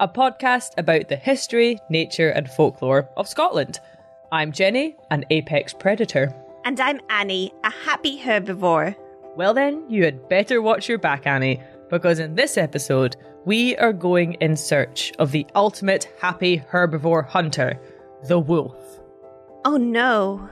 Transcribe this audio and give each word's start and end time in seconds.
a 0.00 0.08
podcast 0.08 0.72
about 0.78 1.08
the 1.08 1.16
history, 1.16 1.78
nature, 1.90 2.30
and 2.30 2.50
folklore 2.50 3.06
of 3.18 3.28
Scotland. 3.28 3.80
I'm 4.32 4.50
Jenny, 4.50 4.96
an 5.10 5.26
apex 5.28 5.74
predator. 5.74 6.34
And 6.64 6.80
I'm 6.80 7.00
Annie, 7.10 7.52
a 7.64 7.70
happy 7.70 8.18
herbivore. 8.18 8.96
Well, 9.36 9.52
then, 9.52 9.84
you 9.90 10.04
had 10.04 10.26
better 10.26 10.62
watch 10.62 10.88
your 10.88 10.96
back, 10.96 11.26
Annie, 11.26 11.60
because 11.90 12.18
in 12.18 12.34
this 12.34 12.56
episode, 12.56 13.16
we 13.44 13.76
are 13.76 13.92
going 13.92 14.34
in 14.34 14.56
search 14.56 15.12
of 15.18 15.32
the 15.32 15.46
ultimate 15.54 16.10
happy 16.18 16.62
herbivore 16.72 17.26
hunter, 17.26 17.78
the 18.26 18.38
wolf. 18.38 19.00
Oh 19.66 19.76
no. 19.76 20.48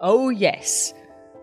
Oh, 0.00 0.28
yes. 0.28 0.94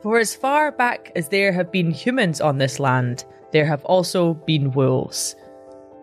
For 0.01 0.17
as 0.17 0.33
far 0.33 0.71
back 0.71 1.11
as 1.17 1.27
there 1.27 1.51
have 1.51 1.73
been 1.73 1.91
humans 1.91 2.39
on 2.39 2.57
this 2.57 2.79
land, 2.79 3.25
there 3.51 3.65
have 3.65 3.83
also 3.83 4.33
been 4.33 4.71
wolves. 4.71 5.35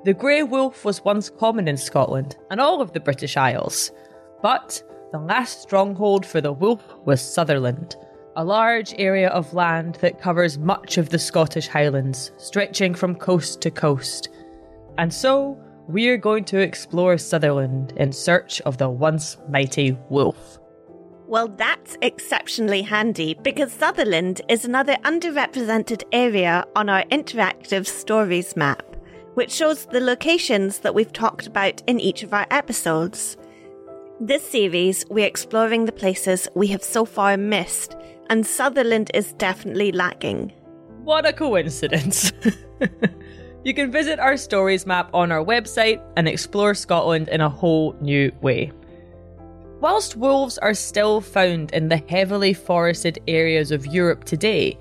The 0.03 0.15
grey 0.15 0.43
wolf 0.43 0.85
was 0.85 1.05
once 1.05 1.29
common 1.29 1.69
in 1.69 1.77
Scotland 1.77 2.37
and 2.51 2.59
all 2.59 2.81
of 2.81 2.93
the 2.93 3.01
British 3.01 3.37
Isles, 3.37 3.91
but 4.43 4.83
the 5.13 5.19
last 5.19 5.61
stronghold 5.61 6.25
for 6.25 6.41
the 6.41 6.53
wolf 6.53 6.83
was 7.05 7.21
Sutherland, 7.21 7.97
a 8.35 8.45
large 8.45 8.95
area 8.99 9.29
of 9.29 9.53
land 9.53 9.97
that 9.97 10.19
covers 10.19 10.57
much 10.57 10.97
of 10.97 11.11
the 11.11 11.19
Scottish 11.19 11.69
Highlands, 11.69 12.33
stretching 12.39 12.95
from 12.95 13.15
coast 13.15 13.61
to 13.61 13.71
coast. 13.71 14.31
And 14.97 15.13
so, 15.13 15.59
we're 15.87 16.17
going 16.17 16.45
to 16.45 16.61
explore 16.61 17.19
Sutherland 17.19 17.93
in 17.97 18.13
search 18.13 18.63
of 18.63 18.79
the 18.79 18.89
once 18.89 19.37
mighty 19.51 19.99
wolf. 20.09 20.59
Well, 21.27 21.49
that's 21.49 21.97
exceptionally 22.01 22.83
handy 22.83 23.35
because 23.43 23.73
Sutherland 23.73 24.41
is 24.49 24.65
another 24.65 24.95
underrepresented 25.05 26.03
area 26.11 26.65
on 26.75 26.89
our 26.89 27.05
interactive 27.05 27.87
stories 27.87 28.57
map, 28.57 28.90
which 29.41 29.53
shows 29.53 29.87
the 29.87 30.01
locations 30.03 30.81
that 30.81 30.95
we've 30.95 31.15
talked 31.15 31.47
about 31.47 31.83
in 31.87 31.99
each 31.99 32.23
of 32.23 32.35
our 32.35 32.47
episodes. 32.51 33.39
This 34.21 34.47
series, 34.47 35.07
we're 35.09 35.25
exploring 35.25 35.87
the 35.87 35.93
places 35.93 36.47
we 36.55 36.67
have 36.67 36.83
so 36.83 37.07
far 37.07 37.39
missed, 37.39 37.97
and 38.29 38.47
Sutherland 38.47 39.11
is 39.15 39.33
definitely 39.33 39.93
lacking. 39.93 40.53
What 41.05 41.25
a 41.25 41.33
coincidence! 41.33 42.35
you 43.65 43.73
can 43.73 43.91
visit 43.91 44.19
our 44.19 44.37
stories 44.37 44.85
map 44.85 45.09
on 45.15 45.33
our 45.33 45.43
website 45.43 46.03
and 46.19 46.29
explore 46.29 46.75
Scotland 46.75 47.31
in 47.31 47.41
a 47.41 47.49
whole 47.49 47.97
new 48.03 48.31
way. 48.43 48.73
Whilst 49.81 50.17
wolves 50.17 50.59
are 50.59 50.75
still 50.75 51.23
found 51.23 51.73
in 51.73 51.89
the 51.89 52.03
heavily 52.11 52.53
forested 52.53 53.19
areas 53.27 53.73
of 53.73 53.87
Europe 53.87 54.25
today, 54.25 54.79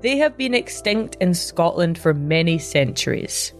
they 0.00 0.16
have 0.16 0.36
been 0.36 0.54
extinct 0.54 1.16
in 1.20 1.34
Scotland 1.34 1.96
for 1.96 2.12
many 2.12 2.58
centuries. 2.58 3.54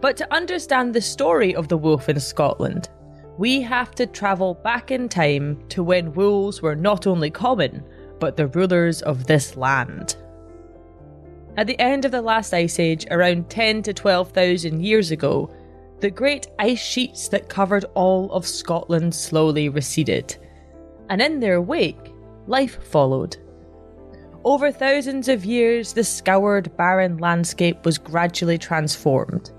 But 0.00 0.16
to 0.16 0.32
understand 0.32 0.94
the 0.94 1.00
story 1.00 1.54
of 1.54 1.68
the 1.68 1.76
wolf 1.76 2.08
in 2.08 2.18
Scotland, 2.18 2.88
we 3.36 3.60
have 3.62 3.94
to 3.96 4.06
travel 4.06 4.54
back 4.54 4.90
in 4.90 5.08
time 5.08 5.62
to 5.68 5.82
when 5.82 6.14
wolves 6.14 6.62
were 6.62 6.76
not 6.76 7.06
only 7.06 7.30
common, 7.30 7.82
but 8.18 8.36
the 8.36 8.48
rulers 8.48 9.02
of 9.02 9.26
this 9.26 9.56
land. 9.56 10.16
At 11.56 11.66
the 11.66 11.78
end 11.80 12.04
of 12.04 12.12
the 12.12 12.22
last 12.22 12.54
ice 12.54 12.78
age, 12.78 13.06
around 13.10 13.50
10 13.50 13.82
to 13.82 13.92
12,000 13.92 14.82
years 14.82 15.10
ago, 15.10 15.50
the 16.00 16.10
great 16.10 16.46
ice 16.58 16.78
sheets 16.78 17.28
that 17.28 17.48
covered 17.48 17.84
all 17.94 18.32
of 18.32 18.46
Scotland 18.46 19.14
slowly 19.14 19.68
receded. 19.68 20.36
And 21.10 21.20
in 21.20 21.40
their 21.40 21.60
wake, 21.60 22.14
life 22.46 22.82
followed. 22.84 23.36
Over 24.44 24.72
thousands 24.72 25.28
of 25.28 25.44
years, 25.44 25.92
the 25.92 26.04
scoured, 26.04 26.74
barren 26.76 27.18
landscape 27.18 27.84
was 27.84 27.98
gradually 27.98 28.56
transformed. 28.56 29.50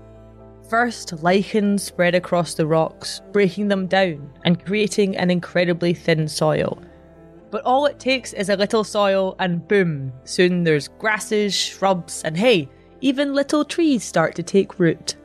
First, 0.72 1.12
lichens 1.22 1.82
spread 1.82 2.14
across 2.14 2.54
the 2.54 2.66
rocks, 2.66 3.20
breaking 3.30 3.68
them 3.68 3.86
down 3.86 4.32
and 4.46 4.64
creating 4.64 5.18
an 5.18 5.30
incredibly 5.30 5.92
thin 5.92 6.26
soil. 6.26 6.82
But 7.50 7.62
all 7.64 7.84
it 7.84 8.00
takes 8.00 8.32
is 8.32 8.48
a 8.48 8.56
little 8.56 8.82
soil, 8.82 9.36
and 9.38 9.68
boom, 9.68 10.14
soon 10.24 10.64
there's 10.64 10.88
grasses, 10.88 11.54
shrubs, 11.54 12.22
and 12.22 12.38
hey, 12.38 12.70
even 13.02 13.34
little 13.34 13.66
trees 13.66 14.02
start 14.02 14.34
to 14.36 14.42
take 14.42 14.78
root. 14.78 15.16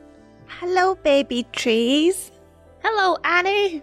Hello, 0.48 0.96
baby 0.96 1.46
trees. 1.52 2.30
Hello, 2.82 3.16
Annie! 3.24 3.80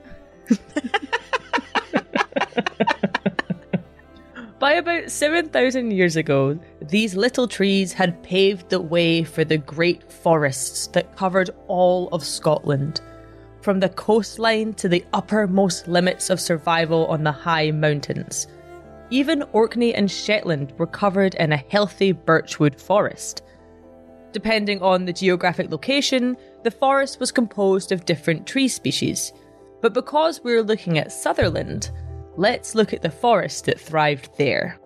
By 4.65 4.73
about 4.73 5.12
7,000 5.12 5.91
years 5.91 6.15
ago, 6.15 6.57
these 6.81 7.15
little 7.15 7.47
trees 7.47 7.94
had 7.94 8.23
paved 8.23 8.67
the 8.67 8.81
way 8.81 9.23
for 9.23 9.44
the 9.44 9.59
great 9.59 10.12
forests 10.12 10.88
that 10.88 11.15
covered 11.15 11.51
all 11.67 12.09
of 12.12 12.25
Scotland, 12.25 13.00
from 13.62 13.79
the 13.79 13.89
coastline 13.89 14.73
to 14.73 14.89
the 14.89 15.06
uppermost 15.13 15.88
limits 15.88 16.31
of 16.31 16.41
survival 16.41 17.06
on 17.06 17.23
the 17.23 17.31
high 17.31 17.69
mountains. 17.69 18.47
Even 19.12 19.44
Orkney 19.53 19.94
and 19.94 20.09
Shetland 20.09 20.73
were 20.79 20.88
covered 20.88 21.35
in 21.35 21.51
a 21.51 21.57
healthy 21.57 22.12
birchwood 22.12 22.81
forest. 22.81 23.44
Depending 24.31 24.81
on 24.81 25.06
the 25.06 25.13
geographic 25.13 25.69
location, 25.69 26.35
the 26.63 26.71
forest 26.71 27.19
was 27.19 27.31
composed 27.31 27.91
of 27.91 28.06
different 28.06 28.47
tree 28.47 28.67
species. 28.67 29.31
But 29.83 29.94
because 29.94 30.44
we're 30.44 30.63
looking 30.63 30.97
at 30.97 31.12
Sutherland, 31.12 31.91
let's 32.38 32.76
look 32.76 32.94
at 32.94 33.02
the 33.02 33.10
forest 33.10 33.66
that 33.66 33.80
thrived 33.80 34.38
there. 34.38 34.80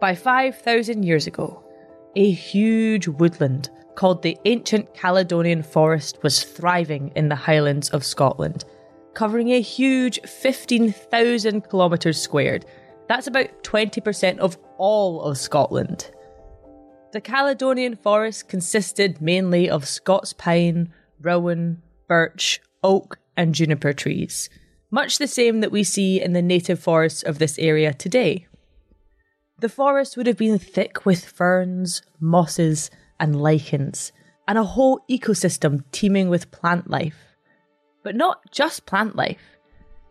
By 0.00 0.14
5,000 0.14 1.02
years 1.02 1.26
ago, 1.26 1.62
a 2.14 2.30
huge 2.30 3.08
woodland 3.08 3.70
called 3.94 4.22
the 4.22 4.38
Ancient 4.44 4.94
Caledonian 4.94 5.62
Forest 5.62 6.18
was 6.22 6.42
thriving 6.42 7.12
in 7.16 7.28
the 7.28 7.34
Highlands 7.34 7.88
of 7.90 8.04
Scotland, 8.04 8.64
covering 9.14 9.50
a 9.50 9.60
huge 9.60 10.20
15,000 10.22 11.68
kilometres 11.68 12.20
squared. 12.20 12.66
That's 13.08 13.26
about 13.26 13.62
20% 13.64 14.38
of 14.38 14.58
all 14.76 15.22
of 15.22 15.38
Scotland. 15.38 16.10
The 17.12 17.20
Caledonian 17.20 17.96
forest 17.96 18.48
consisted 18.48 19.22
mainly 19.22 19.70
of 19.70 19.88
Scots 19.88 20.34
pine, 20.34 20.92
rowan, 21.20 21.82
birch, 22.08 22.60
oak, 22.82 23.18
and 23.36 23.54
juniper 23.54 23.94
trees, 23.94 24.50
much 24.90 25.18
the 25.18 25.26
same 25.26 25.60
that 25.60 25.72
we 25.72 25.84
see 25.84 26.20
in 26.20 26.32
the 26.32 26.42
native 26.42 26.80
forests 26.80 27.22
of 27.22 27.38
this 27.38 27.58
area 27.58 27.92
today. 27.92 28.46
The 29.58 29.68
forest 29.68 30.16
would 30.16 30.26
have 30.26 30.36
been 30.36 30.58
thick 30.58 31.06
with 31.06 31.24
ferns, 31.24 32.02
mosses, 32.20 32.90
and 33.18 33.40
lichens, 33.40 34.12
and 34.46 34.58
a 34.58 34.64
whole 34.64 35.00
ecosystem 35.10 35.84
teeming 35.92 36.28
with 36.28 36.50
plant 36.50 36.90
life. 36.90 37.36
But 38.02 38.16
not 38.16 38.50
just 38.52 38.86
plant 38.86 39.16
life. 39.16 39.58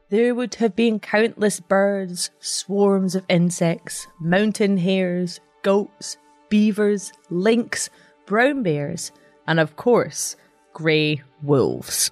There 0.09 0.35
would 0.35 0.55
have 0.55 0.75
been 0.75 0.99
countless 0.99 1.59
birds, 1.59 2.31
swarms 2.39 3.15
of 3.15 3.25
insects, 3.29 4.07
mountain 4.19 4.77
hares, 4.77 5.39
goats, 5.61 6.17
beavers, 6.49 7.11
lynx, 7.29 7.89
brown 8.25 8.63
bears, 8.63 9.11
and 9.47 9.59
of 9.59 9.75
course, 9.75 10.35
grey 10.73 11.21
wolves. 11.41 12.11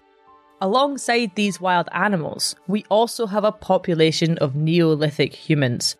Alongside 0.61 1.31
these 1.35 1.59
wild 1.59 1.89
animals, 1.91 2.55
we 2.67 2.85
also 2.89 3.25
have 3.25 3.43
a 3.43 3.51
population 3.51 4.37
of 4.37 4.55
Neolithic 4.55 5.33
humans. 5.33 5.97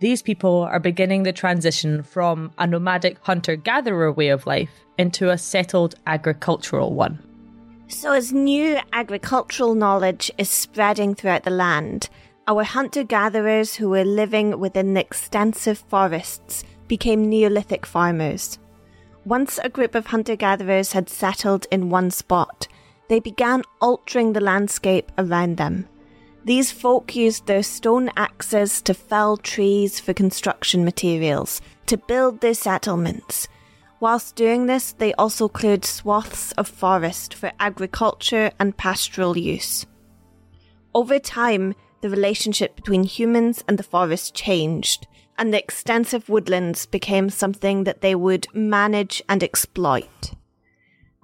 These 0.00 0.22
people 0.22 0.62
are 0.62 0.78
beginning 0.78 1.24
the 1.24 1.32
transition 1.32 2.04
from 2.04 2.52
a 2.58 2.66
nomadic 2.66 3.18
hunter 3.22 3.56
gatherer 3.56 4.12
way 4.12 4.28
of 4.28 4.46
life 4.46 4.70
into 4.96 5.30
a 5.30 5.38
settled 5.38 5.96
agricultural 6.06 6.94
one. 6.94 7.18
So, 7.88 8.12
as 8.12 8.32
new 8.32 8.78
agricultural 8.92 9.74
knowledge 9.74 10.30
is 10.38 10.48
spreading 10.48 11.14
throughout 11.14 11.42
the 11.42 11.50
land, 11.50 12.08
our 12.46 12.62
hunter 12.62 13.02
gatherers 13.02 13.74
who 13.74 13.88
were 13.88 14.04
living 14.04 14.60
within 14.60 14.94
the 14.94 15.00
extensive 15.00 15.78
forests 15.78 16.64
became 16.86 17.28
Neolithic 17.28 17.84
farmers. 17.84 18.58
Once 19.24 19.58
a 19.62 19.68
group 19.68 19.94
of 19.94 20.06
hunter 20.06 20.36
gatherers 20.36 20.92
had 20.92 21.08
settled 21.08 21.66
in 21.70 21.90
one 21.90 22.10
spot, 22.10 22.68
they 23.08 23.20
began 23.20 23.62
altering 23.80 24.32
the 24.32 24.40
landscape 24.40 25.10
around 25.18 25.56
them. 25.56 25.88
These 26.44 26.72
folk 26.72 27.14
used 27.14 27.46
their 27.46 27.62
stone 27.62 28.10
axes 28.16 28.80
to 28.82 28.94
fell 28.94 29.36
trees 29.36 30.00
for 30.00 30.14
construction 30.14 30.84
materials, 30.84 31.60
to 31.86 31.96
build 31.96 32.40
their 32.40 32.54
settlements. 32.54 33.48
Whilst 34.00 34.36
doing 34.36 34.66
this, 34.66 34.92
they 34.92 35.12
also 35.14 35.48
cleared 35.48 35.84
swaths 35.84 36.52
of 36.52 36.68
forest 36.68 37.34
for 37.34 37.52
agriculture 37.58 38.52
and 38.60 38.76
pastoral 38.76 39.36
use. 39.36 39.84
Over 40.94 41.18
time, 41.18 41.74
the 42.00 42.08
relationship 42.08 42.76
between 42.76 43.02
humans 43.02 43.64
and 43.66 43.78
the 43.78 43.82
forest 43.82 44.34
changed, 44.34 45.06
and 45.36 45.52
the 45.52 45.58
extensive 45.58 46.28
woodlands 46.28 46.86
became 46.86 47.28
something 47.28 47.84
that 47.84 48.00
they 48.00 48.14
would 48.14 48.46
manage 48.54 49.22
and 49.28 49.42
exploit. 49.42 50.32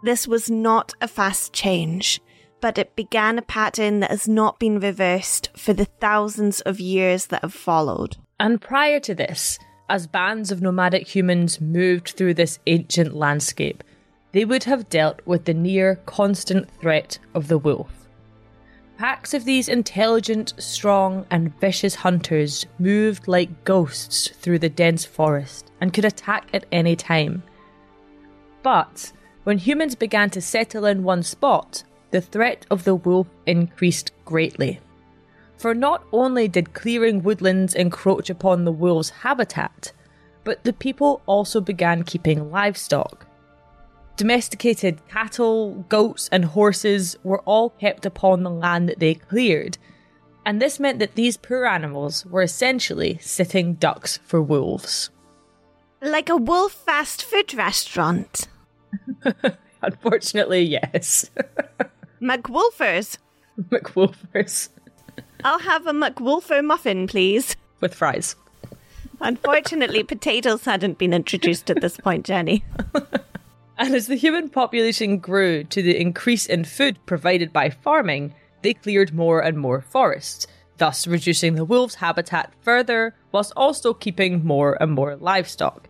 This 0.05 0.29
was 0.29 0.51
not 0.51 0.93
a 1.01 1.09
fast 1.09 1.55
change, 1.55 2.21
but 2.61 2.77
it 2.77 2.95
began 2.95 3.39
a 3.39 3.43
pattern 3.43 4.01
that 4.01 4.11
has 4.11 4.29
not 4.29 4.59
been 4.59 4.79
reversed 4.79 5.49
for 5.57 5.73
the 5.73 5.87
thousands 5.87 6.61
of 6.61 6.79
years 6.79 7.29
that 7.29 7.41
have 7.41 7.55
followed. 7.55 8.19
And 8.39 8.61
prior 8.61 9.01
to 9.01 9.15
this, 9.15 9.59
as 9.89 10.07
bands 10.07 10.53
of 10.53 10.61
nomadic 10.61 11.07
humans 11.07 11.59
moved 11.59 12.11
through 12.11 12.35
this 12.35 12.59
ancient 12.67 13.15
landscape, 13.17 13.83
they 14.33 14.45
would 14.45 14.65
have 14.65 14.91
dealt 14.91 15.23
with 15.25 15.47
the 15.47 15.55
near 15.55 15.97
constant 16.05 16.69
threat 16.83 17.19
of 17.33 17.49
the 17.49 17.57
wolf. 17.57 18.07
Packs 18.99 19.33
of 19.33 19.47
these 19.47 19.71
intelligent, 19.71 20.53
strong, 20.59 21.25
and 21.31 21.59
vicious 21.61 21.95
hunters 21.95 22.67
moved 22.79 23.27
like 23.27 23.65
ghosts 23.65 24.29
through 24.29 24.59
the 24.59 24.69
dense 24.69 25.07
forest 25.07 25.71
and 25.81 25.95
could 25.95 26.05
attack 26.05 26.51
at 26.53 26.67
any 26.73 26.95
time. 26.95 27.43
But 28.63 29.11
when 29.45 29.59
humans 29.59 29.95
began 29.95 30.31
to 30.31 30.41
settle 30.41 30.85
in 30.85 31.05
one 31.05 31.23
spot, 31.23 31.85
the 32.11 32.21
threat 32.21 32.67
of 32.71 32.85
the 32.85 32.95
wolf 32.95 33.29
increased 33.47 34.13
greatly. 34.25 34.81
For 35.57 35.75
not 35.75 36.05
only 36.13 36.49
did 36.49 36.75
clearing 36.75 37.23
woodlands 37.23 37.75
encroach 37.75 38.29
upon 38.29 38.65
the 38.65 38.73
wolf's 38.73 39.11
habitat, 39.11 39.93
but 40.43 40.65
the 40.65 40.73
people 40.73 41.23
also 41.27 41.61
began 41.61 42.03
keeping 42.03 42.51
livestock, 42.51 43.27
Domesticated 44.17 45.01
cattle, 45.09 45.85
goats, 45.89 46.29
and 46.31 46.45
horses 46.45 47.17
were 47.25 47.41
all 47.41 47.71
kept 47.71 48.07
upon 48.07 48.45
the 48.45 48.51
land 48.51 48.89
that 48.89 49.01
they 49.01 49.15
cleared, 49.15 49.77
and 50.47 50.63
this 50.63 50.79
meant 50.79 51.01
that 51.01 51.17
these 51.17 51.37
poor 51.37 51.65
animals 51.65 52.25
were 52.27 52.43
essentially 52.43 53.19
sitting 53.21 53.75
ducks 53.75 54.19
for 54.19 54.41
wolves. 54.41 55.11
Like 56.01 56.29
a 56.29 56.37
wolf 56.37 56.73
fast 56.73 57.25
food 57.25 57.55
restaurant. 57.55 58.47
Unfortunately, 59.83 60.63
yes. 60.63 61.31
McWolfers. 62.23 63.19
McWolfers. 63.71 64.71
I'll 65.45 65.59
have 65.59 65.87
a 65.87 65.93
McWolfer 65.93 66.65
muffin, 66.65 67.07
please. 67.07 67.57
With 67.81 67.95
fries. 67.95 68.37
Unfortunately, 69.21 70.03
potatoes 70.05 70.65
hadn't 70.65 70.99
been 70.99 71.13
introduced 71.13 71.71
at 71.71 71.81
this 71.81 71.97
point, 71.97 72.25
Jenny. 72.25 72.65
And 73.77 73.95
as 73.95 74.07
the 74.07 74.15
human 74.15 74.49
population 74.49 75.19
grew 75.19 75.65
to 75.65 75.83
the 75.83 76.01
increase 76.01 76.47
in 76.47 76.65
food 76.65 76.99
provided 77.07 77.53
by 77.53 77.71
farming, 77.71 78.35
they 78.63 78.75
cleared 78.75 79.13
more 79.13 79.41
and 79.41 79.59
more 79.59 79.81
forests, 79.81 80.47
thus 80.79 81.07
reducing 81.07 81.55
the 81.55 81.65
wolves' 81.65 81.97
habitat 81.97 82.53
further, 82.61 83.15
whilst 83.33 83.53
also 83.57 83.93
keeping 83.93 84.45
more 84.45 84.81
and 84.81 84.93
more 84.93 85.17
livestock. 85.17 85.89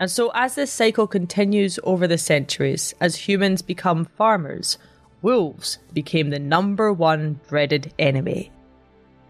And 0.00 0.10
so, 0.10 0.30
as 0.34 0.54
this 0.54 0.72
cycle 0.72 1.06
continues 1.06 1.78
over 1.82 2.06
the 2.06 2.18
centuries, 2.18 2.94
as 3.00 3.16
humans 3.16 3.62
become 3.62 4.04
farmers, 4.04 4.78
wolves 5.22 5.78
became 5.92 6.30
the 6.30 6.38
number 6.38 6.92
one 6.92 7.40
dreaded 7.48 7.92
enemy. 7.98 8.52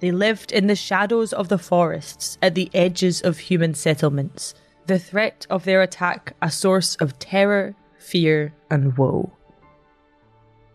They 0.00 0.12
lived 0.12 0.52
in 0.52 0.66
the 0.66 0.76
shadows 0.76 1.32
of 1.32 1.48
the 1.48 1.58
forests 1.58 2.38
at 2.42 2.54
the 2.54 2.70
edges 2.74 3.20
of 3.20 3.38
human 3.38 3.74
settlements 3.74 4.54
the 4.88 4.98
threat 4.98 5.46
of 5.50 5.64
their 5.64 5.82
attack 5.82 6.34
a 6.40 6.50
source 6.50 6.96
of 6.96 7.18
terror, 7.18 7.74
fear, 7.98 8.54
and 8.70 8.96
woe. 8.96 9.30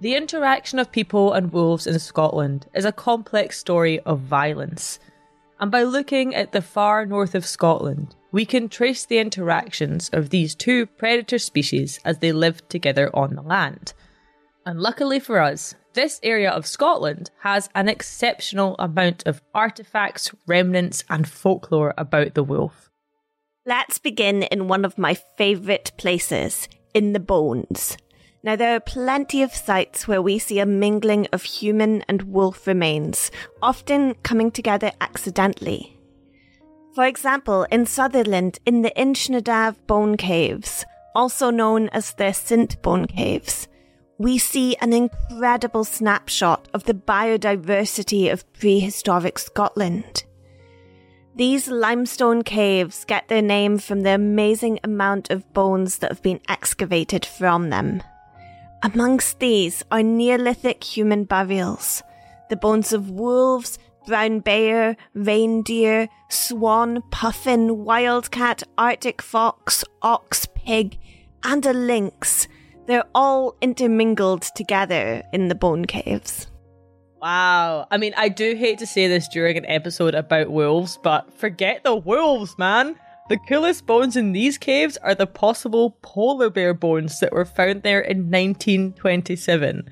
The 0.01 0.15
interaction 0.15 0.77
of 0.77 0.91
people 0.91 1.33
and 1.33 1.51
wolves 1.51 1.87
in 1.87 1.97
Scotland 1.97 2.67
is 2.75 2.85
a 2.85 2.91
complex 2.91 3.57
story 3.57 3.99
of 4.01 4.19
violence, 4.19 4.99
and 5.63 5.71
by 5.71 5.83
looking 5.83 6.35
at 6.35 6.51
the 6.51 6.61
far 6.61 7.05
north 7.05 7.33
of 7.33 7.45
Scotland, 7.45 8.17
we 8.33 8.45
can 8.45 8.67
trace 8.67 9.05
the 9.05 9.19
interactions 9.19 10.09
of 10.09 10.29
these 10.29 10.55
two 10.55 10.85
predator 10.85 11.39
species 11.39 12.01
as 12.03 12.17
they 12.17 12.33
lived 12.33 12.69
together 12.69 13.09
on 13.15 13.33
the 13.33 13.41
land. 13.41 13.93
And 14.65 14.81
luckily 14.81 15.21
for 15.21 15.39
us, 15.39 15.73
this 15.93 16.19
area 16.21 16.51
of 16.51 16.67
Scotland 16.67 17.31
has 17.39 17.69
an 17.75 17.87
exceptional 17.87 18.75
amount 18.77 19.25
of 19.25 19.41
artifacts, 19.55 20.31
remnants, 20.47 21.05
and 21.09 21.25
folklore 21.25 21.93
about 21.97 22.33
the 22.33 22.43
wolf. 22.43 22.89
Let's 23.65 23.99
begin 23.99 24.43
in 24.43 24.67
one 24.67 24.83
of 24.83 24.97
my 24.97 25.13
favourite 25.13 25.93
places, 25.95 26.67
in 26.93 27.13
the 27.13 27.21
bones. 27.21 27.95
Now, 28.45 28.57
there 28.57 28.75
are 28.75 28.81
plenty 28.81 29.41
of 29.41 29.55
sites 29.55 30.05
where 30.05 30.21
we 30.21 30.37
see 30.37 30.59
a 30.59 30.65
mingling 30.65 31.27
of 31.31 31.43
human 31.43 32.03
and 32.09 32.23
wolf 32.23 32.67
remains, 32.67 33.31
often 33.61 34.15
coming 34.15 34.51
together 34.51 34.91
accidentally. 34.99 35.97
For 36.93 37.05
example, 37.05 37.63
in 37.71 37.85
Sutherland, 37.85 38.59
in 38.65 38.81
the 38.81 38.91
Inchnadamph 38.97 39.77
Bone 39.87 40.17
Caves, 40.17 40.83
also 41.15 41.51
known 41.51 41.87
as 41.89 42.13
the 42.13 42.33
Sint 42.33 42.81
Bone 42.81 43.07
Caves, 43.07 43.69
we 44.17 44.37
see 44.37 44.75
an 44.77 44.91
incredible 44.91 45.85
snapshot 45.85 46.67
of 46.73 46.83
the 46.83 46.93
biodiversity 46.93 48.31
of 48.31 48.51
prehistoric 48.53 49.39
Scotland. 49.39 50.25
These 51.35 51.69
limestone 51.69 52.43
caves 52.43 53.05
get 53.05 53.29
their 53.29 53.41
name 53.41 53.79
from 53.79 54.01
the 54.01 54.13
amazing 54.13 54.79
amount 54.83 55.31
of 55.31 55.51
bones 55.53 55.99
that 55.99 56.11
have 56.11 56.21
been 56.21 56.41
excavated 56.47 57.25
from 57.25 57.69
them. 57.69 58.03
Amongst 58.85 59.39
these 59.39 59.81
are 59.91 60.03
Neolithic 60.03 60.83
human 60.83 61.23
burials, 61.23 62.03
the 62.49 62.57
bones 62.57 62.91
of 62.91 63.09
wolves, 63.09 63.79
brown 64.05 64.41
bear, 64.41 64.97
reindeer, 65.13 66.09
swan, 66.29 67.01
puffin, 67.09 67.85
wildcat, 67.85 68.61
arctic 68.77 69.21
fox, 69.21 69.85
ox, 70.01 70.49
pig, 70.53 70.99
and 71.45 71.65
a 71.65 71.71
lynx. 71.71 72.49
They're 72.85 73.05
all 73.15 73.55
intermingled 73.61 74.41
together 74.53 75.23
in 75.31 75.47
the 75.47 75.55
bone 75.55 75.85
caves. 75.85 76.47
Wow. 77.21 77.87
I 77.89 77.95
mean, 77.95 78.13
I 78.17 78.27
do 78.27 78.53
hate 78.53 78.79
to 78.79 78.85
say 78.85 79.07
this 79.07 79.29
during 79.29 79.55
an 79.55 79.65
episode 79.65 80.13
about 80.13 80.51
wolves, 80.51 80.99
but 81.01 81.33
forget 81.33 81.85
the 81.85 81.95
wolves, 81.95 82.57
man. 82.57 82.99
The 83.29 83.37
coolest 83.37 83.85
bones 83.85 84.17
in 84.17 84.33
these 84.33 84.57
caves 84.57 84.97
are 84.97 85.15
the 85.15 85.25
possible 85.25 85.97
polar 86.01 86.49
bear 86.49 86.73
bones 86.73 87.21
that 87.21 87.31
were 87.31 87.45
found 87.45 87.83
there 87.83 88.01
in 88.01 88.29
1927. 88.29 89.89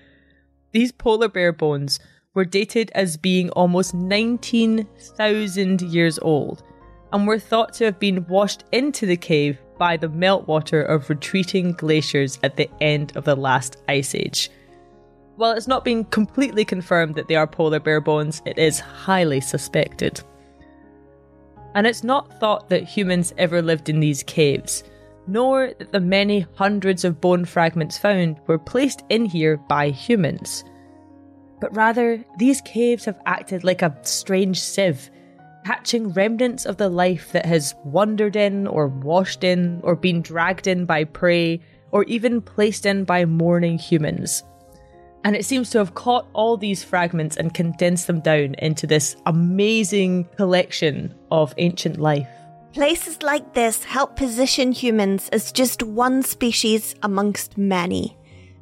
These 0.74 0.92
polar 0.92 1.30
bear 1.30 1.54
bones 1.54 2.00
were 2.34 2.44
dated 2.44 2.92
as 2.94 3.16
being 3.16 3.50
almost 3.52 3.94
19,000 3.94 5.82
years 5.82 6.20
old 6.20 6.64
and 7.14 7.26
were 7.26 7.40
thought 7.40 7.74
to 7.76 7.86
have 7.86 8.00
been 8.00 8.28
washed 8.28 8.66
into 8.74 9.06
the 9.06 9.18
cave 9.18 9.58
by 9.78 9.96
the 9.96 10.10
meltwater 10.10 10.86
of 10.86 11.10
retreating 11.10 11.72
glaciers 11.72 12.38
at 12.44 12.58
the 12.58 12.70
end 12.82 13.16
of 13.16 13.24
the 13.24 13.36
last 13.36 13.78
ice 13.88 14.14
age. 14.14 14.50
While 15.38 15.54
it's 15.54 15.68
not 15.68 15.86
been 15.86 16.04
completely 16.06 16.66
confirmed 16.66 17.16
that 17.16 17.30
they 17.30 17.36
are 17.36 17.48
polar 17.48 17.80
bear 17.80 18.02
bones, 18.02 18.42
it 18.46 18.58
is 18.58 18.80
highly 18.80 19.40
suspected. 19.40 20.22
And 21.74 21.88
it's 21.88 22.04
not 22.04 22.40
thought 22.40 22.70
that 22.70 22.84
humans 22.84 23.34
ever 23.38 23.62
lived 23.62 23.90
in 23.90 24.00
these 24.00 24.24
caves, 24.24 24.84
nor 25.28 25.74
that 25.78 25.92
the 25.92 26.00
many 26.00 26.46
hundreds 26.56 27.06
of 27.06 27.22
bone 27.22 27.46
fragments 27.46 27.98
found 27.98 28.40
were 28.48 28.60
placed 28.60 29.04
in 29.10 29.26
here 29.26 29.58
by 29.58 29.90
humans. 29.90 30.64
But 31.60 31.76
rather, 31.76 32.24
these 32.38 32.62
caves 32.62 33.06
have 33.06 33.20
acted 33.26 33.64
like 33.64 33.82
a 33.82 33.96
strange 34.02 34.60
sieve 34.60 35.10
catching 35.64 36.10
remnants 36.14 36.66
of 36.66 36.78
the 36.78 36.90
life 36.90 37.32
that 37.32 37.46
has 37.46 37.76
wandered 37.84 38.36
in, 38.36 38.68
or 38.68 38.88
washed 38.88 39.44
in, 39.44 39.80
or 39.84 39.96
been 39.96 40.22
dragged 40.22 40.68
in 40.68 40.86
by 40.86 41.04
prey, 41.04 41.62
or 41.92 42.04
even 42.06 42.42
placed 42.42 42.86
in 42.86 43.04
by 43.04 43.26
mourning 43.26 43.78
humans. 43.78 44.44
And 45.24 45.36
it 45.36 45.46
seems 45.46 45.70
to 45.70 45.78
have 45.78 45.94
caught 45.94 46.28
all 46.34 46.58
these 46.58 46.84
fragments 46.84 47.38
and 47.38 47.54
condensed 47.54 48.08
them 48.08 48.22
down 48.22 48.56
into 48.56 48.88
this 48.88 49.16
amazing 49.28 50.28
collection 50.36 51.14
of 51.32 51.54
ancient 51.58 51.98
life. 52.00 52.28
Places 52.74 53.22
like 53.22 53.54
this 53.54 53.84
help 53.84 54.16
position 54.16 54.72
humans 54.72 55.30
as 55.30 55.52
just 55.52 55.84
one 55.84 56.24
species 56.24 56.96
amongst 57.04 57.58
many. 57.58 58.18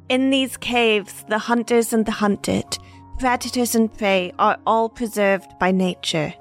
In 0.08 0.30
these 0.30 0.56
caves, 0.56 1.24
the 1.28 1.38
hunters 1.38 1.92
and 1.92 2.04
the 2.04 2.12
hunted, 2.12 2.78
predators 3.18 3.74
and 3.74 3.92
prey 3.96 4.32
are 4.38 4.58
all 4.66 4.88
preserved 4.88 5.56
by 5.60 5.70
nature. 5.70 6.34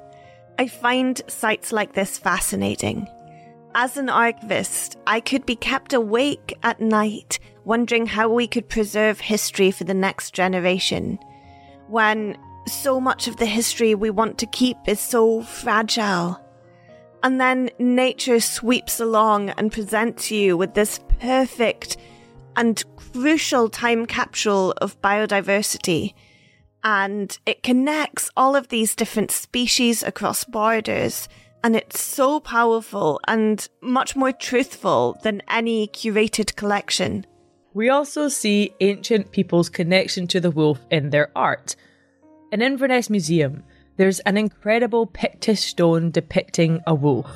I 0.58 0.68
find 0.68 1.22
sites 1.28 1.72
like 1.72 1.94
this 1.94 2.18
fascinating. 2.18 3.08
As 3.76 3.98
an 3.98 4.10
archivist, 4.10 4.98
I 5.06 5.20
could 5.20 5.46
be 5.46 5.56
kept 5.56 5.94
awake 5.94 6.58
at 6.64 6.82
night 6.82 7.40
wondering 7.66 8.08
how 8.08 8.28
we 8.30 8.48
could 8.48 8.68
preserve 8.68 9.20
history 9.20 9.70
for 9.70 9.84
the 9.84 9.94
next 9.94 10.34
generation 10.34 11.20
when 11.88 12.36
so 12.74 13.00
much 13.00 13.28
of 13.28 13.38
the 13.38 13.46
history 13.46 13.96
we 13.96 14.10
want 14.10 14.38
to 14.40 14.46
keep 14.46 14.78
is 14.86 15.00
so 15.00 15.42
fragile. 15.42 16.40
And 17.24 17.40
then 17.40 17.70
nature 17.80 18.40
sweeps 18.40 19.00
along 19.00 19.50
and 19.52 19.72
presents 19.72 20.32
you 20.32 20.56
with 20.56 20.74
this 20.74 21.00
perfect 21.20 21.98
and 22.56 22.84
crucial 22.96 23.70
time 23.70 24.06
capsule 24.06 24.74
of 24.78 25.02
biodiversity 25.02 26.14
and 26.84 27.38
it 27.46 27.64
connects 27.64 28.30
all 28.38 28.56
of 28.56 28.70
these 28.70 28.96
different 28.96 29.32
species 29.32 30.04
across 30.04 30.44
borders. 30.44 31.28
And 31.64 31.76
it's 31.76 32.02
so 32.02 32.40
powerful 32.40 33.20
and 33.28 33.68
much 33.82 34.16
more 34.16 34.32
truthful 34.32 35.20
than 35.24 35.42
any 35.50 35.88
curated 35.88 36.56
collection. 36.56 37.26
We 37.74 37.90
also 37.90 38.30
see 38.30 38.74
ancient 38.80 39.32
people's 39.32 39.70
connection 39.70 40.26
to 40.28 40.40
the 40.40 40.52
wolf 40.52 40.80
in 40.90 41.10
their 41.10 41.32
art. 41.36 41.76
In 42.52 42.64
Inverness 42.64 43.12
Museum, 43.12 43.64
there's 43.98 44.22
an 44.22 44.36
incredible 44.36 45.06
Pictish 45.06 45.60
stone 45.60 46.10
depicting 46.10 46.82
a 46.88 46.96
wolf. 46.96 47.30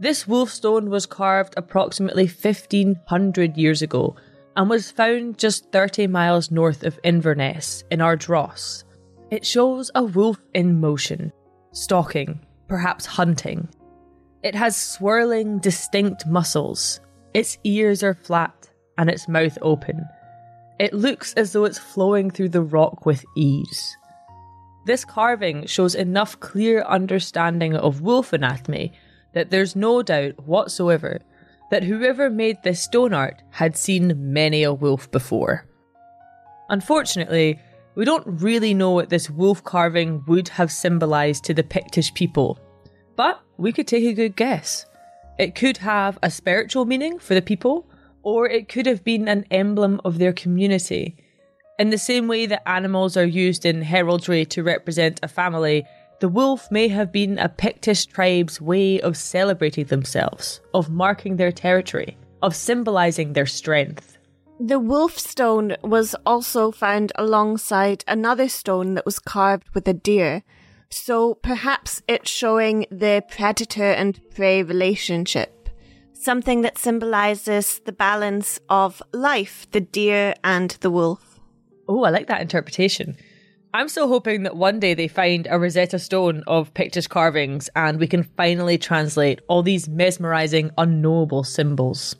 This 0.00 0.26
wolf 0.26 0.48
stone 0.48 0.88
was 0.88 1.04
carved 1.04 1.52
approximately 1.58 2.24
1500 2.24 3.58
years 3.58 3.82
ago 3.82 4.16
and 4.56 4.70
was 4.70 4.90
found 4.90 5.36
just 5.36 5.70
30 5.70 6.06
miles 6.06 6.50
north 6.50 6.82
of 6.82 6.98
Inverness 7.04 7.84
in 7.90 8.00
Ardross. 8.00 8.84
It 9.30 9.44
shows 9.44 9.90
a 9.94 10.02
wolf 10.02 10.40
in 10.54 10.80
motion, 10.80 11.30
stalking, 11.72 12.40
perhaps 12.68 13.04
hunting. 13.04 13.68
It 14.42 14.54
has 14.54 14.74
swirling, 14.76 15.58
distinct 15.58 16.26
muscles. 16.26 17.00
Its 17.34 17.58
ears 17.64 18.02
are 18.02 18.14
flat 18.14 18.70
and 18.96 19.10
its 19.10 19.28
mouth 19.28 19.58
open. 19.60 20.06
It 20.78 20.94
looks 20.94 21.34
as 21.34 21.52
though 21.52 21.66
it's 21.66 21.78
flowing 21.78 22.30
through 22.30 22.48
the 22.48 22.62
rock 22.62 23.04
with 23.04 23.26
ease. 23.36 23.96
This 24.84 25.04
carving 25.04 25.66
shows 25.66 25.94
enough 25.94 26.40
clear 26.40 26.82
understanding 26.82 27.76
of 27.76 28.00
wolf 28.00 28.32
anatomy 28.32 28.92
that 29.32 29.50
there's 29.50 29.76
no 29.76 30.02
doubt 30.02 30.46
whatsoever 30.46 31.20
that 31.70 31.84
whoever 31.84 32.28
made 32.28 32.58
this 32.62 32.82
stone 32.82 33.14
art 33.14 33.42
had 33.50 33.76
seen 33.76 34.32
many 34.32 34.62
a 34.62 34.74
wolf 34.74 35.10
before. 35.10 35.66
Unfortunately, 36.68 37.58
we 37.94 38.04
don't 38.04 38.26
really 38.26 38.74
know 38.74 38.90
what 38.90 39.08
this 39.08 39.30
wolf 39.30 39.64
carving 39.64 40.22
would 40.26 40.48
have 40.48 40.70
symbolised 40.70 41.44
to 41.44 41.54
the 41.54 41.62
Pictish 41.62 42.12
people, 42.14 42.58
but 43.16 43.40
we 43.56 43.72
could 43.72 43.86
take 43.86 44.04
a 44.04 44.12
good 44.12 44.36
guess. 44.36 44.84
It 45.38 45.54
could 45.54 45.78
have 45.78 46.18
a 46.22 46.30
spiritual 46.30 46.84
meaning 46.84 47.18
for 47.18 47.34
the 47.34 47.42
people, 47.42 47.88
or 48.22 48.46
it 48.48 48.68
could 48.68 48.86
have 48.86 49.02
been 49.02 49.28
an 49.28 49.46
emblem 49.50 50.00
of 50.04 50.18
their 50.18 50.32
community. 50.32 51.16
In 51.82 51.90
the 51.90 51.98
same 51.98 52.28
way 52.28 52.46
that 52.46 52.62
animals 52.68 53.16
are 53.16 53.26
used 53.26 53.66
in 53.66 53.82
heraldry 53.82 54.44
to 54.44 54.62
represent 54.62 55.18
a 55.20 55.26
family, 55.26 55.84
the 56.20 56.28
wolf 56.28 56.70
may 56.70 56.86
have 56.86 57.10
been 57.10 57.40
a 57.40 57.48
Pictish 57.48 58.06
tribe's 58.06 58.60
way 58.60 59.00
of 59.00 59.16
celebrating 59.16 59.86
themselves, 59.86 60.60
of 60.74 60.90
marking 60.90 61.38
their 61.38 61.50
territory, 61.50 62.16
of 62.40 62.54
symbolizing 62.54 63.32
their 63.32 63.46
strength. 63.46 64.16
The 64.60 64.78
wolf 64.78 65.18
stone 65.18 65.74
was 65.82 66.14
also 66.24 66.70
found 66.70 67.10
alongside 67.16 68.04
another 68.06 68.48
stone 68.48 68.94
that 68.94 69.04
was 69.04 69.18
carved 69.18 69.68
with 69.74 69.88
a 69.88 69.92
deer, 69.92 70.44
so 70.88 71.34
perhaps 71.34 72.00
it's 72.06 72.30
showing 72.30 72.86
the 72.92 73.24
predator 73.28 73.90
and 73.90 74.20
prey 74.36 74.62
relationship, 74.62 75.68
something 76.12 76.60
that 76.60 76.78
symbolizes 76.78 77.80
the 77.80 77.90
balance 77.90 78.60
of 78.68 79.02
life, 79.12 79.66
the 79.72 79.80
deer 79.80 80.34
and 80.44 80.70
the 80.80 80.90
wolf. 80.92 81.31
Oh, 81.88 82.04
I 82.04 82.10
like 82.10 82.28
that 82.28 82.40
interpretation. 82.40 83.16
I'm 83.74 83.88
still 83.88 84.08
hoping 84.08 84.42
that 84.42 84.56
one 84.56 84.80
day 84.80 84.92
they 84.92 85.08
find 85.08 85.48
a 85.50 85.58
Rosetta 85.58 85.98
Stone 85.98 86.44
of 86.46 86.74
Pictish 86.74 87.08
carvings 87.08 87.70
and 87.74 87.98
we 87.98 88.06
can 88.06 88.22
finally 88.22 88.76
translate 88.76 89.40
all 89.48 89.62
these 89.62 89.88
mesmerizing, 89.88 90.70
unknowable 90.76 91.42
symbols. 91.42 92.14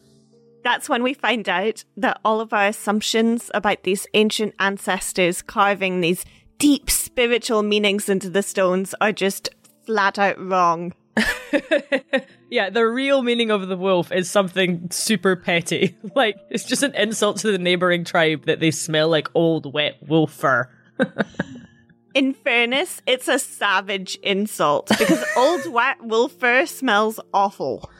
That's 0.64 0.88
when 0.88 1.02
we 1.02 1.12
find 1.12 1.48
out 1.48 1.84
that 1.96 2.20
all 2.24 2.40
of 2.40 2.52
our 2.52 2.68
assumptions 2.68 3.50
about 3.52 3.82
these 3.82 4.06
ancient 4.14 4.54
ancestors 4.58 5.42
carving 5.42 6.00
these 6.00 6.24
deep 6.58 6.88
spiritual 6.88 7.62
meanings 7.62 8.08
into 8.08 8.30
the 8.30 8.42
stones 8.42 8.94
are 9.00 9.12
just 9.12 9.50
flat 9.84 10.18
out 10.18 10.40
wrong. 10.40 10.94
yeah, 12.50 12.70
the 12.70 12.86
real 12.86 13.22
meaning 13.22 13.50
of 13.50 13.68
the 13.68 13.76
wolf 13.76 14.12
is 14.12 14.30
something 14.30 14.90
super 14.90 15.36
petty. 15.36 15.96
Like, 16.14 16.36
it's 16.50 16.64
just 16.64 16.82
an 16.82 16.94
insult 16.94 17.38
to 17.38 17.50
the 17.50 17.58
neighboring 17.58 18.04
tribe 18.04 18.44
that 18.44 18.60
they 18.60 18.70
smell 18.70 19.08
like 19.08 19.28
old, 19.34 19.72
wet 19.72 19.96
wolf 20.06 20.32
fur. 20.32 20.68
In 22.14 22.34
fairness, 22.34 23.00
it's 23.06 23.28
a 23.28 23.38
savage 23.38 24.16
insult 24.16 24.88
because 24.88 25.24
old 25.36 25.72
wet 25.72 26.02
wolf 26.02 26.32
fur 26.32 26.66
smells 26.66 27.18
awful. 27.32 27.90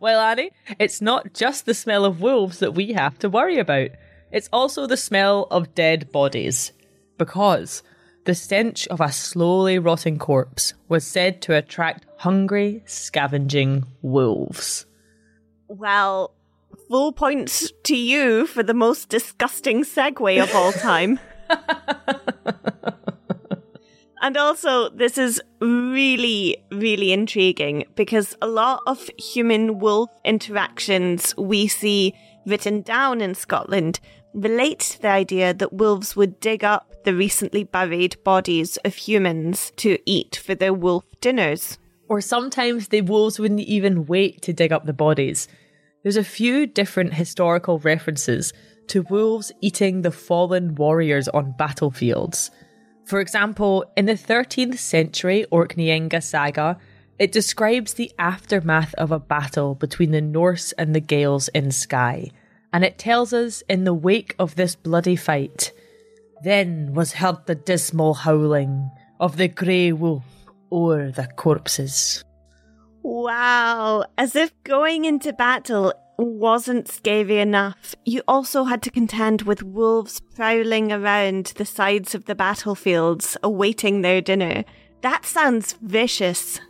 well, 0.00 0.20
Annie, 0.20 0.50
it's 0.80 1.00
not 1.00 1.32
just 1.32 1.66
the 1.66 1.74
smell 1.74 2.04
of 2.04 2.20
wolves 2.20 2.58
that 2.58 2.74
we 2.74 2.92
have 2.92 3.16
to 3.20 3.30
worry 3.30 3.58
about. 3.58 3.90
It's 4.32 4.48
also 4.52 4.86
the 4.86 4.96
smell 4.96 5.46
of 5.52 5.74
dead 5.74 6.10
bodies. 6.10 6.72
Because 7.16 7.84
the 8.30 8.34
stench 8.36 8.86
of 8.86 9.00
a 9.00 9.10
slowly 9.10 9.76
rotting 9.76 10.16
corpse 10.16 10.72
was 10.88 11.04
said 11.04 11.42
to 11.42 11.52
attract 11.52 12.06
hungry, 12.18 12.80
scavenging 12.86 13.84
wolves. 14.02 14.86
Well, 15.66 16.32
full 16.88 17.10
points 17.10 17.72
to 17.82 17.96
you 17.96 18.46
for 18.46 18.62
the 18.62 18.72
most 18.72 19.08
disgusting 19.08 19.82
segue 19.82 20.40
of 20.40 20.54
all 20.54 20.70
time. 20.70 21.18
and 24.22 24.36
also, 24.36 24.90
this 24.90 25.18
is 25.18 25.42
really, 25.60 26.56
really 26.70 27.12
intriguing 27.12 27.82
because 27.96 28.36
a 28.40 28.46
lot 28.46 28.80
of 28.86 29.10
human 29.18 29.80
wolf 29.80 30.08
interactions 30.24 31.36
we 31.36 31.66
see 31.66 32.14
written 32.46 32.82
down 32.82 33.20
in 33.20 33.34
Scotland 33.34 33.98
relate 34.34 34.78
to 34.78 35.02
the 35.02 35.08
idea 35.08 35.52
that 35.52 35.72
wolves 35.72 36.14
would 36.14 36.38
dig 36.38 36.62
up 36.62 36.89
the 37.04 37.14
recently 37.14 37.64
buried 37.64 38.22
bodies 38.24 38.76
of 38.78 38.94
humans 38.94 39.72
to 39.76 39.98
eat 40.06 40.36
for 40.36 40.54
their 40.54 40.74
wolf 40.74 41.04
dinners. 41.20 41.78
Or 42.08 42.20
sometimes 42.20 42.88
the 42.88 43.02
wolves 43.02 43.38
wouldn't 43.38 43.60
even 43.60 44.06
wait 44.06 44.42
to 44.42 44.52
dig 44.52 44.72
up 44.72 44.84
the 44.84 44.92
bodies. 44.92 45.48
There's 46.02 46.16
a 46.16 46.24
few 46.24 46.66
different 46.66 47.14
historical 47.14 47.78
references 47.78 48.52
to 48.88 49.02
wolves 49.02 49.52
eating 49.60 50.02
the 50.02 50.10
fallen 50.10 50.74
warriors 50.74 51.28
on 51.28 51.54
battlefields. 51.56 52.50
For 53.04 53.20
example, 53.20 53.84
in 53.96 54.06
the 54.06 54.14
13th 54.14 54.78
century 54.78 55.46
Orkneyinga 55.52 56.22
saga, 56.22 56.78
it 57.18 57.32
describes 57.32 57.94
the 57.94 58.12
aftermath 58.18 58.94
of 58.94 59.12
a 59.12 59.18
battle 59.18 59.74
between 59.74 60.10
the 60.10 60.20
Norse 60.20 60.72
and 60.72 60.94
the 60.94 61.00
Gaels 61.00 61.48
in 61.48 61.70
Skye, 61.70 62.30
and 62.72 62.82
it 62.82 62.98
tells 62.98 63.32
us 63.32 63.62
in 63.68 63.84
the 63.84 63.92
wake 63.94 64.34
of 64.38 64.56
this 64.56 64.74
bloody 64.74 65.16
fight, 65.16 65.72
Then 66.42 66.94
was 66.94 67.12
heard 67.12 67.46
the 67.46 67.54
dismal 67.54 68.14
howling 68.14 68.90
of 69.18 69.36
the 69.36 69.48
grey 69.48 69.92
wolf 69.92 70.24
o'er 70.72 71.10
the 71.10 71.26
corpses. 71.36 72.24
Wow, 73.02 74.04
as 74.16 74.36
if 74.36 74.52
going 74.64 75.04
into 75.04 75.32
battle 75.32 75.92
wasn't 76.18 76.88
scary 76.88 77.38
enough, 77.38 77.94
you 78.04 78.22
also 78.28 78.64
had 78.64 78.82
to 78.82 78.90
contend 78.90 79.42
with 79.42 79.62
wolves 79.62 80.20
prowling 80.34 80.92
around 80.92 81.46
the 81.56 81.64
sides 81.64 82.14
of 82.14 82.26
the 82.26 82.34
battlefields, 82.34 83.36
awaiting 83.42 84.02
their 84.02 84.20
dinner. 84.20 84.64
That 85.02 85.24
sounds 85.24 85.74
vicious. 85.80 86.60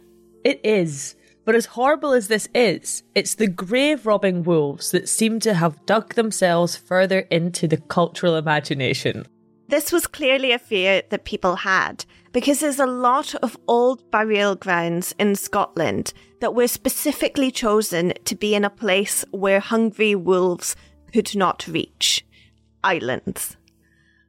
It 0.44 0.60
is. 0.64 1.16
But 1.44 1.54
as 1.54 1.66
horrible 1.66 2.12
as 2.12 2.28
this 2.28 2.48
is, 2.54 3.02
it's 3.14 3.34
the 3.34 3.48
grave 3.48 4.06
robbing 4.06 4.44
wolves 4.44 4.92
that 4.92 5.08
seem 5.08 5.40
to 5.40 5.54
have 5.54 5.84
dug 5.86 6.14
themselves 6.14 6.76
further 6.76 7.20
into 7.30 7.66
the 7.66 7.78
cultural 7.78 8.36
imagination. 8.36 9.26
This 9.70 9.92
was 9.92 10.08
clearly 10.08 10.50
a 10.50 10.58
fear 10.58 11.02
that 11.10 11.24
people 11.24 11.54
had, 11.54 12.04
because 12.32 12.58
there's 12.58 12.80
a 12.80 12.86
lot 12.86 13.36
of 13.36 13.56
old 13.68 14.10
burial 14.10 14.56
grounds 14.56 15.14
in 15.16 15.36
Scotland 15.36 16.12
that 16.40 16.56
were 16.56 16.66
specifically 16.66 17.52
chosen 17.52 18.12
to 18.24 18.34
be 18.34 18.56
in 18.56 18.64
a 18.64 18.70
place 18.70 19.24
where 19.30 19.60
hungry 19.60 20.16
wolves 20.16 20.74
could 21.12 21.36
not 21.36 21.68
reach 21.68 22.26
islands. 22.82 23.56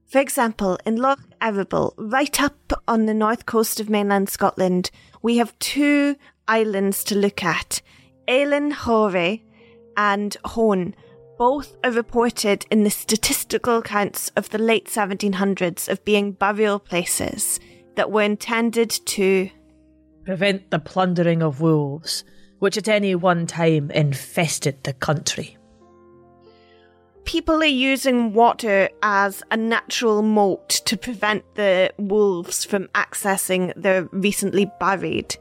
For 0.06 0.20
example, 0.20 0.78
in 0.86 0.98
Loch 0.98 1.22
Eriboll, 1.42 1.94
right 1.98 2.40
up 2.40 2.74
on 2.88 3.08
the 3.08 3.14
north 3.16 3.48
coast 3.48 3.80
of 3.80 3.90
mainland 3.90 4.30
Scotland, 4.30 4.92
we 5.24 5.38
have 5.38 5.58
two 5.58 6.18
islands 6.48 7.04
to 7.06 7.16
look 7.16 7.44
at 7.44 7.82
Eilean 8.28 8.74
Hore 8.74 9.40
and 9.98 10.38
Hoan. 10.46 10.94
Both 11.42 11.76
are 11.84 11.90
reported 11.90 12.68
in 12.70 12.84
the 12.84 12.92
statistical 12.92 13.80
accounts 13.80 14.30
of 14.36 14.52
the 14.52 14.60
late 14.60 14.86
1700s 14.86 15.90
of 15.90 16.06
being 16.06 16.34
burial 16.34 16.78
places 16.78 17.60
that 17.96 18.12
were 18.12 18.22
intended 18.22 18.92
to 18.92 19.50
prevent 20.24 20.70
the 20.70 20.78
plundering 20.78 21.42
of 21.42 21.60
wolves, 21.60 22.24
which 22.60 22.78
at 22.78 22.88
any 22.88 23.16
one 23.16 23.48
time 23.48 23.90
infested 23.90 24.84
the 24.84 24.94
country. 24.94 25.58
People 27.24 27.64
are 27.64 27.66
using 27.66 28.34
water 28.34 28.88
as 29.02 29.42
a 29.50 29.58
natural 29.58 30.22
moat 30.22 30.70
to 30.70 30.96
prevent 30.96 31.56
the 31.56 31.92
wolves 31.98 32.64
from 32.64 32.88
accessing 32.90 33.74
the 33.76 34.08
recently 34.12 34.70
buried. 34.80 35.36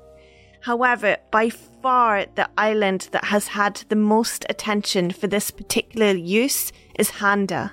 However, 0.62 1.16
by 1.30 1.50
far 1.50 2.26
the 2.34 2.48
island 2.58 3.08
that 3.12 3.24
has 3.24 3.48
had 3.48 3.82
the 3.88 3.96
most 3.96 4.44
attention 4.48 5.10
for 5.10 5.26
this 5.26 5.50
particular 5.50 6.12
use 6.12 6.72
is 6.98 7.10
Handa. 7.12 7.72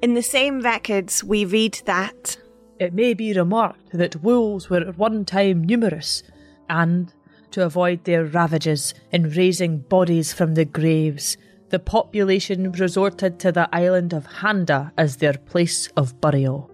In 0.00 0.14
the 0.14 0.22
same 0.22 0.60
records, 0.60 1.24
we 1.24 1.44
read 1.44 1.80
that 1.86 2.38
it 2.78 2.94
may 2.94 3.12
be 3.12 3.34
remarked 3.34 3.90
that 3.92 4.22
wolves 4.22 4.70
were 4.70 4.80
at 4.80 4.96
one 4.96 5.24
time 5.24 5.64
numerous, 5.64 6.22
and, 6.68 7.12
to 7.50 7.64
avoid 7.64 8.04
their 8.04 8.24
ravages 8.24 8.94
in 9.10 9.30
raising 9.30 9.78
bodies 9.78 10.32
from 10.32 10.54
the 10.54 10.64
graves, 10.64 11.36
the 11.68 11.78
population 11.78 12.72
resorted 12.72 13.38
to 13.40 13.52
the 13.52 13.68
island 13.74 14.12
of 14.12 14.26
Handa 14.26 14.92
as 14.96 15.16
their 15.16 15.34
place 15.34 15.88
of 15.96 16.20
burial. 16.20 16.69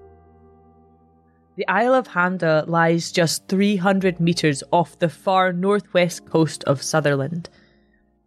The 1.56 1.66
Isle 1.68 1.94
of 1.94 2.08
Handa 2.08 2.68
lies 2.68 3.10
just 3.10 3.48
300 3.48 4.20
metres 4.20 4.62
off 4.72 4.98
the 4.98 5.08
far 5.08 5.54
northwest 5.54 6.26
coast 6.26 6.62
of 6.64 6.82
Sutherland. 6.82 7.48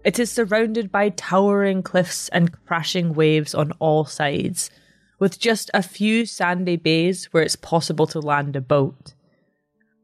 It 0.04 0.18
is 0.18 0.32
surrounded 0.32 0.92
by 0.92 1.10
towering 1.10 1.84
cliffs 1.84 2.30
and 2.30 2.52
crashing 2.66 3.14
waves 3.14 3.54
on 3.54 3.72
all 3.74 4.06
sides, 4.06 4.72
with 5.20 5.40
just 5.40 5.70
a 5.76 5.84
few 5.84 6.26
sandy 6.26 6.76
bays 6.76 7.26
where 7.26 7.44
it's 7.44 7.56
possible 7.56 8.08
to 8.08 8.20
land 8.20 8.56
a 8.56 8.62
boat. 8.62 9.14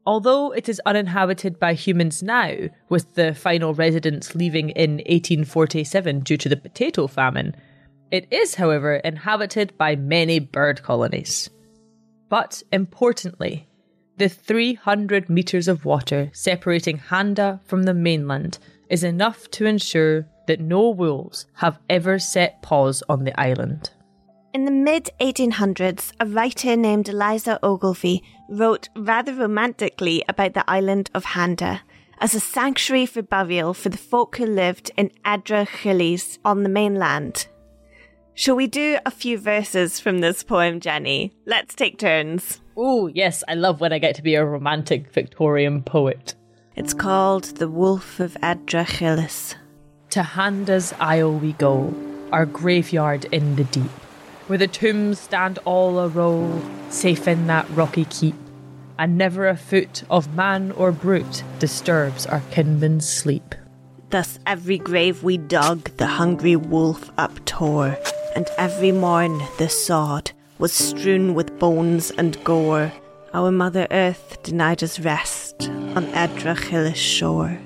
Although 0.06 0.52
it 0.52 0.68
is 0.68 0.80
uninhabited 0.86 1.58
by 1.58 1.74
humans 1.74 2.22
now, 2.22 2.54
with 2.88 3.12
the 3.14 3.34
final 3.34 3.74
residents 3.74 4.36
leaving 4.36 4.70
in 4.70 4.98
1847 4.98 6.20
due 6.20 6.36
to 6.36 6.48
the 6.48 6.56
potato 6.56 7.08
famine, 7.08 7.56
it 8.12 8.28
is, 8.30 8.54
however, 8.54 8.96
inhabited 8.96 9.76
by 9.76 9.96
many 9.96 10.38
bird 10.38 10.84
colonies. 10.84 11.50
But 12.28 12.62
importantly, 12.72 13.68
the 14.16 14.28
300 14.28 15.28
metres 15.28 15.68
of 15.68 15.84
water 15.84 16.30
separating 16.32 16.98
Handa 16.98 17.60
from 17.64 17.84
the 17.84 17.94
mainland 17.94 18.58
is 18.88 19.04
enough 19.04 19.50
to 19.52 19.66
ensure 19.66 20.26
that 20.46 20.60
no 20.60 20.90
wolves 20.90 21.46
have 21.54 21.78
ever 21.90 22.18
set 22.18 22.62
paws 22.62 23.02
on 23.08 23.24
the 23.24 23.38
island. 23.38 23.90
In 24.54 24.64
the 24.64 24.70
mid 24.70 25.10
1800s, 25.20 26.12
a 26.18 26.26
writer 26.26 26.76
named 26.76 27.08
Eliza 27.08 27.58
Ogilvy 27.62 28.22
wrote 28.48 28.88
rather 28.96 29.34
romantically 29.34 30.24
about 30.28 30.54
the 30.54 30.68
island 30.68 31.10
of 31.12 31.24
Handa 31.24 31.80
as 32.18 32.34
a 32.34 32.40
sanctuary 32.40 33.04
for 33.04 33.22
burial 33.22 33.74
for 33.74 33.90
the 33.90 33.98
folk 33.98 34.36
who 34.36 34.46
lived 34.46 34.90
in 34.96 35.10
Eddrachillis 35.24 36.38
on 36.44 36.62
the 36.62 36.70
mainland. 36.70 37.48
Shall 38.38 38.54
we 38.54 38.66
do 38.66 38.98
a 39.06 39.10
few 39.10 39.38
verses 39.38 39.98
from 39.98 40.18
this 40.18 40.42
poem, 40.42 40.78
Jenny? 40.78 41.32
Let's 41.46 41.74
take 41.74 41.98
turns. 41.98 42.60
Oh, 42.76 43.06
yes, 43.06 43.42
I 43.48 43.54
love 43.54 43.80
when 43.80 43.94
I 43.94 43.98
get 43.98 44.14
to 44.16 44.22
be 44.22 44.34
a 44.34 44.44
romantic 44.44 45.10
Victorian 45.10 45.82
poet. 45.82 46.34
It's 46.74 46.92
called 46.92 47.44
The 47.56 47.68
Wolf 47.68 48.20
of 48.20 48.34
Eddrachillis. 48.42 49.54
To 50.10 50.22
Handa's 50.22 50.92
Isle 51.00 51.32
we 51.32 51.54
go, 51.54 51.94
our 52.30 52.44
graveyard 52.44 53.24
in 53.32 53.56
the 53.56 53.64
deep 53.64 53.90
where 54.48 54.58
the 54.58 54.68
tombs 54.68 55.18
stand 55.18 55.58
all 55.64 55.98
a 55.98 56.08
row, 56.08 56.62
safe 56.90 57.26
in 57.26 57.46
that 57.46 57.68
rocky 57.70 58.04
keep, 58.04 58.36
and 58.98 59.18
never 59.18 59.48
a 59.48 59.56
foot 59.56 60.04
of 60.10 60.34
man 60.34 60.72
or 60.72 60.92
brute 60.92 61.42
disturbs 61.58 62.26
our 62.26 62.42
kinmen's 62.50 63.08
sleep. 63.08 63.54
Thus 64.10 64.38
every 64.46 64.78
grave 64.78 65.24
we 65.24 65.36
dug, 65.36 65.90
the 65.96 66.06
hungry 66.06 66.54
wolf 66.54 67.10
uptore, 67.16 67.96
and 68.36 68.50
every 68.58 68.92
morn 68.92 69.42
the 69.56 69.68
sod 69.68 70.30
was 70.58 70.70
strewn 70.70 71.34
with 71.34 71.58
bones 71.58 72.10
and 72.12 72.42
gore. 72.44 72.92
Our 73.32 73.50
Mother 73.50 73.86
Earth 73.90 74.42
denied 74.42 74.82
us 74.82 75.00
rest 75.00 75.70
on 75.96 76.06
Eddrachillis 76.12 76.96
shore. 76.96 77.58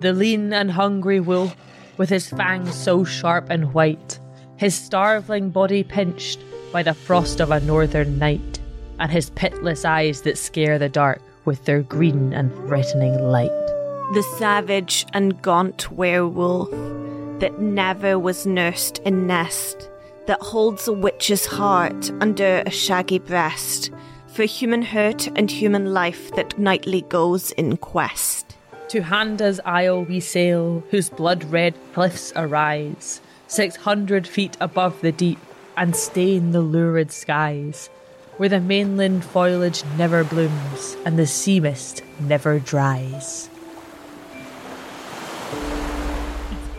The 0.00 0.12
lean 0.12 0.52
and 0.52 0.70
hungry 0.70 1.18
wolf, 1.18 1.56
with 1.96 2.10
his 2.10 2.28
fangs 2.28 2.74
so 2.74 3.04
sharp 3.04 3.48
and 3.48 3.72
white, 3.72 4.20
his 4.56 4.74
starveling 4.74 5.48
body 5.50 5.82
pinched 5.82 6.40
by 6.72 6.82
the 6.82 6.94
frost 6.94 7.40
of 7.40 7.50
a 7.50 7.60
northern 7.60 8.18
night, 8.18 8.60
and 8.98 9.10
his 9.10 9.30
pitless 9.30 9.86
eyes 9.86 10.22
that 10.22 10.36
scare 10.36 10.78
the 10.78 10.90
dark 10.90 11.22
with 11.46 11.64
their 11.64 11.82
green 11.82 12.34
and 12.34 12.52
threatening 12.66 13.18
light. 13.22 13.48
The 14.12 14.24
savage 14.36 15.06
and 15.14 15.40
gaunt 15.40 15.90
werewolf 15.90 16.70
that 17.40 17.58
never 17.60 18.18
was 18.18 18.44
nursed 18.44 18.98
in 18.98 19.26
nest, 19.26 19.88
that 20.28 20.42
holds 20.42 20.86
a 20.86 20.92
witch's 20.92 21.46
heart 21.46 22.10
under 22.20 22.62
a 22.66 22.70
shaggy 22.70 23.18
breast, 23.18 23.90
for 24.26 24.44
human 24.44 24.82
hurt 24.82 25.26
and 25.28 25.50
human 25.50 25.94
life 25.94 26.30
that 26.32 26.58
nightly 26.58 27.00
goes 27.08 27.50
in 27.52 27.78
quest. 27.78 28.54
To 28.88 29.00
Handa's 29.00 29.58
isle 29.64 30.04
we 30.04 30.20
sail, 30.20 30.84
whose 30.90 31.08
blood 31.08 31.44
red 31.44 31.74
cliffs 31.94 32.30
arise 32.36 33.22
600 33.46 34.28
feet 34.28 34.54
above 34.60 35.00
the 35.00 35.12
deep 35.12 35.38
and 35.78 35.96
stain 35.96 36.52
the 36.52 36.60
lurid 36.60 37.10
skies, 37.10 37.88
where 38.36 38.50
the 38.50 38.60
mainland 38.60 39.24
foliage 39.24 39.82
never 39.96 40.24
blooms 40.24 40.94
and 41.06 41.18
the 41.18 41.26
sea 41.26 41.58
mist 41.58 42.02
never 42.20 42.58
dries. 42.58 43.48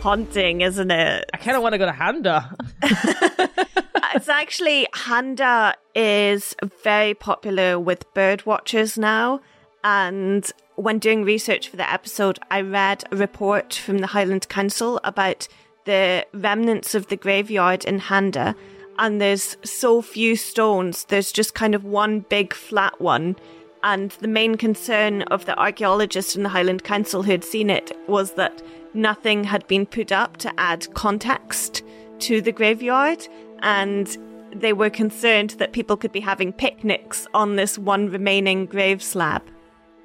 Haunting, 0.00 0.62
isn't 0.62 0.90
it? 0.90 1.30
I 1.32 1.36
kind 1.36 1.56
of 1.56 1.62
want 1.62 1.74
to 1.74 1.78
go 1.78 1.86
to 1.86 1.92
Handa. 1.92 2.54
it's 4.14 4.28
actually, 4.28 4.86
Handa 4.94 5.74
is 5.94 6.54
very 6.82 7.14
popular 7.14 7.78
with 7.78 8.12
bird 8.14 8.46
watchers 8.46 8.98
now. 8.98 9.40
And 9.84 10.50
when 10.76 10.98
doing 10.98 11.24
research 11.24 11.68
for 11.68 11.76
the 11.76 11.90
episode, 11.90 12.38
I 12.50 12.62
read 12.62 13.04
a 13.10 13.16
report 13.16 13.74
from 13.74 13.98
the 13.98 14.08
Highland 14.08 14.48
Council 14.48 15.00
about 15.04 15.48
the 15.84 16.26
remnants 16.32 16.94
of 16.94 17.08
the 17.08 17.16
graveyard 17.16 17.84
in 17.84 18.00
Handa, 18.00 18.54
and 18.98 19.20
there's 19.20 19.56
so 19.64 20.02
few 20.02 20.36
stones. 20.36 21.04
There's 21.04 21.32
just 21.32 21.54
kind 21.54 21.74
of 21.74 21.84
one 21.84 22.20
big 22.20 22.52
flat 22.52 23.00
one. 23.00 23.36
And 23.82 24.10
the 24.20 24.28
main 24.28 24.56
concern 24.56 25.22
of 25.22 25.46
the 25.46 25.58
archaeologist 25.58 26.36
in 26.36 26.42
the 26.42 26.50
Highland 26.50 26.84
Council 26.84 27.22
who 27.22 27.30
had 27.30 27.44
seen 27.44 27.70
it 27.70 27.96
was 28.08 28.32
that 28.34 28.62
nothing 28.94 29.44
had 29.44 29.66
been 29.66 29.86
put 29.86 30.12
up 30.12 30.36
to 30.38 30.60
add 30.60 30.92
context 30.94 31.82
to 32.20 32.40
the 32.40 32.52
graveyard. 32.52 33.26
And 33.62 34.16
they 34.54 34.72
were 34.72 34.90
concerned 34.90 35.50
that 35.58 35.72
people 35.72 35.96
could 35.96 36.12
be 36.12 36.20
having 36.20 36.52
picnics 36.52 37.26
on 37.34 37.56
this 37.56 37.78
one 37.78 38.10
remaining 38.10 38.66
grave 38.66 39.02
slab. 39.02 39.42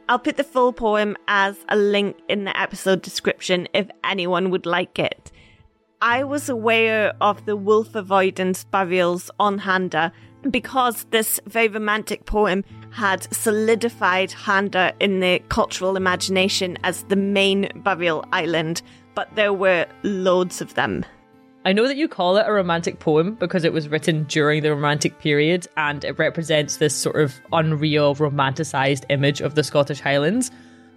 I'll 0.07 0.19
put 0.19 0.37
the 0.37 0.43
full 0.43 0.71
poem 0.71 1.17
as 1.27 1.57
a 1.69 1.75
link 1.75 2.17
in 2.29 2.43
the 2.43 2.59
episode 2.59 3.01
description 3.01 3.67
if 3.73 3.87
anyone 4.03 4.51
would 4.51 4.67
like 4.67 4.99
it. 4.99 5.31
I 6.01 6.23
was 6.23 6.47
aware 6.49 7.13
of 7.21 7.45
the 7.45 7.55
wolf 7.55 7.95
avoidance 7.95 8.65
burials 8.65 9.31
on 9.39 9.59
Handa 9.59 10.11
because 10.51 11.05
this 11.05 11.39
very 11.47 11.67
romantic 11.67 12.25
poem 12.25 12.63
had 12.95 13.31
solidified 13.33 14.31
Handa 14.31 14.93
in 15.01 15.19
the 15.19 15.39
cultural 15.49 15.97
imagination 15.97 16.77
as 16.85 17.03
the 17.03 17.17
main 17.17 17.69
burial 17.75 18.23
island, 18.31 18.81
but 19.15 19.35
there 19.35 19.51
were 19.51 19.85
loads 20.03 20.61
of 20.61 20.75
them. 20.75 21.03
I 21.65 21.73
know 21.73 21.87
that 21.87 21.97
you 21.97 22.07
call 22.07 22.37
it 22.37 22.45
a 22.47 22.53
romantic 22.53 22.99
poem 22.99 23.35
because 23.35 23.65
it 23.65 23.73
was 23.73 23.89
written 23.89 24.23
during 24.25 24.63
the 24.63 24.69
Romantic 24.69 25.19
period 25.19 25.67
and 25.75 26.05
it 26.05 26.17
represents 26.17 26.77
this 26.77 26.95
sort 26.95 27.17
of 27.17 27.33
unreal, 27.51 28.15
romanticized 28.15 29.03
image 29.09 29.41
of 29.41 29.55
the 29.55 29.63
Scottish 29.63 29.99
Highlands. 29.99 30.49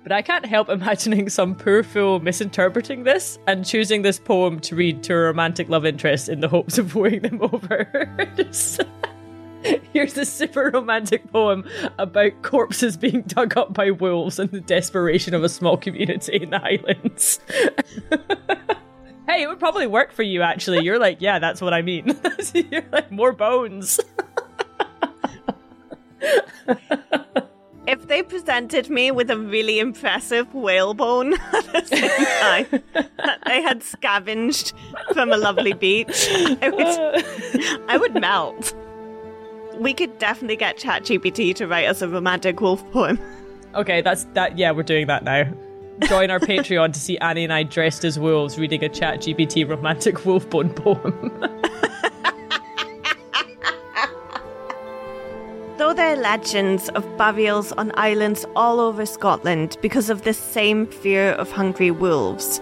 But 0.05 0.13
I 0.13 0.23
can't 0.23 0.47
help 0.47 0.69
imagining 0.69 1.31
some 1.31 1.57
poor 1.57 1.83
fool 1.83 2.21
misinterpreting 2.21 3.03
this 3.03 3.41
and 3.49 3.65
choosing 3.67 4.03
this 4.03 4.21
poem 4.21 4.61
to 4.61 4.77
read 4.77 5.03
to 5.05 5.15
a 5.15 5.17
romantic 5.17 5.69
love 5.69 5.85
interest 5.85 6.29
in 6.29 6.41
the 6.41 6.49
hopes 6.49 6.79
of 6.79 6.95
wooing 6.95 7.23
them 7.23 7.41
over. 7.43 8.09
Here's 9.93 10.17
a 10.17 10.25
super 10.25 10.71
romantic 10.73 11.31
poem 11.33 11.65
about 11.99 12.43
corpses 12.43 12.97
being 12.97 13.23
dug 13.23 13.57
up 13.57 13.75
by 13.75 13.91
wolves 13.91 14.39
and 14.39 14.51
the 14.51 14.61
desperation 14.61 15.35
of 15.35 15.45
a 15.45 15.49
small 15.49 15.77
community 15.77 16.37
in 16.37 16.51
the 16.51 16.59
Highlands. 16.59 17.41
hey, 19.27 19.43
it 19.43 19.49
would 19.49 19.59
probably 19.59 19.87
work 19.87 20.13
for 20.13 20.23
you 20.23 20.43
actually. 20.43 20.85
You're 20.85 20.99
like, 20.99 21.21
yeah, 21.21 21.39
that's 21.39 21.61
what 21.61 21.75
I 21.75 21.83
mean. 21.83 22.19
You're 22.55 22.85
like, 22.93 23.11
more 23.11 23.33
bones. 23.33 24.01
if 27.87 28.07
they 28.07 28.23
presented 28.23 28.91
me 28.91 29.11
with 29.11 29.31
a 29.31 29.39
really 29.39 29.79
impressive 29.79 30.53
whalebone 30.55 31.35
at 31.35 31.73
the 31.73 31.85
same 31.85 32.11
time 32.71 32.83
that 33.17 33.41
they 33.47 33.63
had 33.63 33.83
scavenged 33.83 34.73
from 35.13 35.33
a 35.33 35.37
lovely 35.37 35.73
beach, 35.73 36.29
I 36.31 36.69
would, 36.71 37.83
I 37.89 37.97
would 37.97 38.15
melt 38.15 38.75
we 39.79 39.95
could 39.95 40.19
definitely 40.19 40.57
get 40.57 40.77
ChatGPT 40.79 41.55
to 41.57 41.67
write 41.67 41.87
us 41.87 42.03
a 42.03 42.09
romantic 42.09 42.61
wolf 42.61 42.89
poem. 42.93 43.19
Okay, 43.75 44.01
that's 44.01 44.25
that. 44.33 44.57
Yeah, 44.57 44.71
we're 44.71 44.83
doing 44.83 45.09
that 45.09 45.25
now. 45.25 45.45
Join 46.09 46.31
our 46.31 46.41
Patreon 46.41 46.95
to 46.95 46.99
see 46.99 47.19
Annie 47.19 47.45
and 47.45 47.53
I 47.53 47.65
dressed 47.65 48.03
as 48.03 48.19
wolves 48.19 48.59
reading 48.59 48.83
a 48.83 48.89
ChatGPT 48.89 49.69
romantic 49.69 50.25
wolf 50.25 50.49
bone 50.49 50.71
poem. 50.71 51.31
Though 55.77 55.93
there 55.93 56.15
are 56.15 56.17
legends 56.17 56.89
of 56.89 57.05
burials 57.19 57.73
on 57.73 57.93
islands 57.95 58.47
all 58.57 58.81
over 58.81 59.05
Scotland 59.05 59.77
because 59.83 60.09
of 60.09 60.23
this 60.23 60.39
same 60.39 60.87
fear 60.87 61.33
of 61.33 61.53
hungry 61.53 61.91
wolves, 61.91 62.61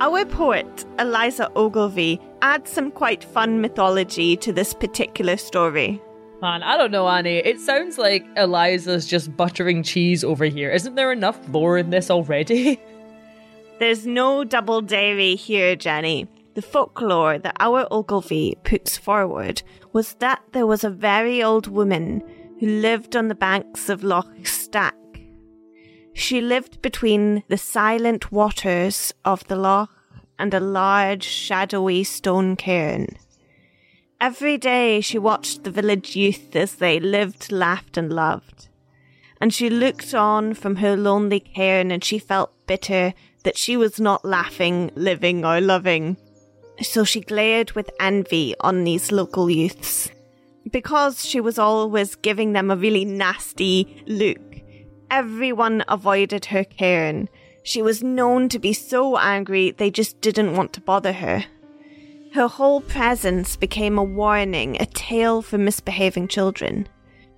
our 0.00 0.24
poet, 0.24 0.84
Eliza 1.00 1.50
Ogilvy, 1.56 2.20
adds 2.42 2.70
some 2.70 2.92
quite 2.92 3.24
fun 3.24 3.60
mythology 3.60 4.36
to 4.36 4.52
this 4.52 4.72
particular 4.72 5.36
story. 5.36 6.00
Man, 6.42 6.64
I 6.64 6.76
don't 6.76 6.90
know, 6.90 7.08
Annie. 7.08 7.36
It 7.36 7.60
sounds 7.60 7.98
like 7.98 8.26
Eliza's 8.36 9.06
just 9.06 9.36
buttering 9.36 9.84
cheese 9.84 10.24
over 10.24 10.44
here. 10.44 10.72
Isn't 10.72 10.96
there 10.96 11.12
enough 11.12 11.38
lore 11.48 11.78
in 11.78 11.90
this 11.90 12.10
already? 12.10 12.80
There's 13.78 14.08
no 14.08 14.42
double 14.42 14.80
dairy 14.80 15.36
here, 15.36 15.76
Jenny. 15.76 16.26
The 16.54 16.62
folklore 16.62 17.38
that 17.38 17.56
our 17.60 17.86
Ogilvy 17.92 18.56
puts 18.64 18.96
forward 18.96 19.62
was 19.92 20.14
that 20.14 20.42
there 20.50 20.66
was 20.66 20.82
a 20.82 20.90
very 20.90 21.44
old 21.44 21.68
woman 21.68 22.20
who 22.58 22.66
lived 22.66 23.14
on 23.14 23.28
the 23.28 23.36
banks 23.36 23.88
of 23.88 24.02
Loch 24.02 24.44
Stack. 24.44 24.96
She 26.12 26.40
lived 26.40 26.82
between 26.82 27.44
the 27.46 27.56
silent 27.56 28.32
waters 28.32 29.14
of 29.24 29.46
the 29.46 29.56
loch 29.56 29.90
and 30.40 30.52
a 30.52 30.60
large, 30.60 31.22
shadowy 31.22 32.02
stone 32.02 32.56
cairn. 32.56 33.16
Every 34.22 34.56
day 34.56 35.00
she 35.00 35.18
watched 35.18 35.64
the 35.64 35.72
village 35.72 36.14
youth 36.14 36.54
as 36.54 36.76
they 36.76 37.00
lived, 37.00 37.50
laughed, 37.50 37.96
and 37.96 38.12
loved. 38.12 38.68
And 39.40 39.52
she 39.52 39.68
looked 39.68 40.14
on 40.14 40.54
from 40.54 40.76
her 40.76 40.96
lonely 40.96 41.40
cairn 41.40 41.90
and 41.90 42.04
she 42.04 42.20
felt 42.20 42.52
bitter 42.68 43.14
that 43.42 43.58
she 43.58 43.76
was 43.76 43.98
not 43.98 44.24
laughing, 44.24 44.92
living, 44.94 45.44
or 45.44 45.60
loving. 45.60 46.18
So 46.80 47.02
she 47.02 47.20
glared 47.20 47.72
with 47.72 47.90
envy 47.98 48.54
on 48.60 48.84
these 48.84 49.10
local 49.10 49.50
youths. 49.50 50.08
Because 50.70 51.26
she 51.26 51.40
was 51.40 51.58
always 51.58 52.14
giving 52.14 52.52
them 52.52 52.70
a 52.70 52.76
really 52.76 53.04
nasty 53.04 54.04
look, 54.06 54.60
everyone 55.10 55.82
avoided 55.88 56.44
her 56.44 56.62
cairn. 56.62 57.28
She 57.64 57.82
was 57.82 58.04
known 58.04 58.48
to 58.50 58.60
be 58.60 58.72
so 58.72 59.18
angry 59.18 59.72
they 59.72 59.90
just 59.90 60.20
didn't 60.20 60.54
want 60.54 60.72
to 60.74 60.80
bother 60.80 61.14
her. 61.14 61.44
Her 62.34 62.48
whole 62.48 62.80
presence 62.80 63.56
became 63.56 63.98
a 63.98 64.02
warning, 64.02 64.80
a 64.80 64.86
tale 64.86 65.42
for 65.42 65.58
misbehaving 65.58 66.28
children. 66.28 66.88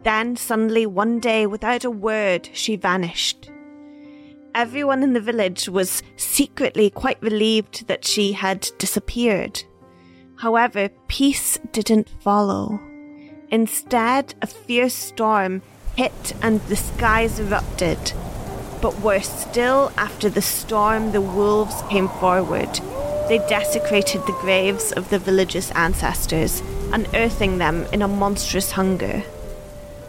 Then, 0.05 0.37
suddenly, 0.37 0.87
one 0.87 1.19
day, 1.19 1.49
without 1.49 1.85
a 1.85 1.91
word, 1.91 2.49
she 2.53 2.77
vanished. 2.77 3.51
Everyone 4.55 5.03
in 5.03 5.13
the 5.13 5.21
village 5.21 5.69
was 5.69 6.05
secretly 6.15 6.91
quite 6.91 7.21
relieved 7.21 7.89
that 7.89 8.05
she 8.05 8.35
had 8.35 8.69
disappeared. 8.79 9.65
However, 10.37 10.91
peace 11.09 11.59
didn't 11.73 12.09
follow. 12.21 12.79
Instead, 13.51 14.37
a 14.43 14.47
fierce 14.47 14.95
storm 14.95 15.63
hit 15.97 16.35
and 16.41 16.61
the 16.69 16.77
skies 16.77 17.41
erupted. 17.41 18.13
But 18.81 19.01
worse 19.01 19.29
still, 19.29 19.93
after 19.97 20.31
the 20.31 20.43
storm, 20.43 21.11
the 21.11 21.21
wolves 21.21 21.83
came 21.91 22.09
forward 22.09 22.81
they 23.29 23.39
desecrated 23.49 24.21
the 24.27 24.39
graves 24.41 24.93
of 24.93 25.09
the 25.11 25.19
village's 25.19 25.71
ancestors, 25.73 26.63
unearthing 26.93 27.59
them 27.59 27.87
in 27.93 28.03
a 28.03 28.09
monstrous 28.09 28.73
hunger. 28.73 29.23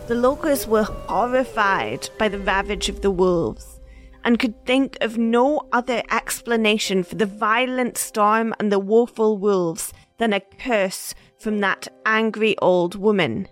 The 0.08 0.15
locals 0.15 0.67
were 0.67 0.84
horrified 0.84 2.10
by 2.19 2.30
the 2.30 2.39
ravage 2.39 2.89
of 2.89 3.01
the 3.01 3.12
wolves 3.12 3.80
and 4.23 4.39
could 4.39 4.65
think 4.65 4.97
of 5.01 5.17
no 5.17 5.67
other 5.71 6.04
explanation 6.12 7.04
for 7.04 7.15
the 7.15 7.25
violent 7.25 7.97
storm 7.97 8.54
and 8.60 8.71
the 8.71 8.80
woeful 8.80 9.38
wolves 9.38 9.93
than 10.17 10.34
a 10.34 10.39
curse 10.39 11.13
from 11.39 11.60
that 11.60 11.88
angry 12.06 12.58
old 12.60 12.95
woman. 12.95 13.47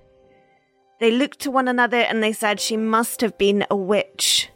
They 0.99 1.11
looked 1.11 1.39
to 1.39 1.51
one 1.51 1.67
another 1.67 1.97
and 1.97 2.21
they 2.21 2.33
said 2.33 2.59
she 2.59 2.77
must 2.77 3.21
have 3.21 3.37
been 3.37 3.65
a 3.69 3.75
witch. 3.75 4.49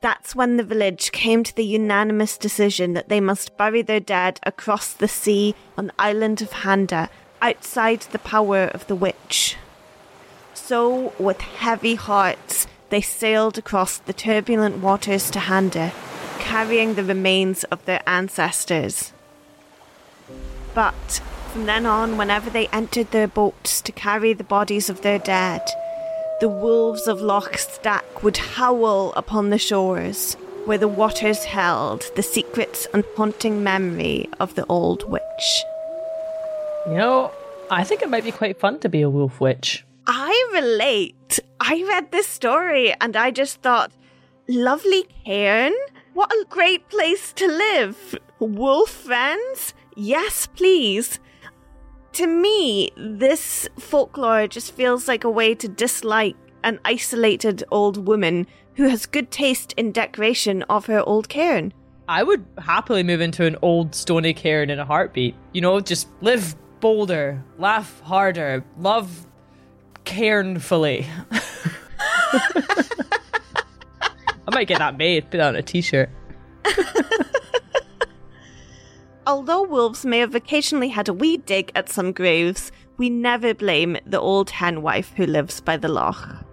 That's 0.00 0.36
when 0.36 0.56
the 0.56 0.62
village 0.62 1.10
came 1.10 1.42
to 1.42 1.54
the 1.54 1.64
unanimous 1.64 2.38
decision 2.38 2.92
that 2.92 3.08
they 3.08 3.20
must 3.20 3.56
bury 3.56 3.82
their 3.82 3.98
dead 4.00 4.38
across 4.44 4.92
the 4.92 5.08
sea 5.08 5.56
on 5.76 5.88
the 5.88 5.94
island 5.98 6.40
of 6.40 6.50
Handa, 6.50 7.08
outside 7.42 8.02
the 8.02 8.20
power 8.20 8.64
of 8.66 8.86
the 8.86 8.94
witch. 8.94 9.56
So, 10.54 11.12
with 11.18 11.40
heavy 11.40 11.96
hearts, 11.96 12.68
they 12.90 13.00
sailed 13.00 13.58
across 13.58 13.98
the 13.98 14.12
turbulent 14.12 14.78
waters 14.78 15.30
to 15.30 15.40
Handa, 15.40 15.92
carrying 16.38 16.94
the 16.94 17.04
remains 17.04 17.64
of 17.64 17.84
their 17.84 18.02
ancestors. 18.06 19.12
But 20.74 21.20
from 21.50 21.66
then 21.66 21.86
on, 21.86 22.16
whenever 22.16 22.50
they 22.50 22.68
entered 22.68 23.10
their 23.10 23.26
boats 23.26 23.80
to 23.80 23.90
carry 23.90 24.32
the 24.32 24.44
bodies 24.44 24.88
of 24.88 25.00
their 25.00 25.18
dead, 25.18 25.68
the 26.40 26.48
wolves 26.48 27.08
of 27.08 27.20
Loch 27.20 27.58
Stack 27.58 28.22
would 28.22 28.36
howl 28.36 29.12
upon 29.16 29.50
the 29.50 29.58
shores, 29.58 30.34
where 30.66 30.78
the 30.78 30.86
waters 30.86 31.42
held 31.42 32.10
the 32.14 32.22
secrets 32.22 32.86
and 32.94 33.04
haunting 33.16 33.64
memory 33.64 34.28
of 34.38 34.54
the 34.54 34.64
old 34.66 35.08
witch. 35.10 35.64
You 36.86 36.94
know, 36.94 37.32
I 37.70 37.82
think 37.82 38.02
it 38.02 38.08
might 38.08 38.22
be 38.22 38.30
quite 38.30 38.60
fun 38.60 38.78
to 38.80 38.88
be 38.88 39.02
a 39.02 39.10
wolf 39.10 39.40
witch. 39.40 39.84
I 40.06 40.50
relate. 40.52 41.40
I 41.60 41.84
read 41.88 42.12
this 42.12 42.28
story 42.28 42.94
and 43.00 43.16
I 43.16 43.32
just 43.32 43.60
thought, 43.62 43.90
lovely 44.48 45.08
cairn? 45.24 45.72
What 46.14 46.32
a 46.32 46.46
great 46.48 46.88
place 46.88 47.32
to 47.32 47.48
live. 47.48 48.16
Wolf 48.38 48.90
friends? 48.90 49.74
Yes, 49.96 50.46
please 50.46 51.18
to 52.18 52.26
me, 52.26 52.90
this 52.96 53.68
folklore 53.78 54.48
just 54.48 54.74
feels 54.74 55.06
like 55.06 55.22
a 55.22 55.30
way 55.30 55.54
to 55.54 55.68
dislike 55.68 56.34
an 56.64 56.80
isolated 56.84 57.62
old 57.70 58.08
woman 58.08 58.44
who 58.74 58.88
has 58.88 59.06
good 59.06 59.30
taste 59.30 59.72
in 59.76 59.92
decoration 59.92 60.64
of 60.64 60.86
her 60.86 60.98
old 60.98 61.28
cairn. 61.28 61.72
I 62.08 62.24
would 62.24 62.44
happily 62.58 63.04
move 63.04 63.20
into 63.20 63.46
an 63.46 63.54
old 63.62 63.94
stony 63.94 64.34
cairn 64.34 64.68
in 64.68 64.80
a 64.80 64.84
heartbeat. 64.84 65.36
You 65.52 65.60
know, 65.60 65.78
just 65.78 66.08
live 66.20 66.56
bolder, 66.80 67.40
laugh 67.56 68.00
harder, 68.00 68.64
love 68.80 69.24
cairnfully. 70.04 71.06
I 74.50 74.50
might 74.50 74.66
get 74.66 74.80
that 74.80 74.98
made, 74.98 75.30
put 75.30 75.36
that 75.36 75.50
on 75.50 75.54
a 75.54 75.62
t 75.62 75.80
shirt. 75.82 76.10
although 79.28 79.62
wolves 79.62 80.06
may 80.06 80.18
have 80.18 80.34
occasionally 80.34 80.88
had 80.88 81.08
a 81.08 81.12
wee 81.12 81.36
dig 81.36 81.70
at 81.76 81.90
some 81.90 82.10
graves, 82.12 82.72
we 82.96 83.10
never 83.10 83.54
blame 83.54 83.96
the 84.06 84.18
old 84.18 84.50
hen 84.50 84.80
wife 84.82 85.12
who 85.16 85.26
lives 85.26 85.60
by 85.60 85.76
the 85.76 85.86
loch. 85.86 86.44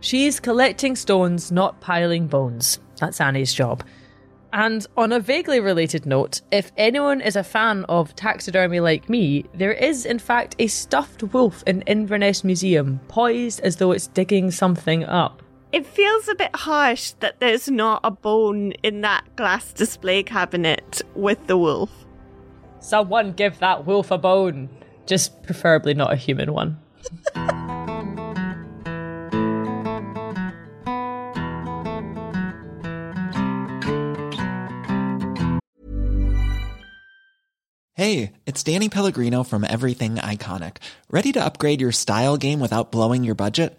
She's 0.00 0.40
collecting 0.40 0.96
stones, 0.96 1.50
not 1.50 1.80
piling 1.80 2.26
bones. 2.26 2.80
That's 2.98 3.20
Annie's 3.20 3.54
job. 3.54 3.84
And 4.52 4.86
on 4.96 5.12
a 5.12 5.20
vaguely 5.20 5.60
related 5.60 6.06
note, 6.06 6.42
if 6.52 6.72
anyone 6.76 7.20
is 7.20 7.36
a 7.36 7.42
fan 7.42 7.84
of 7.88 8.14
taxidermy 8.14 8.80
like 8.80 9.08
me, 9.08 9.46
there 9.54 9.72
is 9.72 10.04
in 10.04 10.18
fact 10.18 10.56
a 10.58 10.66
stuffed 10.66 11.22
wolf 11.22 11.62
in 11.66 11.82
Inverness 11.82 12.44
Museum, 12.44 13.00
poised 13.08 13.60
as 13.60 13.76
though 13.76 13.92
it's 13.92 14.08
digging 14.08 14.50
something 14.50 15.04
up. 15.04 15.42
It 15.72 15.86
feels 15.86 16.28
a 16.28 16.36
bit 16.36 16.54
harsh 16.54 17.12
that 17.18 17.40
there's 17.40 17.68
not 17.68 18.00
a 18.04 18.10
bone 18.10 18.72
in 18.82 19.00
that 19.00 19.24
glass 19.34 19.72
display 19.72 20.22
cabinet 20.22 21.02
with 21.16 21.46
the 21.48 21.58
wolf. 21.58 22.03
Someone 22.84 23.32
give 23.32 23.60
that 23.60 23.86
wolf 23.86 24.10
a 24.10 24.18
bone. 24.18 24.68
Just 25.06 25.42
preferably 25.42 25.94
not 25.94 26.12
a 26.12 26.16
human 26.16 26.52
one. 26.52 26.78
Hey, 37.94 38.32
it's 38.44 38.62
Danny 38.62 38.90
Pellegrino 38.90 39.44
from 39.44 39.64
Everything 39.64 40.16
Iconic. 40.16 40.76
Ready 41.10 41.32
to 41.32 41.42
upgrade 41.42 41.80
your 41.80 41.90
style 41.90 42.36
game 42.36 42.60
without 42.60 42.92
blowing 42.92 43.24
your 43.24 43.34
budget? 43.34 43.78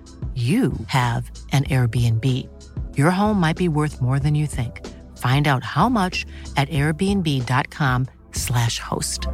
you 0.33 0.71
have 0.87 1.29
an 1.51 1.65
Airbnb. 1.65 2.47
Your 2.97 3.11
home 3.11 3.37
might 3.39 3.57
be 3.57 3.67
worth 3.67 4.01
more 4.01 4.17
than 4.17 4.33
you 4.33 4.47
think. 4.47 4.87
Find 5.17 5.45
out 5.47 5.65
how 5.65 5.89
much 5.89 6.25
at 6.55 6.69
airbnb.com/slash 6.69 8.79
host. 8.79 9.27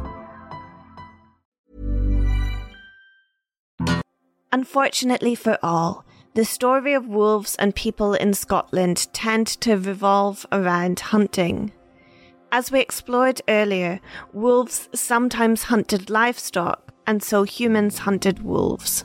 Unfortunately 4.50 5.36
for 5.36 5.56
all, 5.62 6.04
the 6.34 6.44
story 6.44 6.92
of 6.94 7.06
wolves 7.06 7.54
and 7.56 7.74
people 7.74 8.14
in 8.14 8.34
Scotland 8.34 9.06
tend 9.12 9.46
to 9.46 9.76
revolve 9.76 10.44
around 10.52 11.00
hunting. 11.00 11.72
As 12.50 12.72
we 12.72 12.80
explored 12.80 13.42
earlier, 13.48 14.00
wolves 14.32 14.88
sometimes 14.94 15.64
hunted 15.64 16.08
livestock, 16.10 16.94
and 17.06 17.22
so 17.22 17.42
humans 17.42 17.98
hunted 17.98 18.42
wolves. 18.42 19.04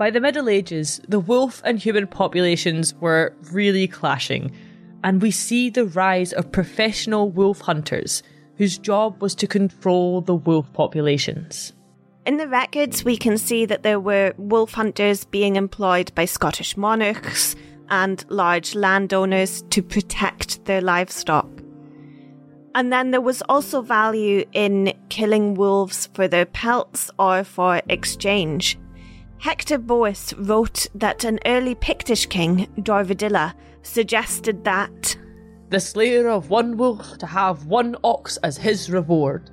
By 0.00 0.08
the 0.08 0.18
Middle 0.18 0.48
Ages, 0.48 0.98
the 1.06 1.20
wolf 1.20 1.60
and 1.62 1.78
human 1.78 2.06
populations 2.06 2.94
were 3.02 3.34
really 3.52 3.86
clashing, 3.86 4.50
and 5.04 5.20
we 5.20 5.30
see 5.30 5.68
the 5.68 5.84
rise 5.84 6.32
of 6.32 6.50
professional 6.50 7.30
wolf 7.30 7.60
hunters 7.60 8.22
whose 8.56 8.78
job 8.78 9.20
was 9.20 9.34
to 9.34 9.46
control 9.46 10.22
the 10.22 10.34
wolf 10.34 10.72
populations. 10.72 11.74
In 12.24 12.38
the 12.38 12.48
records, 12.48 13.04
we 13.04 13.18
can 13.18 13.36
see 13.36 13.66
that 13.66 13.82
there 13.82 14.00
were 14.00 14.32
wolf 14.38 14.72
hunters 14.72 15.26
being 15.26 15.56
employed 15.56 16.14
by 16.14 16.24
Scottish 16.24 16.78
monarchs 16.78 17.54
and 17.90 18.24
large 18.30 18.74
landowners 18.74 19.60
to 19.68 19.82
protect 19.82 20.64
their 20.64 20.80
livestock. 20.80 21.46
And 22.74 22.90
then 22.90 23.10
there 23.10 23.20
was 23.20 23.42
also 23.50 23.82
value 23.82 24.46
in 24.54 24.94
killing 25.10 25.56
wolves 25.56 26.08
for 26.14 26.26
their 26.26 26.46
pelts 26.46 27.10
or 27.18 27.44
for 27.44 27.82
exchange. 27.90 28.78
Hector 29.40 29.78
Boece 29.78 30.34
wrote 30.36 30.86
that 30.94 31.24
an 31.24 31.38
early 31.46 31.74
Pictish 31.74 32.28
king, 32.28 32.66
Dorvidilla, 32.76 33.54
suggested 33.82 34.64
that 34.64 35.16
the 35.70 35.80
slayer 35.80 36.28
of 36.28 36.50
one 36.50 36.76
wolf 36.76 37.16
to 37.16 37.26
have 37.26 37.64
one 37.64 37.96
ox 38.04 38.36
as 38.42 38.58
his 38.58 38.90
reward. 38.90 39.50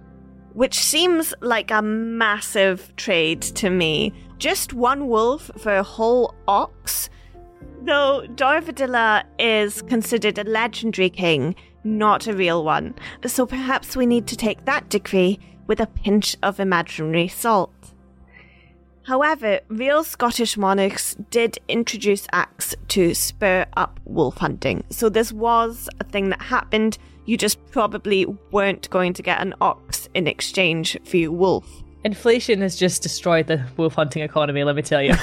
Which 0.52 0.78
seems 0.78 1.34
like 1.40 1.72
a 1.72 1.82
massive 1.82 2.94
trade 2.98 3.42
to 3.42 3.70
me. 3.70 4.12
Just 4.40 4.74
one 4.74 5.08
wolf 5.08 5.50
for 5.58 5.78
a 5.78 5.84
whole 5.84 6.36
ox? 6.50 7.10
Though 7.84 8.26
Dorvidilla 8.36 9.24
is 9.40 9.84
considered 9.84 10.38
a 10.38 10.44
legendary 10.44 11.10
king, 11.10 11.56
not 11.86 12.28
a 12.28 12.36
real 12.36 12.66
one, 12.66 12.94
so 13.26 13.46
perhaps 13.46 13.96
we 13.96 14.06
need 14.06 14.28
to 14.28 14.36
take 14.36 14.66
that 14.66 14.90
decree 14.90 15.40
with 15.68 15.80
a 15.80 15.88
pinch 15.88 16.36
of 16.44 16.60
imaginary 16.60 17.30
salt. 17.30 17.94
However, 19.08 19.62
real 19.70 20.04
Scottish 20.04 20.58
monarchs 20.58 21.16
did 21.30 21.58
introduce 21.70 22.28
acts 22.34 22.76
to 22.90 23.14
spur 23.14 23.66
up 23.78 24.02
wolf 24.04 24.36
hunting. 24.36 24.84
So 24.90 25.08
this 25.08 25.32
was 25.32 25.88
a 26.02 26.04
thing 26.04 26.30
that 26.32 26.42
happened. 26.42 26.98
You 27.24 27.38
just 27.38 27.66
probably 27.72 28.26
weren't 28.52 28.90
going 28.90 29.14
to 29.14 29.24
get 29.24 29.40
an 29.40 29.54
ox 29.62 30.10
in 30.14 30.28
exchange 30.28 31.00
for 31.06 31.16
your 31.16 31.32
wolf. 31.32 31.66
Inflation 32.04 32.60
has 32.60 32.76
just 32.76 33.02
destroyed 33.02 33.48
the 33.48 33.66
wolf 33.78 33.94
hunting 33.94 34.24
economy, 34.24 34.66
let 34.66 34.76
me 34.76 34.82
tell 34.82 35.02
you. 35.02 35.14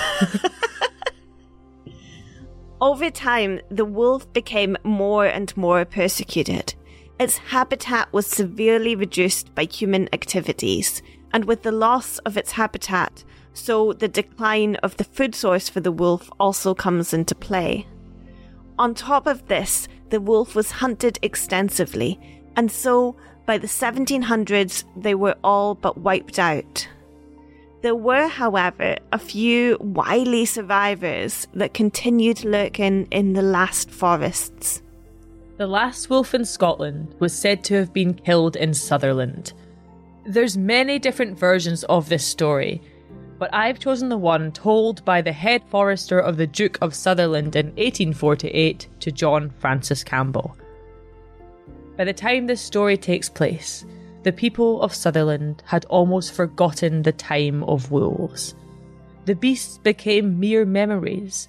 Over 2.80 3.10
time, 3.10 3.60
the 3.70 3.84
wolf 3.84 4.32
became 4.32 4.78
more 4.82 5.26
and 5.26 5.54
more 5.58 5.84
persecuted. 5.84 6.74
Its 7.20 7.36
habitat 7.36 8.10
was 8.14 8.26
severely 8.26 8.96
reduced 8.96 9.54
by 9.54 9.64
human 9.64 10.08
activities, 10.14 11.02
and 11.34 11.44
with 11.44 11.64
the 11.64 11.72
loss 11.72 12.16
of 12.20 12.38
its 12.38 12.52
habitat, 12.52 13.24
so 13.54 13.92
the 13.92 14.08
decline 14.08 14.76
of 14.76 14.96
the 14.96 15.04
food 15.04 15.34
source 15.34 15.68
for 15.68 15.80
the 15.80 15.92
wolf 15.92 16.30
also 16.38 16.74
comes 16.74 17.14
into 17.14 17.34
play. 17.34 17.86
On 18.78 18.94
top 18.94 19.26
of 19.26 19.46
this, 19.46 19.88
the 20.10 20.20
wolf 20.20 20.54
was 20.54 20.70
hunted 20.70 21.18
extensively, 21.22 22.20
and 22.56 22.70
so 22.70 23.16
by 23.46 23.58
the 23.58 23.66
1700s 23.66 24.84
they 24.96 25.14
were 25.14 25.36
all 25.42 25.74
but 25.74 25.98
wiped 25.98 26.38
out. 26.38 26.88
There 27.82 27.94
were, 27.94 28.28
however, 28.28 28.96
a 29.12 29.18
few 29.18 29.76
wily 29.78 30.46
survivors 30.46 31.46
that 31.54 31.74
continued 31.74 32.42
lurking 32.42 33.06
in 33.10 33.34
the 33.34 33.42
last 33.42 33.90
forests. 33.90 34.82
The 35.58 35.66
last 35.66 36.08
wolf 36.10 36.34
in 36.34 36.44
Scotland 36.46 37.14
was 37.20 37.38
said 37.38 37.62
to 37.64 37.74
have 37.74 37.92
been 37.92 38.14
killed 38.14 38.56
in 38.56 38.74
Sutherland. 38.74 39.52
There's 40.24 40.56
many 40.56 40.98
different 40.98 41.38
versions 41.38 41.84
of 41.84 42.08
this 42.08 42.26
story, 42.26 42.80
but 43.38 43.52
I've 43.52 43.78
chosen 43.78 44.08
the 44.08 44.16
one 44.16 44.52
told 44.52 45.04
by 45.04 45.20
the 45.20 45.32
head 45.32 45.62
forester 45.68 46.18
of 46.18 46.36
the 46.36 46.46
Duke 46.46 46.78
of 46.80 46.94
Sutherland 46.94 47.56
in 47.56 47.66
1848 47.66 48.88
to 49.00 49.12
John 49.12 49.50
Francis 49.58 50.04
Campbell. 50.04 50.56
By 51.96 52.04
the 52.04 52.12
time 52.12 52.46
this 52.46 52.60
story 52.60 52.96
takes 52.96 53.28
place, 53.28 53.84
the 54.22 54.32
people 54.32 54.80
of 54.82 54.94
Sutherland 54.94 55.62
had 55.66 55.84
almost 55.86 56.32
forgotten 56.32 57.02
the 57.02 57.12
time 57.12 57.62
of 57.64 57.90
wolves. 57.90 58.54
The 59.26 59.34
beasts 59.34 59.78
became 59.78 60.40
mere 60.40 60.64
memories, 60.64 61.48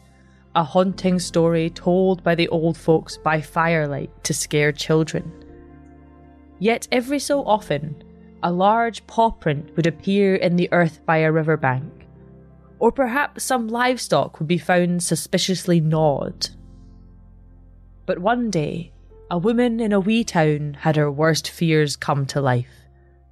a 0.56 0.63
haunting 0.63 1.19
story 1.19 1.69
told 1.69 2.24
by 2.24 2.36
the 2.36 2.48
old 2.50 2.78
folks 2.78 3.17
by 3.17 3.41
firelight 3.41 4.12
to 4.24 4.34
scare 4.34 4.71
children. 4.71 5.32
Yet 6.60 6.88
every 6.91 7.19
so 7.19 7.45
often, 7.45 8.02
a 8.45 8.51
large 8.51 9.05
paw 9.08 9.31
print 9.31 9.75
would 9.75 9.88
appear 9.88 10.36
in 10.36 10.55
the 10.55 10.69
earth 10.71 11.03
by 11.03 11.17
a 11.17 11.31
riverbank, 11.31 12.05
or 12.77 12.91
perhaps 12.91 13.43
some 13.43 13.67
livestock 13.67 14.38
would 14.38 14.47
be 14.47 14.60
found 14.60 15.01
suspiciously 15.01 15.81
gnawed. 15.81 16.49
But 18.05 18.19
one 18.19 18.51
day, 18.51 18.93
a 19.31 19.39
woman 19.39 19.79
in 19.79 19.91
a 19.91 19.99
wee 19.99 20.23
town 20.23 20.77
had 20.81 20.95
her 20.95 21.12
worst 21.12 21.49
fears 21.49 21.95
come 21.95 22.27
to 22.27 22.39
life. 22.39 22.69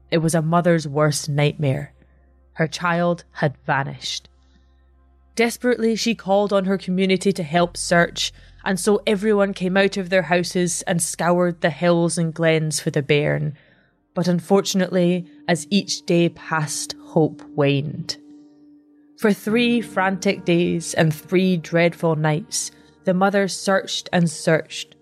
It 0.10 0.18
was 0.18 0.34
a 0.34 0.42
mother's 0.42 0.88
worst 0.88 1.30
nightmare. 1.30 1.94
Her 2.54 2.68
child 2.68 3.24
had 3.34 3.56
vanished. 3.68 4.30
Desperately, 5.36 5.96
she 5.96 6.16
called 6.16 6.52
on 6.52 6.66
her 6.66 6.80
community 6.80 7.32
to 7.34 7.44
help 7.44 7.78
search, 7.78 8.34
and 8.66 8.80
so 8.80 9.00
everyone 9.06 9.54
came 9.54 9.78
out 9.78 9.96
of 9.96 10.10
their 10.10 10.24
houses 10.24 10.82
and 10.88 11.00
scoured 11.04 11.62
the 11.62 11.70
hills 11.70 12.18
and 12.18 12.34
glens 12.34 12.80
for 12.80 12.90
the 12.90 13.04
bairn, 13.04 13.56
But 14.14 14.28
unfortunately, 14.28 15.26
as 15.48 15.68
each 15.70 16.06
day 16.06 16.30
passed, 16.30 16.96
hope 17.02 17.42
waned. 17.56 18.18
For 19.18 19.34
three 19.34 19.82
frantic 19.82 20.46
days 20.46 20.94
and 20.94 21.14
three 21.14 21.58
dreadful 21.58 22.16
nights, 22.16 22.72
the 23.06 23.14
mother 23.14 23.48
searched 23.48 24.10
and 24.12 24.30
searched, 24.30 24.96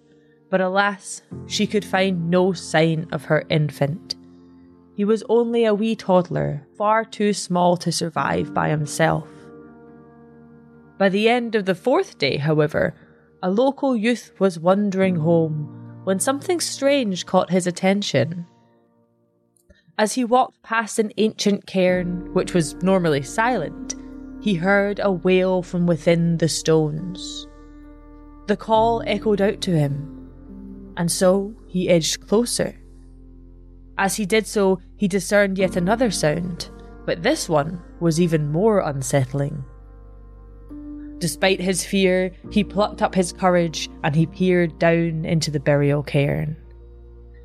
but 0.50 0.62
alas, 0.62 1.22
she 1.48 1.66
could 1.66 1.86
find 1.86 2.30
no 2.30 2.54
sign 2.54 3.08
of 3.12 3.26
her 3.26 3.46
infant. 3.50 4.16
He 4.96 5.06
was 5.06 5.24
only 5.30 5.66
a 5.66 5.74
wee 5.74 5.96
toddler, 5.96 6.68
far 6.78 7.06
too 7.06 7.34
small 7.34 7.78
to 7.78 7.92
survive 7.92 8.54
by 8.54 8.70
himself. 8.70 9.28
By 10.98 11.10
the 11.10 11.30
end 11.30 11.56
of 11.56 11.66
the 11.66 11.74
fourth 11.74 12.18
day, 12.18 12.38
however, 12.38 12.94
a 13.42 13.50
local 13.50 13.96
youth 13.96 14.32
was 14.40 14.60
wandering 14.60 15.16
home 15.16 16.02
when 16.04 16.20
something 16.20 16.60
strange 16.60 17.26
caught 17.26 17.50
his 17.50 17.66
attention. 17.66 18.46
As 20.02 20.14
he 20.14 20.26
walked 20.26 20.64
past 20.64 20.98
an 20.98 21.12
ancient 21.18 21.68
cairn, 21.68 22.34
which 22.34 22.56
was 22.56 22.74
normally 22.82 23.22
silent, 23.22 23.94
he 24.42 24.56
heard 24.56 25.00
a 25.00 25.12
wail 25.12 25.62
from 25.62 25.86
within 25.86 26.38
the 26.38 26.50
stones. 26.50 27.46
The 28.48 28.58
call 28.58 29.04
echoed 29.06 29.42
out 29.42 29.62
to 29.62 29.78
him, 29.78 30.28
and 30.98 31.12
so 31.12 31.54
he 31.68 31.88
edged 31.88 32.26
closer. 32.28 32.80
As 34.00 34.16
he 34.16 34.26
did 34.26 34.48
so, 34.48 34.80
he 34.96 35.08
discerned 35.08 35.60
yet 35.60 35.76
another 35.76 36.10
sound, 36.10 36.72
but 37.06 37.22
this 37.22 37.48
one 37.48 37.80
was 38.00 38.20
even 38.20 38.52
more 38.52 38.80
unsettling. 38.80 39.64
Despite 41.20 41.62
his 41.62 41.86
fear, 41.86 42.32
he 42.50 42.64
plucked 42.64 43.04
up 43.04 43.14
his 43.14 43.32
courage 43.32 43.88
and 44.04 44.16
he 44.16 44.26
peered 44.26 44.80
down 44.80 45.26
into 45.26 45.52
the 45.52 45.60
burial 45.60 46.02
cairn. 46.02 46.58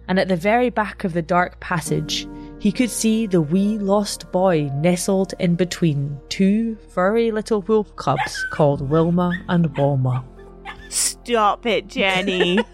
And 0.09 0.21
at 0.21 0.29
the 0.29 0.37
very 0.37 0.71
back 0.71 1.03
of 1.03 1.13
the 1.13 1.21
dark 1.21 1.59
passage, 1.59 2.29
he 2.59 2.73
could 2.73 2.91
see 2.91 3.27
the 3.27 3.41
wee 3.41 3.79
lost 3.79 4.31
boy 4.33 4.71
nestled 4.75 5.35
in 5.39 5.55
between 5.55 6.19
two 6.29 6.77
furry 6.89 7.31
little 7.31 7.63
wolf 7.63 7.95
cubs 7.97 8.45
called 8.51 8.89
Wilma 8.89 9.33
and 9.49 9.67
Walma. 9.77 10.25
Stop 10.89 11.67
it, 11.67 11.89
Jenny. 11.89 12.57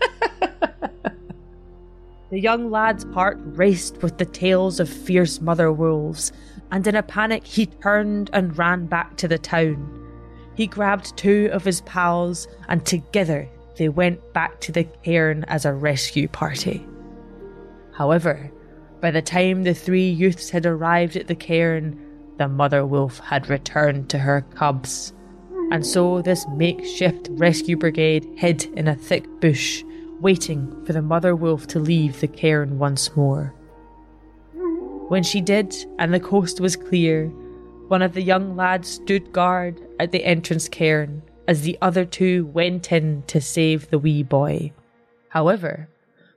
the 2.30 2.40
young 2.40 2.70
lad's 2.70 3.04
heart 3.12 3.38
raced 3.42 4.02
with 4.02 4.18
the 4.18 4.24
tales 4.24 4.78
of 4.78 4.88
fierce 4.88 5.40
mother 5.40 5.72
wolves, 5.72 6.30
and 6.70 6.86
in 6.86 6.94
a 6.94 7.02
panic 7.02 7.44
he 7.44 7.66
turned 7.66 8.30
and 8.32 8.56
ran 8.56 8.86
back 8.86 9.16
to 9.16 9.26
the 9.26 9.38
town. 9.38 9.98
He 10.54 10.66
grabbed 10.66 11.16
two 11.16 11.48
of 11.52 11.64
his 11.64 11.80
pals, 11.82 12.46
and 12.68 12.84
together 12.84 13.48
they 13.76 13.88
went 13.88 14.32
back 14.32 14.60
to 14.60 14.72
the 14.72 14.84
cairn 14.84 15.44
as 15.48 15.64
a 15.64 15.72
rescue 15.72 16.28
party. 16.28 16.86
However, 17.92 18.50
by 19.02 19.10
the 19.10 19.20
time 19.20 19.64
the 19.64 19.74
three 19.74 20.08
youths 20.08 20.48
had 20.48 20.64
arrived 20.64 21.16
at 21.16 21.26
the 21.26 21.34
cairn, 21.34 21.98
the 22.38 22.46
mother 22.46 22.86
wolf 22.86 23.18
had 23.18 23.50
returned 23.50 24.08
to 24.08 24.18
her 24.18 24.42
cubs. 24.54 25.12
And 25.72 25.84
so 25.84 26.22
this 26.22 26.46
makeshift 26.54 27.26
rescue 27.32 27.76
brigade 27.76 28.24
hid 28.36 28.66
in 28.76 28.86
a 28.86 28.94
thick 28.94 29.26
bush, 29.40 29.82
waiting 30.20 30.84
for 30.86 30.92
the 30.92 31.02
mother 31.02 31.34
wolf 31.34 31.66
to 31.68 31.80
leave 31.80 32.20
the 32.20 32.28
cairn 32.28 32.78
once 32.78 33.16
more. 33.16 33.52
When 35.08 35.24
she 35.24 35.40
did, 35.40 35.74
and 35.98 36.14
the 36.14 36.20
coast 36.20 36.60
was 36.60 36.76
clear, 36.76 37.26
one 37.88 38.02
of 38.02 38.14
the 38.14 38.22
young 38.22 38.54
lads 38.54 38.88
stood 38.88 39.32
guard 39.32 39.80
at 39.98 40.12
the 40.12 40.24
entrance 40.24 40.68
cairn 40.68 41.22
as 41.48 41.62
the 41.62 41.76
other 41.82 42.04
two 42.04 42.46
went 42.46 42.92
in 42.92 43.24
to 43.26 43.40
save 43.40 43.90
the 43.90 43.98
wee 43.98 44.22
boy. 44.22 44.72
However, 45.30 45.88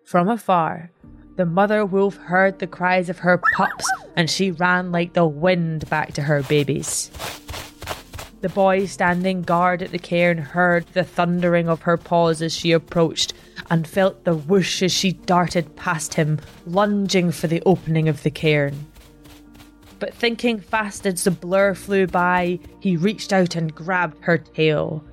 from 0.04 0.30
afar, 0.30 0.89
the 1.36 1.45
mother 1.45 1.86
wolf 1.86 2.15
heard 2.17 2.60
the 2.60 2.67
cries 2.67 3.10
of 3.10 3.19
her 3.19 3.41
pups 3.56 3.86
and 4.15 4.30
she 4.30 4.52
ran 4.52 4.91
like 4.91 5.13
the 5.13 5.26
wind 5.26 5.89
back 5.89 6.13
to 6.13 6.24
her 6.24 6.43
babies. 6.43 7.12
The 8.41 8.50
boy 8.50 8.86
standing 8.86 9.41
guard 9.41 9.82
at 9.82 9.91
the 9.91 10.00
cairn 10.00 10.38
heard 10.38 10.86
the 10.93 11.04
thundering 11.04 11.67
of 11.67 11.82
her 11.84 11.98
paws 11.98 12.41
as 12.41 12.56
she 12.56 12.71
approached 12.71 13.34
and 13.69 13.88
felt 13.88 14.24
the 14.24 14.36
whoosh 14.36 14.84
as 14.84 14.91
she 14.91 15.13
darted 15.13 15.76
past 15.76 16.13
him, 16.13 16.39
lunging 16.65 17.32
for 17.32 17.48
the 17.48 17.63
opening 17.65 18.08
of 18.08 18.24
the 18.24 18.32
cairn 18.32 18.86
but 20.00 20.13
thinking 20.13 20.60
fast 20.60 21.06
as 21.06 21.24
the 21.24 21.32
blur 21.32 21.74
flew 21.74 22.08
by, 22.08 22.60
he 22.80 22.98
reached 22.98 23.32
out 23.34 23.56
and 23.56 23.74
grabbed 23.74 24.24
her 24.24 24.38
tail. 24.38 25.04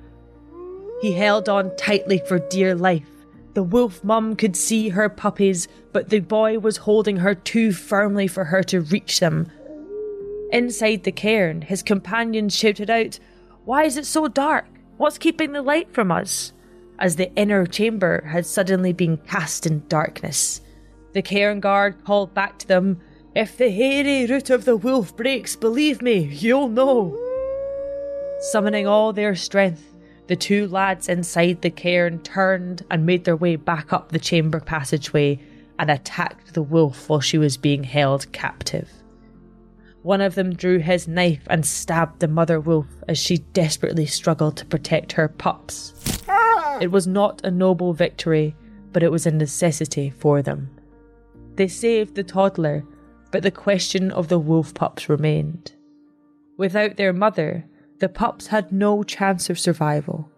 He 1.01 1.13
held 1.13 1.49
on 1.49 1.75
tightly 1.77 2.21
for 2.27 2.39
dear 2.39 2.75
life. 2.75 3.07
The 3.53 3.63
wolf 3.63 4.03
mum 4.03 4.35
could 4.35 4.55
see 4.55 4.89
her 4.89 5.09
puppies, 5.09 5.67
but 5.91 6.09
the 6.09 6.19
boy 6.19 6.57
was 6.57 6.77
holding 6.77 7.17
her 7.17 7.35
too 7.35 7.71
firmly 7.71 8.27
for 8.27 8.45
her 8.45 8.63
to 8.63 8.81
reach 8.81 9.19
them. 9.19 9.51
Inside 10.51 11.03
the 11.03 11.11
cairn, 11.11 11.61
his 11.61 11.83
companions 11.83 12.55
shouted 12.55 12.89
out, 12.89 13.19
Why 13.65 13.83
is 13.83 13.97
it 13.97 14.05
so 14.05 14.27
dark? 14.27 14.65
What's 14.97 15.17
keeping 15.17 15.51
the 15.51 15.61
light 15.61 15.93
from 15.93 16.11
us? 16.11 16.53
As 16.97 17.15
the 17.15 17.33
inner 17.35 17.65
chamber 17.65 18.23
had 18.27 18.45
suddenly 18.45 18.93
been 18.93 19.17
cast 19.17 19.65
in 19.65 19.87
darkness. 19.87 20.61
The 21.13 21.21
cairn 21.21 21.59
guard 21.59 22.03
called 22.03 22.33
back 22.33 22.57
to 22.59 22.67
them, 22.67 23.01
if 23.35 23.57
the 23.57 23.71
hairy 23.71 24.27
root 24.27 24.49
of 24.51 24.65
the 24.65 24.77
wolf 24.77 25.15
breaks, 25.15 25.55
believe 25.55 26.01
me, 26.01 26.19
you'll 26.19 26.69
know. 26.69 27.19
Summoning 28.51 28.85
all 28.85 29.11
their 29.11 29.35
strength, 29.35 29.92
the 30.27 30.35
two 30.35 30.67
lads 30.67 31.09
inside 31.09 31.61
the 31.61 31.69
cairn 31.69 32.19
turned 32.19 32.85
and 32.89 33.05
made 33.05 33.25
their 33.25 33.35
way 33.35 33.55
back 33.55 33.91
up 33.91 34.09
the 34.09 34.19
chamber 34.19 34.59
passageway 34.59 35.39
and 35.79 35.89
attacked 35.89 36.53
the 36.53 36.61
wolf 36.61 37.09
while 37.09 37.19
she 37.19 37.37
was 37.37 37.57
being 37.57 37.83
held 37.83 38.31
captive. 38.31 38.89
One 40.01 40.21
of 40.21 40.35
them 40.35 40.53
drew 40.53 40.79
his 40.79 41.07
knife 41.07 41.47
and 41.49 41.65
stabbed 41.65 42.19
the 42.19 42.27
mother 42.27 42.59
wolf 42.59 42.87
as 43.07 43.17
she 43.17 43.37
desperately 43.37 44.05
struggled 44.05 44.57
to 44.57 44.65
protect 44.65 45.13
her 45.13 45.27
pups. 45.27 45.93
It 46.81 46.91
was 46.91 47.07
not 47.07 47.41
a 47.43 47.51
noble 47.51 47.93
victory, 47.93 48.55
but 48.91 49.03
it 49.03 49.11
was 49.11 49.25
a 49.25 49.31
necessity 49.31 50.09
for 50.09 50.41
them. 50.41 50.69
They 51.55 51.67
saved 51.67 52.15
the 52.15 52.23
toddler 52.23 52.83
but 53.33 53.41
the 53.41 53.49
question 53.49 54.11
of 54.11 54.27
the 54.27 54.37
wolf 54.37 54.75
pups 54.75 55.09
remained. 55.09 55.73
Without 56.55 56.97
their 56.97 57.11
mother, 57.11 57.65
the 58.03 58.09
pups 58.09 58.47
had 58.47 58.69
no 58.69 59.01
chance 59.01 59.49
of 59.49 59.57
survival. 59.57 60.29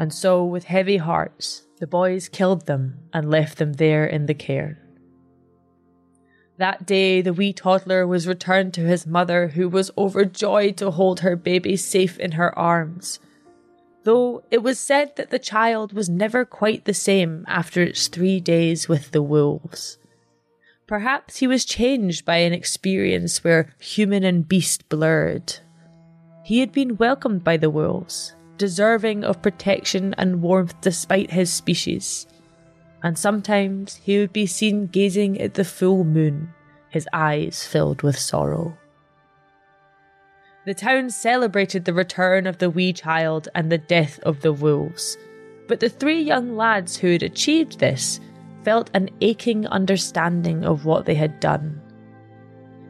And 0.00 0.12
so, 0.12 0.44
with 0.44 0.64
heavy 0.64 0.96
hearts, 0.96 1.62
the 1.78 1.86
boys 1.86 2.28
killed 2.28 2.66
them 2.66 2.98
and 3.12 3.30
left 3.30 3.58
them 3.58 3.74
there 3.74 4.04
in 4.04 4.26
the 4.26 4.34
cairn. 4.34 4.76
That 6.56 6.86
day, 6.86 7.22
the 7.22 7.32
wee 7.32 7.52
toddler 7.52 8.04
was 8.04 8.26
returned 8.26 8.74
to 8.74 8.80
his 8.80 9.06
mother, 9.06 9.46
who 9.46 9.68
was 9.68 9.92
overjoyed 9.96 10.76
to 10.78 10.90
hold 10.90 11.20
her 11.20 11.36
baby 11.36 11.76
safe 11.76 12.18
in 12.18 12.32
her 12.32 12.58
arms. 12.58 13.20
Though 14.02 14.42
it 14.50 14.64
was 14.64 14.80
said 14.80 15.14
that 15.14 15.30
the 15.30 15.38
child 15.38 15.92
was 15.92 16.08
never 16.08 16.44
quite 16.44 16.84
the 16.84 16.94
same 16.94 17.44
after 17.46 17.80
its 17.80 18.08
three 18.08 18.40
days 18.40 18.88
with 18.88 19.12
the 19.12 19.22
wolves. 19.22 19.98
Perhaps 20.88 21.36
he 21.36 21.46
was 21.46 21.64
changed 21.64 22.24
by 22.24 22.38
an 22.38 22.52
experience 22.52 23.44
where 23.44 23.72
human 23.78 24.24
and 24.24 24.48
beast 24.48 24.88
blurred. 24.88 25.60
He 26.48 26.60
had 26.60 26.72
been 26.72 26.96
welcomed 26.96 27.44
by 27.44 27.58
the 27.58 27.68
wolves, 27.68 28.34
deserving 28.56 29.22
of 29.22 29.42
protection 29.42 30.14
and 30.16 30.40
warmth 30.40 30.80
despite 30.80 31.30
his 31.30 31.52
species. 31.52 32.26
And 33.02 33.18
sometimes 33.18 33.96
he 33.96 34.16
would 34.16 34.32
be 34.32 34.46
seen 34.46 34.86
gazing 34.86 35.38
at 35.42 35.52
the 35.52 35.64
full 35.64 36.04
moon, 36.04 36.54
his 36.88 37.06
eyes 37.12 37.66
filled 37.66 38.00
with 38.00 38.18
sorrow. 38.18 38.78
The 40.64 40.72
town 40.72 41.10
celebrated 41.10 41.84
the 41.84 41.92
return 41.92 42.46
of 42.46 42.56
the 42.56 42.70
wee 42.70 42.94
child 42.94 43.50
and 43.54 43.70
the 43.70 43.76
death 43.76 44.18
of 44.20 44.40
the 44.40 44.54
wolves, 44.54 45.18
but 45.66 45.80
the 45.80 45.90
three 45.90 46.22
young 46.22 46.56
lads 46.56 46.96
who 46.96 47.12
had 47.12 47.22
achieved 47.22 47.78
this 47.78 48.20
felt 48.64 48.88
an 48.94 49.10
aching 49.20 49.66
understanding 49.66 50.64
of 50.64 50.86
what 50.86 51.04
they 51.04 51.14
had 51.14 51.40
done. 51.40 51.77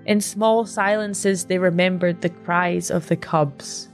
In 0.09 0.23
small 0.23 0.65
silences, 0.65 1.45
they 1.45 1.59
remembered 1.59 2.23
the 2.23 2.31
cries 2.31 2.91
of 2.91 3.09
the 3.09 3.17
cubs. 3.17 3.91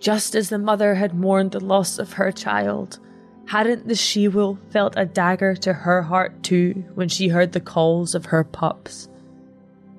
Just 0.00 0.34
as 0.34 0.48
the 0.48 0.58
mother 0.58 0.96
had 0.96 1.14
mourned 1.14 1.52
the 1.52 1.60
loss 1.60 2.00
of 2.00 2.14
her 2.14 2.32
child, 2.32 2.98
hadn't 3.46 3.86
the 3.86 3.94
she 3.94 4.26
wolf 4.26 4.58
felt 4.70 4.94
a 4.96 5.06
dagger 5.06 5.54
to 5.54 5.72
her 5.72 6.02
heart 6.02 6.42
too 6.42 6.84
when 6.96 7.08
she 7.08 7.28
heard 7.28 7.52
the 7.52 7.60
calls 7.60 8.16
of 8.16 8.26
her 8.26 8.42
pups? 8.42 9.08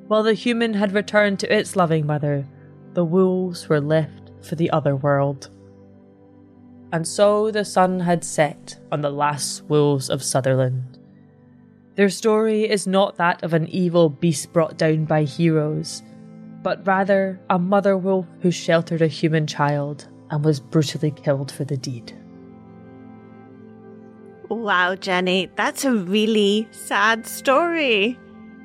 While 0.09 0.23
the 0.23 0.34
human 0.34 0.73
had 0.73 0.91
returned 0.91 1.39
to 1.39 1.57
its 1.57 1.77
loving 1.77 2.05
mother, 2.05 2.45
the 2.93 3.05
wolves 3.05 3.69
were 3.69 3.79
left 3.79 4.32
for 4.41 4.55
the 4.55 4.69
other 4.71 4.97
world. 4.97 5.49
And 6.91 7.07
so 7.07 7.49
the 7.49 7.63
sun 7.63 8.01
had 8.01 8.25
set 8.25 8.77
on 8.91 8.99
the 8.99 9.09
last 9.09 9.63
wolves 9.69 10.09
of 10.09 10.21
Sutherland. 10.21 10.94
Their 11.95 12.09
story 12.09 12.69
is 12.69 12.85
not 12.85 13.15
that 13.17 13.41
of 13.43 13.53
an 13.53 13.67
evil 13.69 14.09
beast 14.09 14.51
brought 14.51 14.77
down 14.77 15.05
by 15.05 15.23
heroes, 15.23 16.03
but 16.61 16.85
rather 16.85 17.39
a 17.49 17.57
mother 17.57 17.97
wolf 17.97 18.25
who 18.41 18.51
sheltered 18.51 19.01
a 19.01 19.07
human 19.07 19.47
child 19.47 20.07
and 20.29 20.43
was 20.43 20.59
brutally 20.59 21.11
killed 21.11 21.51
for 21.51 21.63
the 21.63 21.77
deed. 21.77 22.11
Wow, 24.49 24.95
Jenny, 24.95 25.49
that's 25.55 25.85
a 25.85 25.93
really 25.93 26.67
sad 26.71 27.25
story. 27.25 28.19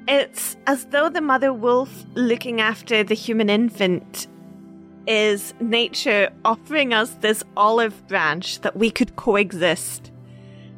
It's 0.08 0.56
as 0.66 0.86
though 0.86 1.08
the 1.08 1.20
mother 1.20 1.52
wolf 1.52 2.04
looking 2.14 2.60
after 2.60 3.04
the 3.04 3.14
human 3.14 3.48
infant 3.48 4.26
is 5.06 5.54
nature 5.60 6.30
offering 6.44 6.92
us 6.92 7.14
this 7.20 7.44
olive 7.56 8.06
branch 8.08 8.60
that 8.62 8.76
we 8.76 8.90
could 8.90 9.14
coexist. 9.16 10.10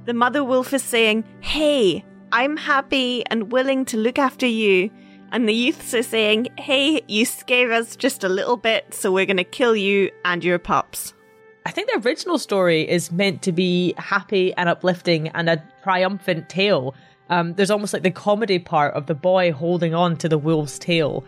The 0.04 0.14
mother 0.14 0.44
wolf 0.44 0.72
is 0.72 0.82
saying, 0.82 1.24
Hey, 1.40 2.04
I'm 2.32 2.56
happy 2.56 3.24
and 3.26 3.52
willing 3.52 3.84
to 3.86 3.98
look 3.98 4.18
after 4.18 4.46
you. 4.46 4.90
And 5.32 5.46
the 5.46 5.52
youths 5.52 5.92
are 5.92 6.02
saying, 6.02 6.48
Hey, 6.58 7.02
you 7.06 7.26
scare 7.26 7.72
us 7.72 7.94
just 7.94 8.24
a 8.24 8.28
little 8.28 8.56
bit, 8.56 8.94
so 8.94 9.12
we're 9.12 9.26
going 9.26 9.36
to 9.36 9.44
kill 9.44 9.76
you 9.76 10.10
and 10.24 10.42
your 10.42 10.58
pups. 10.58 11.12
I 11.66 11.70
think 11.70 11.90
the 11.90 12.06
original 12.06 12.38
story 12.38 12.88
is 12.88 13.12
meant 13.12 13.42
to 13.42 13.52
be 13.52 13.94
happy 13.98 14.54
and 14.54 14.68
uplifting 14.68 15.28
and 15.28 15.48
a 15.48 15.62
triumphant 15.82 16.48
tale. 16.48 16.94
Um, 17.28 17.54
there's 17.54 17.70
almost 17.70 17.92
like 17.92 18.02
the 18.02 18.10
comedy 18.10 18.58
part 18.58 18.94
of 18.94 19.06
the 19.06 19.14
boy 19.14 19.52
holding 19.52 19.94
on 19.94 20.16
to 20.18 20.28
the 20.28 20.38
wolf's 20.38 20.78
tail. 20.78 21.24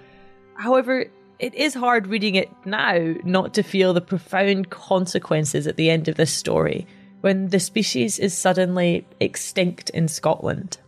However, 0.57 1.05
it 1.39 1.55
is 1.55 1.75
hard 1.75 2.07
reading 2.07 2.35
it 2.35 2.49
now 2.65 3.15
not 3.25 3.53
to 3.55 3.63
feel 3.63 3.93
the 3.93 4.01
profound 4.01 4.71
consequences 4.71 5.67
at 5.67 5.77
the 5.77 5.91
end 5.91 6.09
of 6.09 6.17
this 6.17 6.33
story 6.33 6.87
when 7.21 7.49
the 7.49 7.61
species 7.61 8.19
is 8.19 8.37
suddenly 8.37 9.07
extinct 9.21 9.91
in 9.91 10.09
Scotland. 10.09 10.79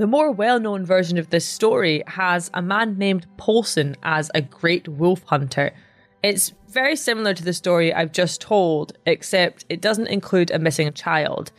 The 0.00 0.06
more 0.06 0.32
well 0.32 0.58
known 0.58 0.86
version 0.86 1.18
of 1.18 1.28
this 1.28 1.44
story 1.44 2.02
has 2.06 2.50
a 2.54 2.62
man 2.62 2.96
named 2.96 3.26
Polson 3.36 3.96
as 4.02 4.30
a 4.34 4.40
great 4.40 4.88
wolf 4.88 5.22
hunter. 5.26 5.74
It's 6.22 6.54
very 6.68 6.96
similar 6.96 7.34
to 7.34 7.44
the 7.44 7.52
story 7.52 7.92
I've 7.92 8.10
just 8.10 8.40
told, 8.40 8.96
except 9.04 9.66
it 9.68 9.82
doesn't 9.82 10.06
include 10.06 10.52
a 10.52 10.58
missing 10.58 10.90
child. 10.94 11.52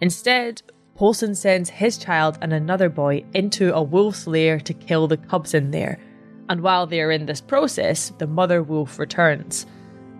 Instead, 0.00 0.60
Polson 0.96 1.36
sends 1.36 1.70
his 1.70 1.96
child 1.96 2.36
and 2.42 2.52
another 2.52 2.88
boy 2.88 3.24
into 3.32 3.72
a 3.72 3.80
wolf's 3.80 4.26
lair 4.26 4.58
to 4.58 4.74
kill 4.74 5.06
the 5.06 5.16
cubs 5.16 5.54
in 5.54 5.70
there 5.70 6.00
and 6.48 6.62
while 6.62 6.88
they 6.88 7.00
are 7.00 7.12
in 7.12 7.26
this 7.26 7.40
process, 7.40 8.10
the 8.18 8.26
mother 8.26 8.60
wolf 8.60 8.98
returns. 8.98 9.66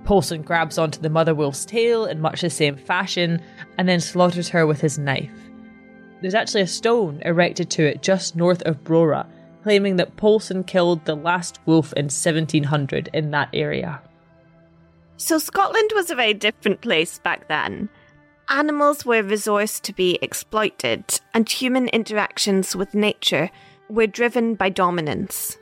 Polson 0.05 0.43
grabs 0.43 0.79
onto 0.79 1.01
the 1.01 1.11
mother 1.11 1.35
wolf's 1.35 1.65
tail 1.65 2.07
in 2.07 2.21
much 2.21 2.41
the 2.41 2.51
same 2.51 2.77
fashion 2.77 3.43
and 3.79 3.89
then 3.89 3.99
slaughters 3.99 4.49
her 4.51 4.65
with 4.65 4.81
his 4.81 4.97
knife. 4.97 5.44
There's 6.25 6.33
actually 6.35 6.63
a 6.63 6.67
stone 6.67 7.21
erected 7.23 7.69
to 7.73 7.85
it 7.85 8.01
just 8.03 8.35
north 8.35 8.63
of 8.63 8.83
Brora, 8.83 9.27
claiming 9.63 9.97
that 9.97 10.17
Polson 10.17 10.65
killed 10.65 11.05
the 11.05 11.15
last 11.15 11.59
wolf 11.67 11.93
in 11.99 12.07
1700 12.07 13.11
in 13.13 13.31
that 13.33 13.51
area. 13.53 14.01
So, 15.19 15.37
Scotland 15.37 15.91
was 15.95 16.09
a 16.09 16.15
very 16.15 16.33
different 16.33 16.81
place 16.81 17.19
back 17.19 17.47
then. 17.49 17.91
Animals 18.49 19.05
were 19.05 19.23
resourced 19.23 19.83
to 19.83 19.93
be 19.93 20.19
exploited, 20.23 21.21
and 21.35 21.47
human 21.47 21.89
interactions 21.89 22.75
with 22.75 22.95
nature 22.95 23.51
were 23.91 24.07
driven 24.07 24.55
by 24.55 24.71
dominance. 24.71 25.59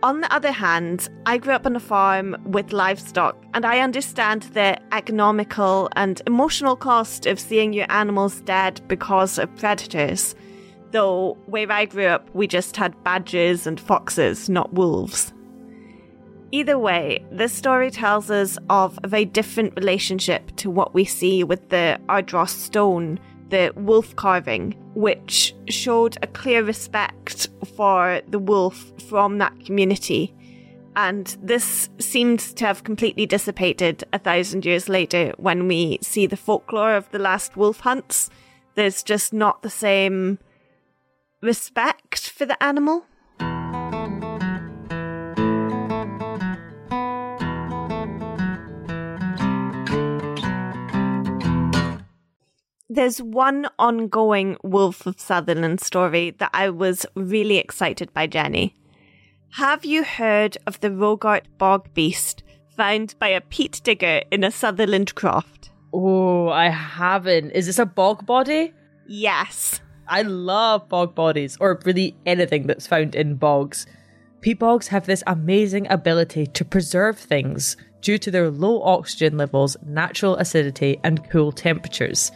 On 0.00 0.20
the 0.20 0.32
other 0.32 0.52
hand, 0.52 1.08
I 1.26 1.38
grew 1.38 1.54
up 1.54 1.66
on 1.66 1.74
a 1.74 1.80
farm 1.80 2.36
with 2.44 2.72
livestock, 2.72 3.36
and 3.52 3.66
I 3.66 3.80
understand 3.80 4.42
the 4.42 4.78
economical 4.92 5.88
and 5.96 6.22
emotional 6.24 6.76
cost 6.76 7.26
of 7.26 7.40
seeing 7.40 7.72
your 7.72 7.90
animals 7.90 8.40
dead 8.42 8.80
because 8.86 9.38
of 9.38 9.54
predators. 9.56 10.36
Though, 10.92 11.36
where 11.46 11.70
I 11.72 11.84
grew 11.84 12.06
up, 12.06 12.32
we 12.32 12.46
just 12.46 12.76
had 12.76 13.02
badgers 13.02 13.66
and 13.66 13.80
foxes, 13.80 14.48
not 14.48 14.72
wolves. 14.72 15.32
Either 16.52 16.78
way, 16.78 17.26
this 17.32 17.52
story 17.52 17.90
tells 17.90 18.30
us 18.30 18.56
of 18.70 19.00
a 19.02 19.08
very 19.08 19.24
different 19.24 19.74
relationship 19.76 20.54
to 20.56 20.70
what 20.70 20.94
we 20.94 21.04
see 21.04 21.42
with 21.42 21.70
the 21.70 22.00
Ardross 22.08 22.52
stone 22.52 23.18
the 23.50 23.72
wolf 23.76 24.14
carving, 24.16 24.72
which 24.94 25.54
showed 25.68 26.16
a 26.22 26.26
clear 26.26 26.62
respect 26.62 27.48
for 27.76 28.20
the 28.28 28.38
wolf 28.38 28.92
from 29.08 29.38
that 29.38 29.64
community. 29.64 30.34
And 30.96 31.36
this 31.40 31.88
seems 31.98 32.52
to 32.54 32.66
have 32.66 32.84
completely 32.84 33.24
dissipated 33.24 34.04
a 34.12 34.18
thousand 34.18 34.64
years 34.64 34.88
later 34.88 35.32
when 35.36 35.68
we 35.68 35.98
see 36.02 36.26
the 36.26 36.36
folklore 36.36 36.94
of 36.94 37.10
the 37.10 37.20
last 37.20 37.56
wolf 37.56 37.80
hunts. 37.80 38.30
There's 38.74 39.02
just 39.02 39.32
not 39.32 39.62
the 39.62 39.70
same 39.70 40.38
respect 41.40 42.30
for 42.30 42.46
the 42.46 42.60
animal. 42.62 43.06
There's 52.88 53.20
one 53.20 53.66
ongoing 53.78 54.56
Wolf 54.62 55.06
of 55.06 55.20
Sutherland 55.20 55.80
story 55.80 56.30
that 56.38 56.50
I 56.54 56.70
was 56.70 57.04
really 57.14 57.58
excited 57.58 58.12
by, 58.14 58.26
Jenny. 58.26 58.74
Have 59.52 59.84
you 59.84 60.04
heard 60.04 60.56
of 60.66 60.80
the 60.80 60.90
Rogart 60.90 61.42
bog 61.58 61.92
beast 61.94 62.42
found 62.76 63.14
by 63.18 63.28
a 63.28 63.40
peat 63.40 63.80
digger 63.84 64.22
in 64.30 64.44
a 64.44 64.50
Sutherland 64.50 65.14
croft? 65.14 65.70
Oh, 65.92 66.48
I 66.48 66.68
haven't. 66.68 67.50
Is 67.50 67.66
this 67.66 67.78
a 67.78 67.86
bog 67.86 68.24
body? 68.26 68.72
Yes. 69.06 69.80
I 70.06 70.22
love 70.22 70.88
bog 70.88 71.14
bodies, 71.14 71.56
or 71.60 71.80
really 71.84 72.16
anything 72.24 72.66
that's 72.66 72.86
found 72.86 73.14
in 73.14 73.34
bogs. 73.34 73.86
Peat 74.40 74.58
bogs 74.58 74.88
have 74.88 75.06
this 75.06 75.22
amazing 75.26 75.90
ability 75.90 76.46
to 76.46 76.64
preserve 76.64 77.18
things 77.18 77.76
due 78.00 78.16
to 78.18 78.30
their 78.30 78.50
low 78.50 78.82
oxygen 78.82 79.36
levels, 79.36 79.76
natural 79.84 80.36
acidity, 80.36 80.98
and 81.04 81.28
cool 81.30 81.52
temperatures. 81.52 82.30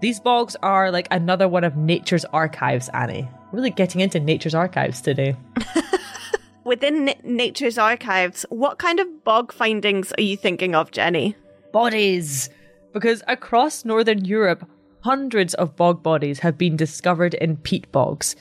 These 0.00 0.20
bogs 0.20 0.56
are 0.62 0.90
like 0.90 1.08
another 1.10 1.48
one 1.48 1.64
of 1.64 1.76
nature's 1.76 2.24
archives, 2.26 2.88
Annie. 2.90 3.28
Really 3.52 3.70
getting 3.70 4.00
into 4.00 4.20
nature's 4.20 4.54
archives 4.54 5.00
today. 5.00 5.36
Within 6.64 7.08
n- 7.08 7.16
nature's 7.22 7.78
archives, 7.78 8.44
what 8.48 8.78
kind 8.78 9.00
of 9.00 9.24
bog 9.24 9.52
findings 9.52 10.12
are 10.18 10.22
you 10.22 10.36
thinking 10.36 10.74
of, 10.74 10.90
Jenny? 10.90 11.36
Bodies! 11.72 12.50
Because 12.92 13.22
across 13.28 13.84
northern 13.84 14.24
Europe, 14.24 14.68
hundreds 15.00 15.54
of 15.54 15.76
bog 15.76 16.02
bodies 16.02 16.38
have 16.40 16.56
been 16.56 16.76
discovered 16.76 17.34
in 17.34 17.56
peat 17.56 17.90
bogs. 17.92 18.36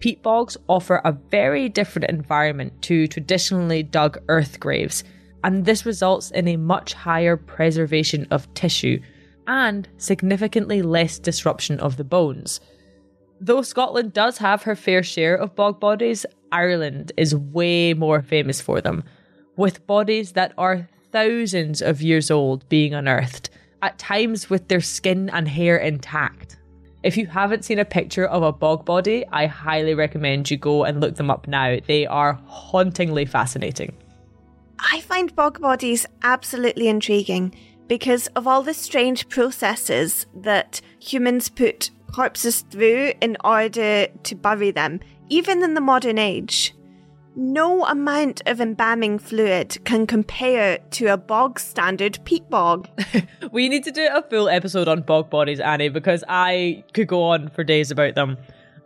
Peat 0.00 0.22
bogs 0.22 0.56
offer 0.68 1.00
a 1.04 1.12
very 1.12 1.68
different 1.68 2.10
environment 2.10 2.80
to 2.82 3.06
traditionally 3.06 3.82
dug 3.82 4.18
earth 4.28 4.58
graves, 4.58 5.04
and 5.44 5.64
this 5.64 5.86
results 5.86 6.30
in 6.30 6.48
a 6.48 6.56
much 6.56 6.94
higher 6.94 7.36
preservation 7.36 8.26
of 8.30 8.52
tissue 8.54 9.00
and 9.50 9.88
significantly 9.98 10.80
less 10.80 11.18
disruption 11.18 11.80
of 11.80 11.96
the 11.96 12.04
bones. 12.04 12.60
Though 13.40 13.62
Scotland 13.62 14.12
does 14.12 14.38
have 14.38 14.62
her 14.62 14.76
fair 14.76 15.02
share 15.02 15.34
of 15.34 15.56
bog 15.56 15.80
bodies, 15.80 16.24
Ireland 16.52 17.10
is 17.16 17.34
way 17.34 17.92
more 17.92 18.22
famous 18.22 18.60
for 18.60 18.80
them, 18.80 19.02
with 19.56 19.86
bodies 19.88 20.32
that 20.32 20.52
are 20.56 20.88
thousands 21.10 21.82
of 21.82 22.00
years 22.00 22.30
old 22.30 22.68
being 22.68 22.94
unearthed, 22.94 23.50
at 23.82 23.98
times 23.98 24.48
with 24.48 24.68
their 24.68 24.80
skin 24.80 25.28
and 25.30 25.48
hair 25.48 25.76
intact. 25.78 26.56
If 27.02 27.16
you 27.16 27.26
haven't 27.26 27.64
seen 27.64 27.80
a 27.80 27.84
picture 27.84 28.26
of 28.26 28.44
a 28.44 28.52
bog 28.52 28.84
body, 28.84 29.24
I 29.32 29.46
highly 29.46 29.94
recommend 29.94 30.48
you 30.48 30.58
go 30.58 30.84
and 30.84 31.00
look 31.00 31.16
them 31.16 31.30
up 31.30 31.48
now. 31.48 31.78
They 31.88 32.06
are 32.06 32.34
hauntingly 32.44 33.24
fascinating. 33.24 33.96
I 34.78 35.00
find 35.00 35.34
bog 35.34 35.60
bodies 35.60 36.06
absolutely 36.22 36.88
intriguing 36.88 37.54
because 37.90 38.28
of 38.28 38.46
all 38.46 38.62
the 38.62 38.72
strange 38.72 39.28
processes 39.28 40.24
that 40.32 40.80
humans 41.00 41.48
put 41.48 41.90
corpses 42.14 42.60
through 42.70 43.12
in 43.20 43.36
order 43.42 44.06
to 44.22 44.34
bury 44.36 44.70
them, 44.70 45.00
even 45.28 45.60
in 45.64 45.74
the 45.74 45.80
modern 45.80 46.16
age. 46.16 46.72
No 47.34 47.84
amount 47.84 48.42
of 48.46 48.60
embalming 48.60 49.18
fluid 49.18 49.76
can 49.84 50.06
compare 50.06 50.78
to 50.92 51.06
a 51.06 51.16
bog 51.16 51.58
standard 51.58 52.20
peat 52.24 52.48
bog. 52.48 52.88
we 53.50 53.68
need 53.68 53.82
to 53.82 53.90
do 53.90 54.08
a 54.12 54.22
full 54.22 54.48
episode 54.48 54.86
on 54.86 55.02
bog 55.02 55.28
bodies, 55.28 55.58
Annie, 55.58 55.88
because 55.88 56.22
I 56.28 56.84
could 56.94 57.08
go 57.08 57.24
on 57.24 57.48
for 57.48 57.64
days 57.64 57.90
about 57.90 58.14
them. 58.14 58.38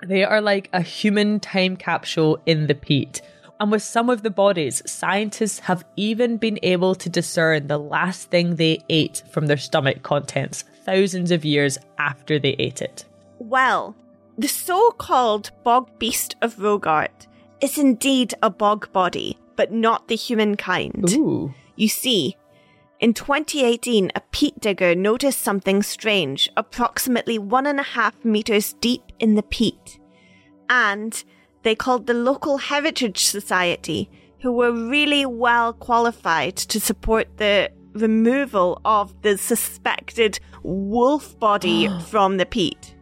They 0.07 0.24
are 0.24 0.40
like 0.40 0.70
a 0.72 0.80
human 0.80 1.40
time 1.40 1.76
capsule 1.76 2.40
in 2.46 2.68
the 2.68 2.74
peat. 2.74 3.20
And 3.64 3.72
with 3.72 3.82
some 3.82 4.10
of 4.10 4.22
the 4.22 4.28
bodies, 4.28 4.82
scientists 4.84 5.60
have 5.60 5.86
even 5.96 6.36
been 6.36 6.58
able 6.62 6.94
to 6.96 7.08
discern 7.08 7.66
the 7.66 7.78
last 7.78 8.28
thing 8.28 8.56
they 8.56 8.84
ate 8.90 9.22
from 9.30 9.46
their 9.46 9.56
stomach 9.56 10.02
contents 10.02 10.64
thousands 10.84 11.30
of 11.30 11.46
years 11.46 11.78
after 11.96 12.38
they 12.38 12.56
ate 12.58 12.82
it. 12.82 13.06
Well, 13.38 13.96
the 14.36 14.48
so 14.48 14.90
called 14.90 15.50
bog 15.62 15.98
beast 15.98 16.36
of 16.42 16.56
Rogart 16.56 17.26
is 17.62 17.78
indeed 17.78 18.34
a 18.42 18.50
bog 18.50 18.92
body, 18.92 19.38
but 19.56 19.72
not 19.72 20.08
the 20.08 20.16
human 20.16 20.58
kind. 20.58 21.10
Ooh. 21.14 21.54
You 21.74 21.88
see, 21.88 22.36
in 23.00 23.14
2018, 23.14 24.12
a 24.14 24.20
peat 24.30 24.60
digger 24.60 24.94
noticed 24.94 25.40
something 25.40 25.82
strange 25.82 26.50
approximately 26.54 27.38
one 27.38 27.66
and 27.66 27.80
a 27.80 27.94
half 27.96 28.26
meters 28.26 28.74
deep 28.74 29.04
in 29.18 29.36
the 29.36 29.42
peat. 29.42 29.98
And 30.68 31.24
they 31.64 31.74
called 31.74 32.06
the 32.06 32.14
local 32.14 32.58
Heritage 32.58 33.24
Society, 33.24 34.08
who 34.40 34.52
were 34.52 34.70
really 34.70 35.26
well 35.26 35.72
qualified 35.72 36.56
to 36.56 36.78
support 36.78 37.38
the 37.38 37.70
removal 37.94 38.80
of 38.84 39.22
the 39.22 39.38
suspected 39.38 40.38
wolf 40.62 41.38
body 41.40 41.88
from 42.08 42.36
the 42.36 42.46
peat. 42.46 42.94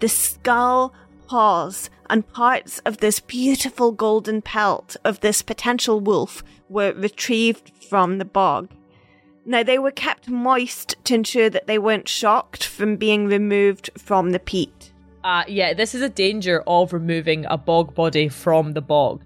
The 0.00 0.08
skull 0.08 0.92
paws, 1.28 1.90
and 2.10 2.26
parts 2.32 2.80
of 2.80 2.98
this 2.98 3.20
beautiful 3.20 3.92
golden 3.92 4.42
pelt 4.42 4.96
of 5.04 5.20
this 5.20 5.42
potential 5.42 6.00
wolf 6.00 6.42
were 6.68 6.92
retrieved 6.92 7.72
from 7.88 8.18
the 8.18 8.24
bog. 8.24 8.70
Now, 9.44 9.62
they 9.62 9.78
were 9.78 9.90
kept 9.90 10.28
moist 10.28 10.96
to 11.04 11.14
ensure 11.14 11.50
that 11.50 11.66
they 11.66 11.78
weren't 11.78 12.08
shocked 12.08 12.64
from 12.64 12.96
being 12.96 13.26
removed 13.26 13.90
from 13.96 14.30
the 14.30 14.38
peat. 14.38 14.77
Uh, 15.24 15.44
yeah, 15.48 15.74
this 15.74 15.94
is 15.94 16.02
a 16.02 16.08
danger 16.08 16.62
of 16.66 16.92
removing 16.92 17.44
a 17.46 17.58
bog 17.58 17.94
body 17.94 18.28
from 18.28 18.72
the 18.72 18.80
bog. 18.80 19.22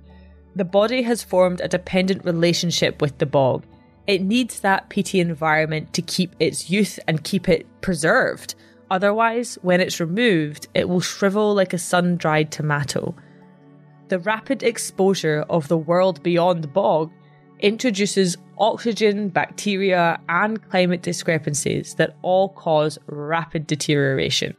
The 0.56 0.64
body 0.64 1.02
has 1.02 1.22
formed 1.22 1.60
a 1.60 1.68
dependent 1.68 2.24
relationship 2.24 3.00
with 3.00 3.18
the 3.18 3.26
bog. 3.26 3.64
It 4.06 4.22
needs 4.22 4.60
that 4.60 4.88
peaty 4.88 5.20
environment 5.20 5.92
to 5.94 6.02
keep 6.02 6.34
its 6.40 6.70
youth 6.70 6.98
and 7.06 7.24
keep 7.24 7.48
it 7.48 7.66
preserved. 7.80 8.54
Otherwise, 8.90 9.58
when 9.62 9.80
it's 9.80 10.00
removed, 10.00 10.68
it 10.74 10.88
will 10.88 11.00
shrivel 11.00 11.54
like 11.54 11.72
a 11.72 11.78
sun 11.78 12.16
dried 12.16 12.50
tomato. 12.50 13.14
The 14.08 14.18
rapid 14.18 14.62
exposure 14.62 15.44
of 15.48 15.68
the 15.68 15.78
world 15.78 16.22
beyond 16.22 16.72
bog 16.72 17.10
introduces 17.60 18.36
oxygen, 18.58 19.28
bacteria, 19.28 20.20
and 20.28 20.68
climate 20.68 21.02
discrepancies 21.02 21.94
that 21.94 22.16
all 22.22 22.50
cause 22.50 22.98
rapid 23.06 23.66
deterioration. 23.66 24.54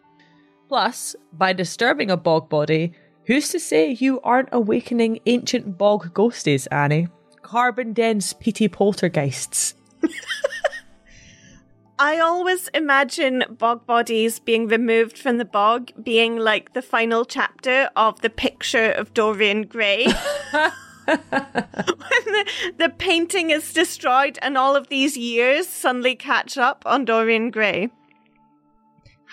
Plus, 0.73 1.15
by 1.31 1.53
disturbing 1.53 2.09
a 2.09 2.17
bog 2.17 2.49
body, 2.49 2.93
who's 3.27 3.49
to 3.49 3.59
say 3.59 3.91
you 3.91 4.19
aren't 4.21 4.49
awakening 4.51 5.19
ancient 5.27 5.77
bog 5.77 6.15
ghosties, 6.15 6.67
Annie? 6.71 7.09
Carbon 7.43 7.93
dense 7.93 8.33
peaty 8.33 8.67
poltergeists. 8.67 9.75
I 11.99 12.17
always 12.17 12.69
imagine 12.69 13.43
bog 13.51 13.85
bodies 13.85 14.39
being 14.39 14.67
removed 14.67 15.15
from 15.15 15.37
the 15.37 15.45
bog 15.45 15.91
being 16.03 16.37
like 16.37 16.73
the 16.73 16.81
final 16.81 17.23
chapter 17.23 17.91
of 17.95 18.21
the 18.21 18.31
picture 18.31 18.89
of 18.93 19.13
Dorian 19.13 19.67
Gray. 19.67 20.07
when 21.05 21.19
the, 21.27 22.45
the 22.79 22.89
painting 22.97 23.51
is 23.51 23.73
destroyed 23.73 24.39
and 24.41 24.57
all 24.57 24.75
of 24.75 24.87
these 24.87 25.15
years 25.15 25.67
suddenly 25.67 26.15
catch 26.15 26.57
up 26.57 26.81
on 26.87 27.05
Dorian 27.05 27.51
Gray. 27.51 27.91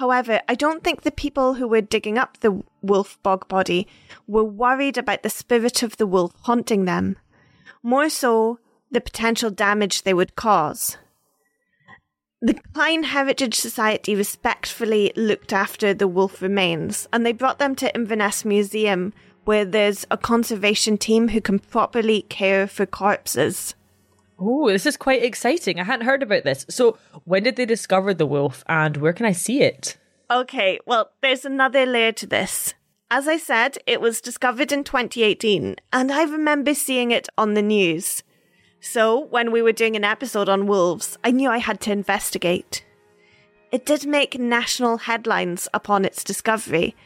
However, 0.00 0.40
I 0.48 0.54
don't 0.54 0.82
think 0.82 1.02
the 1.02 1.10
people 1.10 1.52
who 1.52 1.68
were 1.68 1.82
digging 1.82 2.16
up 2.16 2.40
the 2.40 2.62
wolf 2.80 3.22
bog 3.22 3.46
body 3.48 3.86
were 4.26 4.42
worried 4.42 4.96
about 4.96 5.22
the 5.22 5.28
spirit 5.28 5.82
of 5.82 5.98
the 5.98 6.06
wolf 6.06 6.32
haunting 6.44 6.86
them. 6.86 7.18
More 7.82 8.08
so, 8.08 8.60
the 8.90 9.02
potential 9.02 9.50
damage 9.50 10.04
they 10.04 10.14
would 10.14 10.36
cause. 10.36 10.96
The 12.40 12.54
Clyne 12.72 13.02
Heritage 13.02 13.56
Society 13.56 14.14
respectfully 14.14 15.12
looked 15.16 15.52
after 15.52 15.92
the 15.92 16.08
wolf 16.08 16.40
remains, 16.40 17.06
and 17.12 17.26
they 17.26 17.32
brought 17.32 17.58
them 17.58 17.74
to 17.74 17.94
Inverness 17.94 18.42
Museum, 18.42 19.12
where 19.44 19.66
there's 19.66 20.06
a 20.10 20.16
conservation 20.16 20.96
team 20.96 21.28
who 21.28 21.42
can 21.42 21.58
properly 21.58 22.22
care 22.22 22.66
for 22.66 22.86
corpses. 22.86 23.74
Oh, 24.40 24.70
this 24.70 24.86
is 24.86 24.96
quite 24.96 25.22
exciting. 25.22 25.78
I 25.78 25.84
hadn't 25.84 26.06
heard 26.06 26.22
about 26.22 26.44
this. 26.44 26.64
So, 26.70 26.96
when 27.24 27.42
did 27.42 27.56
they 27.56 27.66
discover 27.66 28.14
the 28.14 28.26
wolf 28.26 28.64
and 28.66 28.96
where 28.96 29.12
can 29.12 29.26
I 29.26 29.32
see 29.32 29.62
it? 29.62 29.98
Okay, 30.30 30.78
well, 30.86 31.10
there's 31.20 31.44
another 31.44 31.84
layer 31.84 32.12
to 32.12 32.26
this. 32.26 32.74
As 33.10 33.28
I 33.28 33.36
said, 33.36 33.76
it 33.86 34.00
was 34.00 34.20
discovered 34.20 34.72
in 34.72 34.84
2018, 34.84 35.76
and 35.92 36.12
I 36.12 36.22
remember 36.22 36.74
seeing 36.74 37.10
it 37.10 37.28
on 37.36 37.54
the 37.54 37.62
news. 37.62 38.22
So, 38.80 39.18
when 39.26 39.52
we 39.52 39.60
were 39.60 39.72
doing 39.72 39.94
an 39.96 40.04
episode 40.04 40.48
on 40.48 40.66
wolves, 40.66 41.18
I 41.22 41.32
knew 41.32 41.50
I 41.50 41.58
had 41.58 41.80
to 41.82 41.92
investigate. 41.92 42.84
It 43.72 43.84
did 43.84 44.06
make 44.06 44.38
national 44.38 44.98
headlines 44.98 45.68
upon 45.74 46.04
its 46.04 46.24
discovery, 46.24 46.96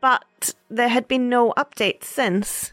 but 0.00 0.54
there 0.70 0.88
had 0.88 1.06
been 1.06 1.28
no 1.28 1.52
updates 1.56 2.04
since. 2.04 2.72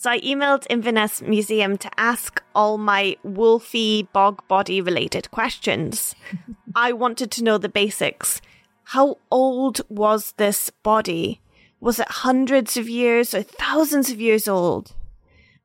So 0.00 0.10
I 0.10 0.20
emailed 0.20 0.64
Inverness 0.70 1.22
Museum 1.22 1.76
to 1.78 1.90
ask 1.98 2.40
all 2.54 2.78
my 2.78 3.16
wolfy 3.26 4.06
bog 4.12 4.46
body 4.46 4.80
related 4.80 5.28
questions. 5.32 6.14
I 6.76 6.92
wanted 6.92 7.32
to 7.32 7.42
know 7.42 7.58
the 7.58 7.68
basics. 7.68 8.40
How 8.84 9.16
old 9.32 9.80
was 9.88 10.34
this 10.36 10.70
body? 10.70 11.40
Was 11.80 11.98
it 11.98 12.08
hundreds 12.08 12.76
of 12.76 12.88
years 12.88 13.34
or 13.34 13.42
thousands 13.42 14.08
of 14.08 14.20
years 14.20 14.46
old? 14.46 14.94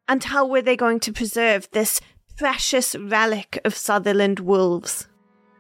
And 0.07 0.23
how 0.23 0.47
were 0.47 0.63
they 0.63 0.75
going 0.75 0.99
to 1.01 1.13
preserve 1.13 1.69
this 1.69 2.01
precious 2.35 2.95
relic 2.95 3.59
of 3.63 3.77
Sutherland 3.77 4.39
wolves? 4.39 5.07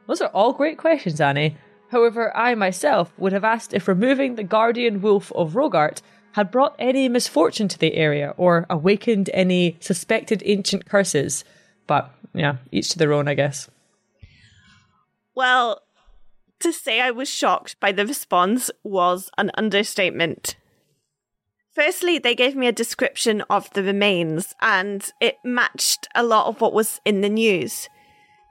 Those 0.07 0.19
are 0.19 0.29
all 0.29 0.51
great 0.51 0.79
questions, 0.79 1.21
Annie. 1.21 1.57
However, 1.91 2.35
I 2.35 2.55
myself 2.55 3.13
would 3.19 3.33
have 3.33 3.43
asked 3.43 3.75
if 3.75 3.87
removing 3.87 4.33
the 4.33 4.43
guardian 4.43 4.99
wolf 4.99 5.31
of 5.33 5.53
Rogart 5.53 6.01
had 6.33 6.51
brought 6.51 6.75
any 6.77 7.07
misfortune 7.09 7.67
to 7.69 7.79
the 7.79 7.95
area 7.95 8.33
or 8.37 8.65
awakened 8.69 9.29
any 9.33 9.77
suspected 9.79 10.43
ancient 10.45 10.85
curses. 10.85 11.43
But 11.87 12.13
yeah, 12.33 12.57
each 12.71 12.89
to 12.89 12.97
their 12.97 13.13
own, 13.13 13.27
I 13.27 13.33
guess. 13.33 13.69
Well, 15.35 15.81
to 16.59 16.71
say 16.71 17.01
I 17.01 17.11
was 17.11 17.29
shocked 17.29 17.79
by 17.79 17.91
the 17.91 18.05
response 18.05 18.69
was 18.83 19.29
an 19.37 19.51
understatement. 19.55 20.55
Firstly, 21.71 22.19
they 22.19 22.35
gave 22.35 22.55
me 22.55 22.67
a 22.67 22.71
description 22.71 23.41
of 23.49 23.71
the 23.73 23.81
remains, 23.81 24.53
and 24.61 25.11
it 25.19 25.37
matched 25.43 26.07
a 26.13 26.23
lot 26.23 26.47
of 26.47 26.61
what 26.61 26.73
was 26.73 27.01
in 27.03 27.21
the 27.21 27.29
news. 27.29 27.89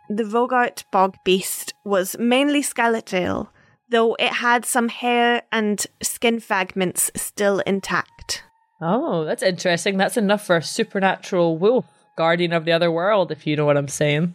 The 0.08 0.24
Rogart 0.24 0.84
bog 0.90 1.16
beast 1.24 1.72
was 1.84 2.16
mainly 2.18 2.62
skeletal, 2.62 3.50
though 3.92 4.14
it 4.14 4.32
had 4.32 4.64
some 4.64 4.88
hair 4.88 5.42
and 5.52 5.86
skin 6.02 6.40
fragments 6.40 7.10
still 7.14 7.60
intact. 7.60 8.42
Oh, 8.80 9.24
that's 9.24 9.44
interesting. 9.44 9.96
That's 9.96 10.16
enough 10.16 10.44
for 10.44 10.56
a 10.56 10.62
supernatural 10.62 11.56
wolf, 11.56 11.86
guardian 12.16 12.52
of 12.52 12.64
the 12.64 12.72
other 12.72 12.90
world, 12.90 13.30
if 13.30 13.46
you 13.46 13.54
know 13.54 13.64
what 13.64 13.76
I'm 13.76 13.86
saying. 13.86 14.34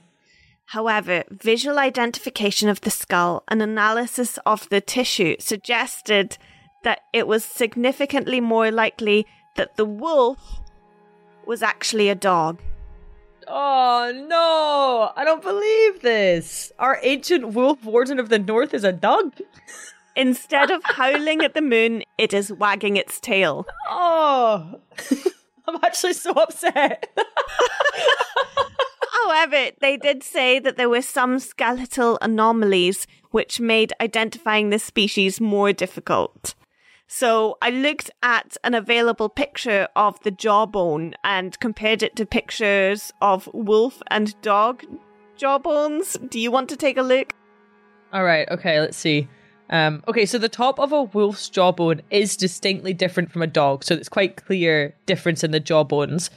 However, 0.67 1.23
visual 1.29 1.79
identification 1.79 2.69
of 2.69 2.81
the 2.81 2.89
skull 2.89 3.43
and 3.47 3.61
analysis 3.61 4.37
of 4.45 4.69
the 4.69 4.79
tissue 4.79 5.35
suggested 5.39 6.37
that 6.83 7.01
it 7.11 7.27
was 7.27 7.43
significantly 7.43 8.39
more 8.39 8.71
likely 8.71 9.25
that 9.55 9.75
the 9.75 9.85
wolf 9.85 10.61
was 11.45 11.63
actually 11.63 12.09
a 12.09 12.15
dog. 12.15 12.61
Oh 13.49 14.11
no! 14.27 15.11
I 15.15 15.23
don't 15.23 15.41
believe 15.41 16.01
this. 16.01 16.71
Our 16.79 16.99
ancient 17.01 17.53
wolf 17.53 17.83
warden 17.83 18.19
of 18.19 18.29
the 18.29 18.39
north 18.39 18.73
is 18.73 18.83
a 18.83 18.91
dog. 18.91 19.33
Instead 20.15 20.71
of 20.71 20.81
howling 20.83 21.41
at 21.41 21.53
the 21.53 21.61
moon, 21.61 22.03
it 22.17 22.33
is 22.33 22.51
wagging 22.51 22.97
its 22.97 23.19
tail. 23.19 23.65
Oh, 23.89 24.79
I'm 25.67 25.75
actually 25.83 26.13
so 26.13 26.31
upset. 26.31 27.09
Oh, 27.17 28.67
However, 29.27 29.71
they 29.79 29.97
did 29.97 30.23
say 30.23 30.59
that 30.59 30.77
there 30.77 30.89
were 30.89 31.01
some 31.01 31.39
skeletal 31.39 32.17
anomalies 32.21 33.07
which 33.31 33.59
made 33.59 33.93
identifying 34.01 34.69
this 34.69 34.83
species 34.83 35.41
more 35.41 35.73
difficult. 35.73 36.55
So 37.07 37.57
I 37.61 37.69
looked 37.69 38.11
at 38.21 38.57
an 38.63 38.73
available 38.73 39.29
picture 39.29 39.87
of 39.95 40.21
the 40.23 40.31
jawbone 40.31 41.15
and 41.23 41.57
compared 41.59 42.03
it 42.03 42.17
to 42.17 42.25
pictures 42.25 43.13
of 43.21 43.49
wolf 43.53 44.01
and 44.07 44.39
dog 44.41 44.83
jawbones. 45.37 46.17
Do 46.29 46.39
you 46.39 46.51
want 46.51 46.67
to 46.69 46.75
take 46.75 46.97
a 46.97 47.01
look? 47.01 47.33
All 48.11 48.23
right, 48.23 48.47
okay, 48.51 48.81
let's 48.81 48.97
see. 48.97 49.27
Um, 49.69 50.03
okay, 50.07 50.25
so 50.25 50.37
the 50.37 50.49
top 50.49 50.79
of 50.79 50.91
a 50.91 51.03
wolf's 51.03 51.49
jawbone 51.49 52.01
is 52.09 52.37
distinctly 52.37 52.93
different 52.93 53.31
from 53.31 53.41
a 53.41 53.47
dog, 53.47 53.83
so 53.83 53.93
it's 53.95 54.09
quite 54.09 54.45
clear 54.45 54.93
difference 55.05 55.43
in 55.43 55.51
the 55.51 55.59
jawbones. 55.59 56.29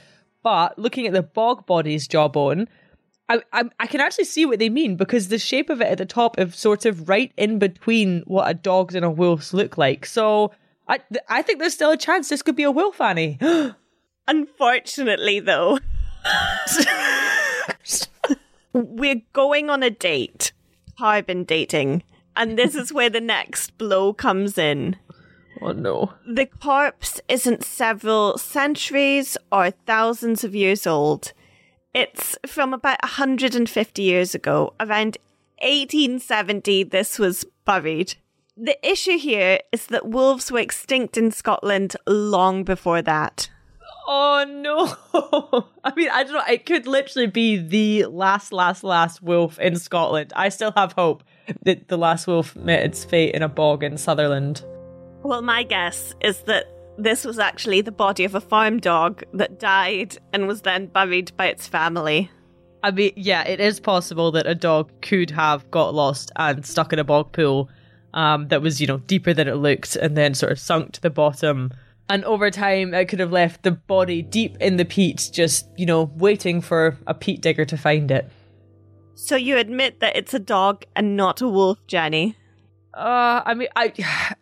But 0.43 0.79
looking 0.79 1.05
at 1.05 1.13
the 1.13 1.23
bog 1.23 1.65
body's 1.65 2.07
jawbone, 2.07 2.67
I, 3.29 3.41
I, 3.53 3.63
I 3.79 3.87
can 3.87 4.01
actually 4.01 4.25
see 4.25 4.45
what 4.45 4.59
they 4.59 4.69
mean 4.69 4.95
because 4.95 5.27
the 5.27 5.37
shape 5.37 5.69
of 5.69 5.81
it 5.81 5.87
at 5.87 5.97
the 5.97 6.05
top 6.05 6.37
is 6.39 6.55
sort 6.55 6.85
of 6.85 7.07
right 7.07 7.31
in 7.37 7.59
between 7.59 8.23
what 8.25 8.49
a 8.49 8.53
dog's 8.53 8.95
and 8.95 9.05
a 9.05 9.09
wolf's 9.09 9.53
look 9.53 9.77
like. 9.77 10.05
So 10.05 10.51
I 10.91 10.99
I 11.29 11.41
think 11.41 11.59
there's 11.59 11.73
still 11.73 11.91
a 11.91 11.97
chance 11.97 12.27
this 12.27 12.41
could 12.41 12.57
be 12.57 12.63
a 12.63 12.71
wolf, 12.71 12.99
Annie. 12.99 13.39
Unfortunately, 14.27 15.39
though, 15.39 15.79
we're 18.73 19.21
going 19.31 19.69
on 19.69 19.83
a 19.83 19.89
date, 19.89 20.51
How 20.97 21.07
I've 21.07 21.25
been 21.25 21.45
dating, 21.45 22.03
and 22.35 22.57
this 22.57 22.75
is 22.75 22.91
where 22.91 23.09
the 23.09 23.21
next 23.21 23.77
blow 23.77 24.13
comes 24.13 24.57
in. 24.57 24.97
Oh 25.61 25.71
no. 25.71 26.13
The 26.27 26.47
corpse 26.47 27.21
isn't 27.29 27.63
several 27.63 28.37
centuries 28.37 29.37
or 29.51 29.71
thousands 29.71 30.43
of 30.43 30.55
years 30.55 30.85
old. 30.85 31.31
It's 31.93 32.37
from 32.45 32.73
about 32.73 33.01
150 33.01 34.01
years 34.01 34.35
ago. 34.35 34.73
Around 34.79 35.17
1870, 35.61 36.83
this 36.83 37.17
was 37.17 37.45
buried. 37.63 38.15
The 38.57 38.77
issue 38.87 39.17
here 39.17 39.59
is 39.71 39.87
that 39.87 40.07
wolves 40.09 40.51
were 40.51 40.59
extinct 40.59 41.17
in 41.17 41.31
Scotland 41.31 41.95
long 42.05 42.63
before 42.63 43.01
that. 43.01 43.49
Oh 44.07 44.45
no. 44.45 45.63
I 45.83 45.93
mean, 45.95 46.09
I 46.11 46.23
don't 46.23 46.33
know. 46.33 46.43
It 46.49 46.65
could 46.65 46.85
literally 46.85 47.27
be 47.27 47.57
the 47.57 48.05
last, 48.05 48.51
last, 48.51 48.83
last 48.83 49.21
wolf 49.21 49.57
in 49.59 49.77
Scotland. 49.77 50.33
I 50.35 50.49
still 50.49 50.73
have 50.75 50.91
hope 50.91 51.23
that 51.63 51.87
the 51.87 51.97
last 51.97 52.27
wolf 52.27 52.55
met 52.57 52.83
its 52.83 53.05
fate 53.05 53.33
in 53.33 53.41
a 53.41 53.47
bog 53.47 53.83
in 53.83 53.97
Sutherland. 53.97 54.65
Well, 55.23 55.41
my 55.41 55.63
guess 55.63 56.13
is 56.19 56.41
that 56.43 56.65
this 56.97 57.23
was 57.23 57.39
actually 57.39 57.79
the 57.79 57.91
body 57.91 58.25
of 58.25 58.35
a 58.35 58.41
farm 58.41 58.79
dog 58.79 59.23
that 59.33 59.59
died 59.59 60.17
and 60.33 60.45
was 60.45 60.61
then 60.63 60.87
buried 60.87 61.31
by 61.37 61.45
its 61.45 61.67
family. 61.67 62.29
I 62.83 62.91
mean, 62.91 63.13
yeah, 63.15 63.47
it 63.47 63.61
is 63.61 63.79
possible 63.79 64.31
that 64.31 64.45
a 64.45 64.55
dog 64.55 64.91
could 65.01 65.31
have 65.31 65.69
got 65.71 65.93
lost 65.93 66.31
and 66.35 66.65
stuck 66.65 66.91
in 66.91 66.99
a 66.99 67.03
bog 67.03 67.31
pool 67.31 67.69
um, 68.13 68.47
that 68.49 68.61
was, 68.61 68.81
you 68.81 68.87
know, 68.87 68.97
deeper 68.97 69.33
than 69.33 69.47
it 69.47 69.55
looked 69.55 69.95
and 69.95 70.15
then 70.17 70.33
sort 70.33 70.51
of 70.51 70.59
sunk 70.59 70.93
to 70.93 71.01
the 71.01 71.09
bottom. 71.09 71.71
And 72.09 72.25
over 72.25 72.51
time, 72.51 72.93
it 72.93 73.05
could 73.05 73.19
have 73.19 73.31
left 73.31 73.63
the 73.63 73.71
body 73.71 74.21
deep 74.21 74.57
in 74.59 74.77
the 74.77 74.85
peat, 74.85 75.29
just, 75.31 75.67
you 75.77 75.85
know, 75.85 76.11
waiting 76.15 76.59
for 76.59 76.97
a 77.07 77.13
peat 77.13 77.41
digger 77.41 77.65
to 77.65 77.77
find 77.77 78.11
it. 78.11 78.29
So 79.15 79.35
you 79.35 79.57
admit 79.57 79.99
that 79.99 80.15
it's 80.15 80.33
a 80.33 80.39
dog 80.39 80.83
and 80.95 81.15
not 81.15 81.41
a 81.41 81.47
wolf, 81.47 81.77
Jenny? 81.87 82.35
Uh, 82.93 83.41
I 83.45 83.53
mean, 83.53 83.69
I, 83.75 83.93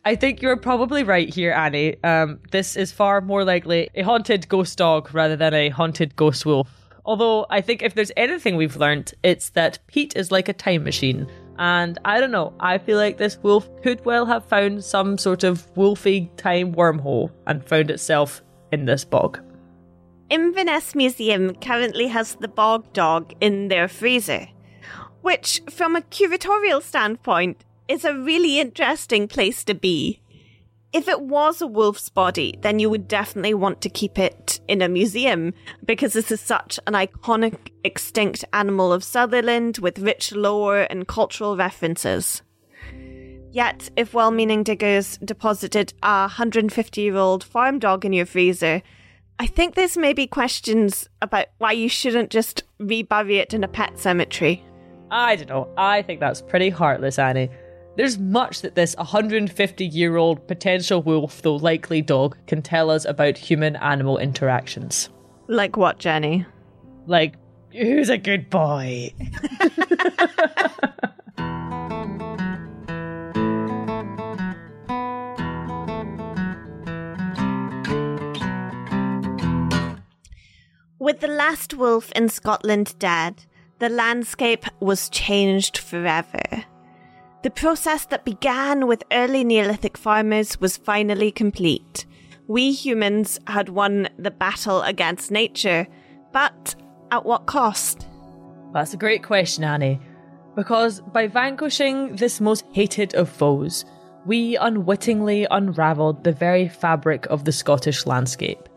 I 0.06 0.16
think 0.16 0.42
you're 0.42 0.58
probably 0.58 1.04
right 1.04 1.32
here, 1.32 1.52
Annie. 1.52 2.02
Um, 2.04 2.40
this 2.52 2.76
is 2.76 2.92
far 2.92 3.22
more 3.22 3.44
likely 3.44 3.90
a 3.94 4.02
haunted 4.02 4.48
ghost 4.48 4.78
dog 4.78 5.14
rather 5.14 5.36
than 5.36 5.54
a 5.54 5.70
haunted 5.70 6.16
ghost 6.16 6.46
wolf. 6.46 6.72
Although 7.06 7.46
I 7.50 7.62
think 7.62 7.84
if 7.84 7.94
there's 7.94 8.12
anything 8.18 8.56
we've 8.56 8.78
learned, 8.78 9.14
it's 9.22 9.50
that 9.52 9.80
peat 9.88 10.16
is 10.16 10.32
like 10.32 10.50
a 10.50 10.54
time 10.54 10.84
machine. 10.84 11.28
And 11.60 12.00
I 12.06 12.22
don't 12.22 12.32
know, 12.32 12.54
I 12.62 12.78
feel 12.78 12.98
like 12.98 13.18
this 13.18 13.38
wolf 13.44 13.70
could 13.84 14.04
well 14.06 14.26
have 14.26 14.46
found 14.46 14.82
some 14.82 15.18
sort 15.18 15.44
of 15.44 15.72
wolfy 15.76 16.30
time 16.38 16.74
wormhole 16.74 17.32
and 17.48 17.64
found 17.68 17.92
itself 17.92 18.42
in 18.72 18.86
this 18.86 19.04
bog. 19.04 19.42
Inverness 20.30 20.96
Museum 20.96 21.54
currently 21.56 22.08
has 22.08 22.36
the 22.36 22.48
bog 22.48 22.92
dog 22.94 23.34
in 23.42 23.68
their 23.68 23.90
freezer, 23.90 24.48
which, 25.22 25.62
from 25.70 25.98
a 25.98 26.02
curatorial 26.02 26.82
standpoint, 26.82 27.66
is 27.90 28.06
a 28.06 28.14
really 28.16 28.60
interesting 28.60 29.28
place 29.28 29.66
to 29.66 29.74
be. 29.74 30.22
If 30.92 31.08
it 31.08 31.22
was 31.22 31.62
a 31.62 31.68
wolf's 31.68 32.10
body, 32.10 32.56
then 32.62 32.80
you 32.80 32.90
would 32.90 33.08
definitely 33.08 33.54
want 33.54 33.80
to 33.82 33.90
keep 33.90 34.18
it 34.18 34.60
in 34.68 34.82
a 34.82 34.90
museum 34.90 35.54
because 35.86 36.14
this 36.14 36.32
is 36.32 36.42
such 36.42 36.80
an 36.88 36.94
iconic 36.94 37.70
extinct 37.84 38.44
animal 38.54 38.92
of 38.92 39.04
Sutherland 39.04 39.78
with 39.78 40.00
rich 40.00 40.32
lore 40.32 40.88
and 40.90 41.08
cultural 41.08 41.56
references. 41.56 42.42
Yet, 43.52 43.92
if 43.96 44.16
well 44.16 44.32
meaning 44.32 44.64
diggers 44.64 45.20
deposited 45.20 45.94
a 46.02 46.22
150 46.22 47.02
year 47.02 47.18
old 47.18 47.44
farm 47.44 47.78
dog 47.78 48.04
in 48.04 48.14
your 48.14 48.26
freezer, 48.26 48.82
I 49.38 49.46
think 49.46 49.76
there's 49.76 49.96
maybe 49.96 50.26
questions 50.26 51.08
about 51.22 51.48
why 51.60 51.74
you 51.74 51.88
shouldn't 51.88 52.32
just 52.32 52.64
rebury 52.80 53.38
it 53.38 53.54
in 53.54 53.64
a 53.64 53.68
pet 53.68 54.00
cemetery. 54.00 54.64
I 55.12 55.36
don't 55.36 55.50
know. 55.50 55.70
I 55.78 56.02
think 56.02 56.20
that's 56.20 56.42
pretty 56.42 56.70
heartless, 56.70 57.20
Annie. 57.20 57.50
There's 57.96 58.18
much 58.18 58.62
that 58.62 58.76
this 58.76 58.96
150 58.96 59.86
year 59.86 60.16
old 60.18 60.48
potential 60.48 61.02
wolf, 61.02 61.42
though 61.42 61.56
likely 61.56 62.02
dog, 62.02 62.38
can 62.48 62.62
tell 62.62 62.90
us 62.90 63.06
about 63.06 63.38
human 63.38 63.76
animal 63.78 64.18
interactions. 64.18 65.10
Like 65.48 65.76
what, 65.76 66.00
Jenny? 66.00 66.46
Like, 67.08 67.36
who's 67.72 68.10
a 68.10 68.18
good 68.18 68.50
boy? 68.50 69.14
With 81.00 81.22
the 81.22 81.28
last 81.28 81.74
wolf 81.74 82.12
in 82.12 82.30
Scotland 82.30 82.94
dead, 83.00 83.46
the 83.80 83.90
landscape 83.90 84.66
was 84.80 85.10
changed 85.10 85.78
forever. 85.78 86.66
The 87.42 87.50
process 87.50 88.04
that 88.08 88.26
began 88.26 88.86
with 88.86 89.06
early 89.14 89.46
Neolithic 89.46 89.98
farmers 89.98 90.60
was 90.60 90.76
finally 90.76 91.32
complete. 91.32 92.06
We 92.48 92.74
humans 92.74 93.40
had 93.48 93.70
won 93.70 94.10
the 94.18 94.32
battle 94.32 94.82
against 94.82 95.32
nature, 95.32 95.88
but 96.34 96.76
at 97.12 97.26
what 97.26 97.46
cost? 97.46 98.08
That's 98.74 98.94
a 98.94 98.98
great 98.98 99.24
question, 99.24 99.64
Annie. 99.64 100.02
Because 100.58 101.00
by 101.00 101.28
vanquishing 101.28 102.18
this 102.18 102.42
most 102.42 102.66
hated 102.74 103.16
of 103.16 103.30
foes, 103.30 103.86
we 104.26 104.58
unwittingly 104.58 105.48
unravelled 105.50 106.26
the 106.26 106.34
very 106.34 106.68
fabric 106.68 107.26
of 107.28 107.46
the 107.46 107.54
Scottish 107.54 108.06
landscape. 108.06 108.68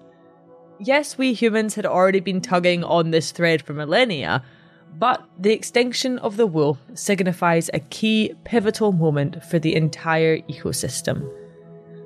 Yes, 0.78 1.18
we 1.18 1.32
humans 1.32 1.74
had 1.74 1.86
already 1.86 2.20
been 2.20 2.40
tugging 2.40 2.84
on 2.84 3.10
this 3.10 3.32
thread 3.32 3.60
for 3.62 3.72
millennia, 3.72 4.44
but 4.98 5.26
the 5.38 5.52
extinction 5.52 6.18
of 6.18 6.36
the 6.36 6.46
wolf 6.46 6.78
signifies 6.94 7.70
a 7.72 7.80
key 7.80 8.34
pivotal 8.44 8.92
moment 8.92 9.42
for 9.44 9.58
the 9.58 9.74
entire 9.74 10.38
ecosystem. 10.42 11.28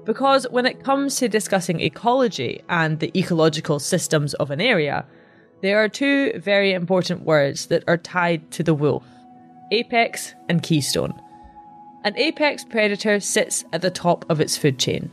Because 0.04 0.46
when 0.50 0.66
it 0.66 0.84
comes 0.84 1.16
to 1.16 1.28
discussing 1.28 1.80
ecology 1.80 2.62
and 2.68 3.00
the 3.00 3.16
ecological 3.18 3.80
systems 3.80 4.34
of 4.34 4.50
an 4.50 4.60
area, 4.60 5.04
there 5.62 5.82
are 5.82 5.88
two 5.88 6.32
very 6.38 6.72
important 6.72 7.24
words 7.24 7.66
that 7.66 7.82
are 7.88 7.96
tied 7.96 8.50
to 8.52 8.62
the 8.62 8.74
wolf 8.74 9.04
apex 9.72 10.32
and 10.48 10.62
keystone. 10.62 11.12
An 12.04 12.16
apex 12.16 12.62
predator 12.62 13.18
sits 13.18 13.64
at 13.72 13.82
the 13.82 13.90
top 13.90 14.24
of 14.30 14.40
its 14.40 14.56
food 14.56 14.78
chain. 14.78 15.10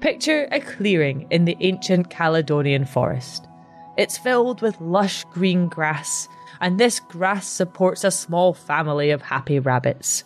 Picture 0.00 0.48
a 0.50 0.60
clearing 0.60 1.26
in 1.30 1.44
the 1.44 1.58
ancient 1.60 2.08
Caledonian 2.08 2.86
forest. 2.86 3.46
It's 3.98 4.16
filled 4.16 4.62
with 4.62 4.80
lush 4.80 5.24
green 5.24 5.68
grass 5.68 6.26
and 6.62 6.78
this 6.78 7.00
grass 7.00 7.46
supports 7.48 8.04
a 8.04 8.10
small 8.10 8.54
family 8.54 9.10
of 9.10 9.20
happy 9.20 9.58
rabbits. 9.58 10.22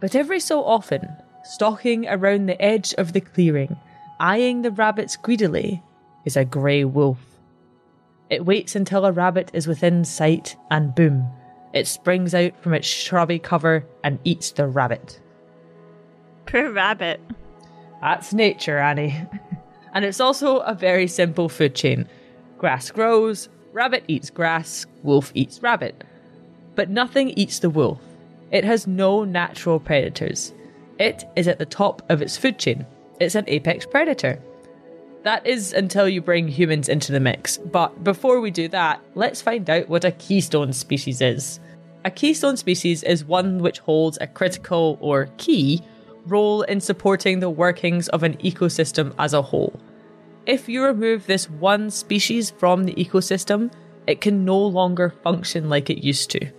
But 0.00 0.16
every 0.16 0.40
so 0.40 0.64
often, 0.64 1.08
stalking 1.44 2.08
around 2.08 2.46
the 2.46 2.60
edge 2.60 2.92
of 2.94 3.12
the 3.12 3.20
clearing, 3.20 3.76
eyeing 4.18 4.62
the 4.62 4.72
rabbits 4.72 5.16
greedily, 5.16 5.80
is 6.24 6.36
a 6.36 6.44
grey 6.44 6.84
wolf. 6.84 7.20
It 8.28 8.44
waits 8.44 8.74
until 8.74 9.06
a 9.06 9.12
rabbit 9.12 9.52
is 9.54 9.68
within 9.68 10.04
sight, 10.04 10.56
and 10.72 10.94
boom, 10.94 11.30
it 11.72 11.86
springs 11.86 12.34
out 12.34 12.60
from 12.60 12.74
its 12.74 12.88
shrubby 12.88 13.38
cover 13.38 13.86
and 14.02 14.18
eats 14.24 14.50
the 14.50 14.66
rabbit. 14.66 15.20
Poor 16.46 16.72
rabbit. 16.72 17.20
That's 18.00 18.32
nature, 18.32 18.78
Annie. 18.78 19.14
and 19.94 20.04
it's 20.04 20.20
also 20.20 20.58
a 20.58 20.74
very 20.74 21.06
simple 21.06 21.48
food 21.48 21.76
chain. 21.76 22.08
Grass 22.58 22.90
grows, 22.90 23.48
Rabbit 23.72 24.04
eats 24.08 24.30
grass, 24.30 24.86
wolf 25.02 25.30
eats 25.34 25.62
rabbit. 25.62 26.04
But 26.74 26.90
nothing 26.90 27.30
eats 27.30 27.58
the 27.58 27.70
wolf. 27.70 28.00
It 28.50 28.64
has 28.64 28.86
no 28.86 29.24
natural 29.24 29.78
predators. 29.78 30.52
It 30.98 31.24
is 31.36 31.46
at 31.46 31.58
the 31.58 31.66
top 31.66 32.02
of 32.08 32.22
its 32.22 32.36
food 32.36 32.58
chain. 32.58 32.86
It's 33.20 33.34
an 33.34 33.44
apex 33.46 33.84
predator. 33.84 34.40
That 35.24 35.46
is 35.46 35.72
until 35.72 36.08
you 36.08 36.22
bring 36.22 36.48
humans 36.48 36.88
into 36.88 37.12
the 37.12 37.20
mix. 37.20 37.58
But 37.58 38.02
before 38.02 38.40
we 38.40 38.50
do 38.50 38.68
that, 38.68 39.00
let's 39.14 39.42
find 39.42 39.68
out 39.68 39.88
what 39.88 40.04
a 40.04 40.12
keystone 40.12 40.72
species 40.72 41.20
is. 41.20 41.60
A 42.04 42.10
keystone 42.10 42.56
species 42.56 43.02
is 43.02 43.24
one 43.24 43.58
which 43.58 43.80
holds 43.80 44.16
a 44.20 44.26
critical 44.26 44.96
or 45.00 45.28
key 45.36 45.82
role 46.26 46.62
in 46.62 46.80
supporting 46.80 47.40
the 47.40 47.50
workings 47.50 48.08
of 48.08 48.22
an 48.22 48.36
ecosystem 48.38 49.14
as 49.18 49.34
a 49.34 49.42
whole 49.42 49.78
if 50.48 50.66
you 50.66 50.82
remove 50.82 51.26
this 51.26 51.48
one 51.48 51.90
species 51.90 52.50
from 52.50 52.84
the 52.84 52.94
ecosystem, 52.94 53.70
it 54.06 54.22
can 54.22 54.46
no 54.46 54.58
longer 54.58 55.10
function 55.22 55.68
like 55.68 55.90
it 55.90 56.02
used 56.02 56.30
to. 56.30 56.50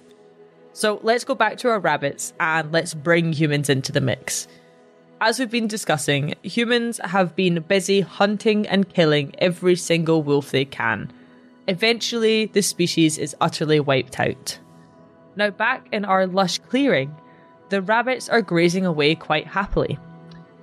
So 0.74 1.00
let's 1.02 1.24
go 1.26 1.34
back 1.34 1.58
to 1.58 1.70
our 1.70 1.80
rabbits 1.80 2.32
and 2.40 2.72
let's 2.72 2.94
bring 2.94 3.34
humans 3.34 3.68
into 3.68 3.92
the 3.92 4.00
mix. 4.00 4.48
As 5.20 5.40
we've 5.40 5.50
been 5.50 5.68
discussing, 5.68 6.36
humans 6.44 7.02
have 7.04 7.36
been 7.36 7.66
busy 7.68 8.02
hunting 8.02 8.68
and 8.68 8.88
killing 8.88 9.34
every 9.40 9.76
single 9.76 10.22
wolf 10.22 10.52
they 10.52 10.66
can. 10.66 11.12
Eventually, 11.68 12.46
the 12.46 12.62
species 12.62 13.18
is 13.18 13.36
utterly 13.42 13.80
wiped 13.80 14.20
out. 14.20 14.60
Now, 15.36 15.50
back 15.50 15.88
in 15.92 16.06
our 16.06 16.28
lush 16.28 16.60
clearing, 16.60 17.14
the 17.70 17.82
rabbits 17.82 18.30
are 18.30 18.44
grazing 18.44 18.86
away 18.86 19.16
quite 19.16 19.48
happily. 19.48 19.98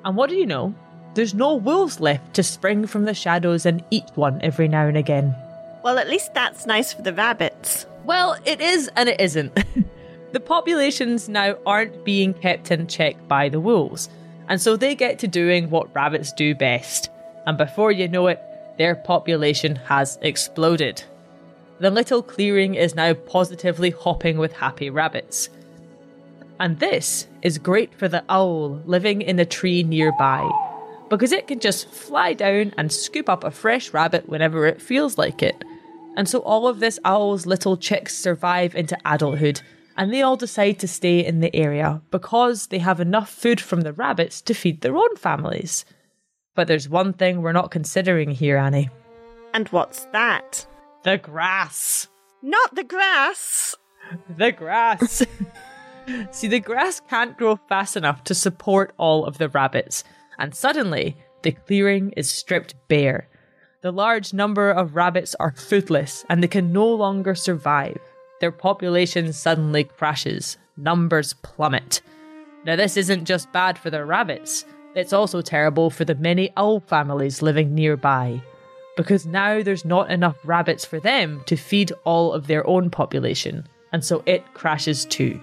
And 0.04 0.16
what 0.16 0.30
do 0.30 0.36
you 0.36 0.46
know? 0.46 0.74
There's 1.16 1.32
no 1.32 1.54
wolves 1.54 1.98
left 1.98 2.34
to 2.34 2.42
spring 2.42 2.86
from 2.86 3.06
the 3.06 3.14
shadows 3.14 3.64
and 3.64 3.82
eat 3.90 4.04
one 4.16 4.38
every 4.42 4.68
now 4.68 4.86
and 4.86 4.98
again. 4.98 5.34
Well, 5.82 5.98
at 5.98 6.10
least 6.10 6.34
that's 6.34 6.66
nice 6.66 6.92
for 6.92 7.00
the 7.00 7.14
rabbits. 7.14 7.86
Well, 8.04 8.36
it 8.44 8.60
is 8.60 8.90
and 8.96 9.08
it 9.08 9.18
isn't. 9.18 9.58
the 10.32 10.40
populations 10.40 11.26
now 11.26 11.56
aren't 11.64 12.04
being 12.04 12.34
kept 12.34 12.70
in 12.70 12.86
check 12.86 13.16
by 13.28 13.48
the 13.48 13.60
wolves, 13.60 14.10
and 14.50 14.60
so 14.60 14.76
they 14.76 14.94
get 14.94 15.18
to 15.20 15.26
doing 15.26 15.70
what 15.70 15.94
rabbits 15.94 16.34
do 16.34 16.54
best. 16.54 17.08
And 17.46 17.56
before 17.56 17.92
you 17.92 18.08
know 18.08 18.26
it, 18.26 18.42
their 18.76 18.94
population 18.94 19.76
has 19.76 20.18
exploded. 20.20 21.02
The 21.78 21.90
little 21.90 22.22
clearing 22.22 22.74
is 22.74 22.94
now 22.94 23.14
positively 23.14 23.88
hopping 23.88 24.36
with 24.36 24.52
happy 24.52 24.90
rabbits. 24.90 25.48
And 26.60 26.78
this 26.78 27.26
is 27.40 27.56
great 27.56 27.94
for 27.94 28.06
the 28.06 28.22
owl 28.28 28.82
living 28.84 29.22
in 29.22 29.36
the 29.36 29.46
tree 29.46 29.82
nearby 29.82 30.46
because 31.08 31.32
it 31.32 31.46
can 31.46 31.60
just 31.60 31.88
fly 31.88 32.32
down 32.32 32.72
and 32.76 32.92
scoop 32.92 33.28
up 33.28 33.44
a 33.44 33.50
fresh 33.50 33.92
rabbit 33.92 34.28
whenever 34.28 34.66
it 34.66 34.82
feels 34.82 35.18
like 35.18 35.42
it. 35.42 35.64
And 36.16 36.28
so 36.28 36.40
all 36.40 36.66
of 36.66 36.80
this 36.80 36.98
owl's 37.04 37.46
little 37.46 37.76
chicks 37.76 38.16
survive 38.16 38.74
into 38.74 38.96
adulthood 39.04 39.60
and 39.96 40.12
they 40.12 40.22
all 40.22 40.36
decide 40.36 40.78
to 40.78 40.88
stay 40.88 41.24
in 41.24 41.40
the 41.40 41.54
area 41.54 42.02
because 42.10 42.66
they 42.66 42.78
have 42.78 43.00
enough 43.00 43.30
food 43.30 43.60
from 43.60 43.80
the 43.80 43.92
rabbits 43.92 44.40
to 44.42 44.54
feed 44.54 44.82
their 44.82 44.96
own 44.96 45.16
families. 45.16 45.84
But 46.54 46.68
there's 46.68 46.88
one 46.88 47.12
thing 47.12 47.40
we're 47.40 47.52
not 47.52 47.70
considering 47.70 48.30
here, 48.30 48.56
Annie. 48.56 48.90
And 49.54 49.68
what's 49.68 50.04
that? 50.12 50.66
The 51.02 51.18
grass. 51.18 52.08
Not 52.42 52.74
the 52.74 52.84
grass. 52.84 53.74
The 54.36 54.52
grass. 54.52 55.26
See, 56.30 56.46
the 56.46 56.60
grass 56.60 57.00
can't 57.10 57.36
grow 57.36 57.56
fast 57.68 57.96
enough 57.96 58.22
to 58.24 58.36
support 58.36 58.94
all 58.98 59.24
of 59.24 59.38
the 59.38 59.48
rabbits, 59.48 60.04
and 60.38 60.54
suddenly 60.54 61.16
the 61.42 61.52
clearing 61.52 62.12
is 62.16 62.30
stripped 62.30 62.74
bare. 62.88 63.28
The 63.82 63.92
large 63.92 64.32
number 64.32 64.70
of 64.70 64.96
rabbits 64.96 65.34
are 65.36 65.52
foodless 65.52 66.24
and 66.28 66.42
they 66.42 66.48
can 66.48 66.72
no 66.72 66.86
longer 66.86 67.34
survive. 67.34 67.98
Their 68.40 68.52
population 68.52 69.32
suddenly 69.32 69.84
crashes, 69.84 70.58
numbers 70.76 71.34
plummet. 71.34 72.02
Now, 72.64 72.76
this 72.76 72.96
isn't 72.96 73.24
just 73.24 73.52
bad 73.52 73.78
for 73.78 73.90
the 73.90 74.04
rabbits, 74.04 74.64
it's 74.96 75.12
also 75.12 75.42
terrible 75.42 75.90
for 75.90 76.04
the 76.04 76.14
many 76.14 76.50
owl 76.56 76.80
families 76.80 77.42
living 77.42 77.74
nearby. 77.74 78.42
Because 78.96 79.26
now 79.26 79.62
there's 79.62 79.84
not 79.84 80.10
enough 80.10 80.36
rabbits 80.42 80.86
for 80.86 80.98
them 80.98 81.42
to 81.46 81.54
feed 81.54 81.92
all 82.04 82.32
of 82.32 82.46
their 82.46 82.66
own 82.66 82.88
population, 82.88 83.68
and 83.92 84.02
so 84.02 84.22
it 84.24 84.54
crashes 84.54 85.04
too. 85.04 85.38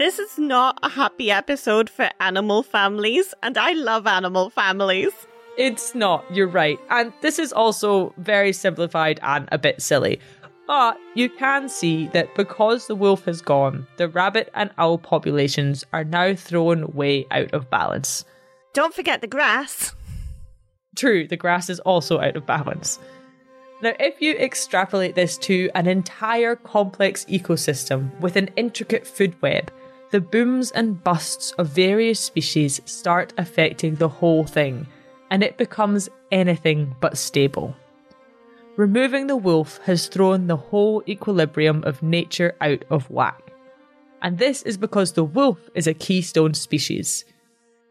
This 0.00 0.18
is 0.18 0.38
not 0.38 0.78
a 0.82 0.88
happy 0.88 1.30
episode 1.30 1.90
for 1.90 2.08
animal 2.20 2.62
families, 2.62 3.34
and 3.42 3.58
I 3.58 3.72
love 3.72 4.06
animal 4.06 4.48
families. 4.48 5.12
It's 5.58 5.94
not, 5.94 6.24
you're 6.34 6.48
right. 6.48 6.80
And 6.88 7.12
this 7.20 7.38
is 7.38 7.52
also 7.52 8.14
very 8.16 8.54
simplified 8.54 9.20
and 9.22 9.46
a 9.52 9.58
bit 9.58 9.82
silly. 9.82 10.18
But 10.66 10.96
you 11.14 11.28
can 11.28 11.68
see 11.68 12.06
that 12.14 12.34
because 12.34 12.86
the 12.86 12.94
wolf 12.94 13.26
has 13.26 13.42
gone, 13.42 13.86
the 13.98 14.08
rabbit 14.08 14.50
and 14.54 14.70
owl 14.78 14.96
populations 14.96 15.84
are 15.92 16.04
now 16.04 16.34
thrown 16.34 16.94
way 16.94 17.26
out 17.30 17.52
of 17.52 17.68
balance. 17.68 18.24
Don't 18.72 18.94
forget 18.94 19.20
the 19.20 19.26
grass. 19.26 19.94
True, 20.96 21.28
the 21.28 21.36
grass 21.36 21.68
is 21.68 21.80
also 21.80 22.20
out 22.20 22.36
of 22.36 22.46
balance. 22.46 22.98
Now, 23.82 23.92
if 24.00 24.22
you 24.22 24.34
extrapolate 24.36 25.14
this 25.14 25.36
to 25.38 25.68
an 25.74 25.86
entire 25.86 26.56
complex 26.56 27.26
ecosystem 27.26 28.18
with 28.20 28.36
an 28.36 28.48
intricate 28.56 29.06
food 29.06 29.34
web, 29.42 29.70
the 30.10 30.20
booms 30.20 30.70
and 30.72 31.02
busts 31.02 31.52
of 31.52 31.68
various 31.68 32.18
species 32.18 32.80
start 32.84 33.32
affecting 33.38 33.94
the 33.94 34.08
whole 34.08 34.44
thing, 34.44 34.86
and 35.30 35.42
it 35.42 35.56
becomes 35.56 36.08
anything 36.32 36.94
but 37.00 37.16
stable. 37.16 37.76
Removing 38.76 39.26
the 39.26 39.36
wolf 39.36 39.78
has 39.84 40.06
thrown 40.06 40.46
the 40.46 40.56
whole 40.56 41.02
equilibrium 41.06 41.84
of 41.84 42.02
nature 42.02 42.56
out 42.60 42.84
of 42.90 43.10
whack. 43.10 43.52
And 44.22 44.38
this 44.38 44.62
is 44.62 44.76
because 44.76 45.12
the 45.12 45.24
wolf 45.24 45.58
is 45.74 45.86
a 45.86 45.94
keystone 45.94 46.54
species. 46.54 47.24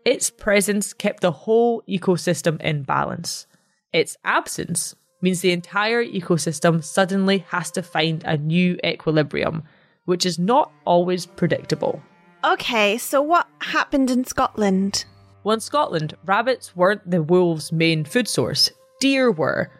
Its 0.06 0.30
presence 0.30 0.94
kept 0.94 1.22
the 1.22 1.32
whole 1.32 1.84
ecosystem 1.88 2.60
in 2.62 2.84
balance. 2.84 3.48
Its 3.94 4.18
absence 4.24 4.96
means 5.22 5.42
the 5.42 5.52
entire 5.52 6.04
ecosystem 6.04 6.84
suddenly 6.84 7.40
has 7.50 7.72
to 7.72 7.84
find 7.84 8.24
a 8.24 8.38
new 8.38 8.78
equilibrium, 8.84 9.64
which 10.10 10.26
is 10.26 10.40
not 10.40 10.72
always 10.86 11.28
predictable. 11.28 12.02
Okay, 12.44 12.98
so 12.98 13.22
what 13.22 13.48
happened 13.62 14.10
in 14.10 14.26
Scotland? 14.26 15.06
Well, 15.44 15.54
in 15.54 15.60
Scotland, 15.60 16.16
rabbits 16.26 16.76
weren't 16.76 17.10
the 17.10 17.22
wolves' 17.22 17.72
main 17.72 18.04
food 18.06 18.28
source, 18.28 18.72
deer 19.00 19.32
were. 19.32 19.72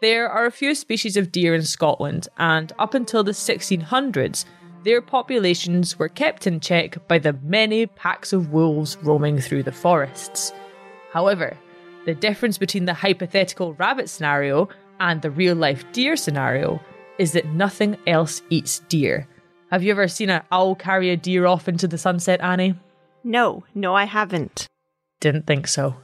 There 0.00 0.28
are 0.28 0.46
a 0.46 0.50
few 0.50 0.74
species 0.74 1.18
of 1.18 1.30
deer 1.30 1.54
in 1.54 1.62
Scotland, 1.62 2.28
and 2.38 2.72
up 2.78 2.94
until 2.94 3.22
the 3.22 3.32
1600s, 3.32 4.46
their 4.84 5.02
populations 5.02 5.98
were 5.98 6.08
kept 6.08 6.46
in 6.46 6.60
check 6.60 7.06
by 7.06 7.18
the 7.18 7.34
many 7.42 7.84
packs 7.84 8.32
of 8.32 8.52
wolves 8.52 8.96
roaming 9.02 9.38
through 9.38 9.64
the 9.64 9.72
forests. 9.72 10.52
However, 11.12 11.58
the 12.06 12.14
difference 12.14 12.56
between 12.56 12.86
the 12.86 12.94
hypothetical 12.94 13.74
rabbit 13.74 14.08
scenario 14.08 14.70
and 14.98 15.20
the 15.20 15.30
real 15.30 15.54
life 15.54 15.84
deer 15.92 16.16
scenario 16.16 16.80
is 17.18 17.32
that 17.32 17.46
nothing 17.46 17.98
else 18.06 18.40
eats 18.48 18.78
deer. 18.88 19.28
Have 19.74 19.82
you 19.82 19.90
ever 19.90 20.06
seen 20.06 20.30
an 20.30 20.42
owl 20.52 20.76
carry 20.76 21.10
a 21.10 21.16
deer 21.16 21.46
off 21.46 21.66
into 21.66 21.88
the 21.88 21.98
sunset, 21.98 22.40
Annie? 22.40 22.76
No, 23.24 23.64
no, 23.74 23.92
I 23.92 24.04
haven't. 24.04 24.68
Didn't 25.18 25.48
think 25.48 25.66
so. 25.66 25.96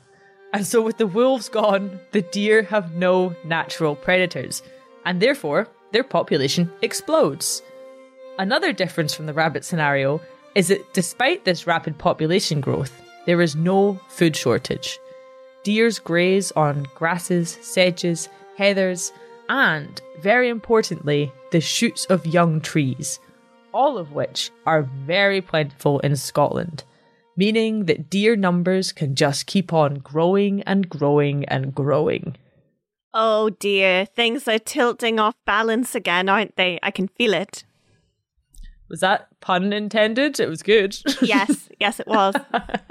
And 0.53 0.67
so, 0.67 0.83
with 0.83 0.99
the 0.99 1.07
wolves 1.07 1.49
gone, 1.49 2.01
the 2.11 2.23
deer 2.23 2.65
have 2.65 2.97
no 2.97 3.33
natural 3.45 3.95
predators, 3.95 4.65
and 5.05 5.23
therefore 5.23 5.69
their 5.93 6.03
population 6.03 6.69
explodes. 6.83 7.63
Another 8.41 8.73
difference 8.73 9.15
from 9.15 9.27
the 9.27 9.33
rabbit 9.33 9.65
scenario 9.65 10.21
is 10.57 10.67
that 10.67 10.93
despite 10.93 11.45
this 11.45 11.69
rapid 11.69 11.97
population 11.97 12.61
growth, 12.61 13.01
there 13.25 13.41
is 13.41 13.55
no 13.55 14.01
food 14.09 14.35
shortage. 14.35 14.99
Deers 15.63 16.01
graze 16.01 16.51
on 16.57 16.89
grasses, 16.97 17.57
sedges, 17.63 18.29
heathers, 18.59 19.13
and, 19.49 20.03
very 20.21 20.49
importantly, 20.49 21.31
the 21.53 21.61
shoots 21.61 22.05
of 22.07 22.27
young 22.27 22.61
trees, 22.61 23.21
all 23.73 23.99
of 23.99 24.13
which 24.13 24.51
are 24.67 24.83
very 24.83 25.41
plentiful 25.41 25.99
in 26.01 26.17
Scotland, 26.17 26.85
meaning 27.37 27.87
that 27.87 28.11
deer 28.11 28.37
numbers 28.37 28.93
can 28.93 29.15
just 29.15 29.47
keep 29.47 29.73
on 29.73 29.97
growing 29.97 30.63
and 30.63 30.89
growing 30.89 31.45
and 31.47 31.75
growing. 31.75 32.37
Oh 33.13 33.51
dear, 33.51 34.07
things 34.07 34.47
are 34.47 34.59
tilting 34.59 35.19
off 35.19 35.35
balance 35.45 35.95
again, 35.95 36.29
aren't 36.29 36.57
they? 36.57 36.79
I 36.83 36.91
can 36.91 37.09
feel 37.09 37.35
it. 37.35 37.65
Was 38.89 39.01
that 39.01 39.29
pun 39.41 39.73
intended? 39.73 40.41
It 40.41 40.49
was 40.49 40.63
good. 40.63 40.97
Yes, 41.23 41.69
yes, 41.79 42.01
it 42.01 42.07
was. 42.07 42.35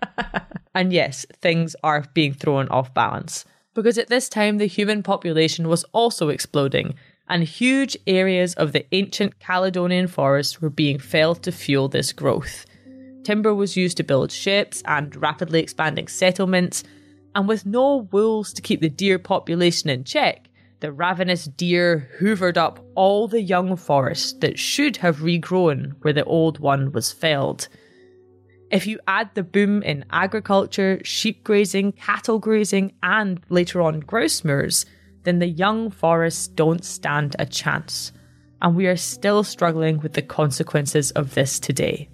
and 0.73 0.93
yes, 0.93 1.25
things 1.41 1.75
are 1.84 2.05
being 2.13 2.34
thrown 2.34 2.69
off 2.69 2.93
balance. 2.93 3.45
Because 3.73 3.97
at 3.97 4.07
this 4.07 4.30
time, 4.30 4.57
the 4.57 4.65
human 4.65 5.03
population 5.03 5.67
was 5.67 5.84
also 5.91 6.30
exploding, 6.30 6.95
and 7.30 7.43
huge 7.43 7.97
areas 8.07 8.53
of 8.55 8.71
the 8.71 8.86
ancient 8.93 9.39
Caledonian 9.39 10.07
forest 10.07 10.61
were 10.61 10.69
being 10.69 10.99
felled 10.99 11.43
to 11.43 11.51
fuel 11.51 11.88
this 11.88 12.11
growth. 12.11 12.65
Timber 13.23 13.53
was 13.53 13.77
used 13.77 13.97
to 13.97 14.03
build 14.03 14.32
ships 14.32 14.82
and 14.86 15.15
rapidly 15.15 15.61
expanding 15.61 16.07
settlements, 16.07 16.84
and 17.36 17.47
with 17.47 17.65
no 17.65 18.07
wolves 18.11 18.51
to 18.53 18.61
keep 18.61 18.82
the 18.82 18.89
deer 18.89 19.19
population 19.19 19.89
in 19.89 20.03
check, 20.03 20.49
the 20.80 20.91
ravenous 20.91 21.45
deer 21.45 22.09
hoovered 22.19 22.57
up 22.57 22.84
all 22.95 23.27
the 23.27 23.41
young 23.41 23.75
forest 23.75 24.41
that 24.41 24.57
should 24.57 24.97
have 24.97 25.17
regrown 25.17 25.93
where 26.01 26.13
the 26.13 26.23
old 26.23 26.59
one 26.59 26.91
was 26.91 27.11
felled. 27.11 27.67
If 28.71 28.88
you 28.88 28.99
add 29.07 29.32
the 29.34 29.43
boom 29.43 29.84
in 29.84 30.05
agriculture, 30.11 31.01
sheep 31.03 31.43
grazing, 31.43 31.93
cattle 31.93 32.39
grazing, 32.39 32.93
and 33.03 33.41
later 33.49 33.82
on 33.82 33.99
grouse 33.99 34.43
moors, 34.43 34.86
then 35.24 35.39
the 35.39 35.47
young 35.47 35.89
forests 35.89 36.47
don't 36.47 36.86
stand 36.86 37.36
a 37.39 37.45
chance. 37.45 38.11
And 38.61 38.76
we 38.76 38.88
are 38.88 38.97
still 38.97 39.43
struggling 39.43 39.99
with 39.99 40.13
the 40.13 40.22
consequences 40.22 41.11
of 41.11 41.34
this 41.34 41.59
today. 41.59 42.09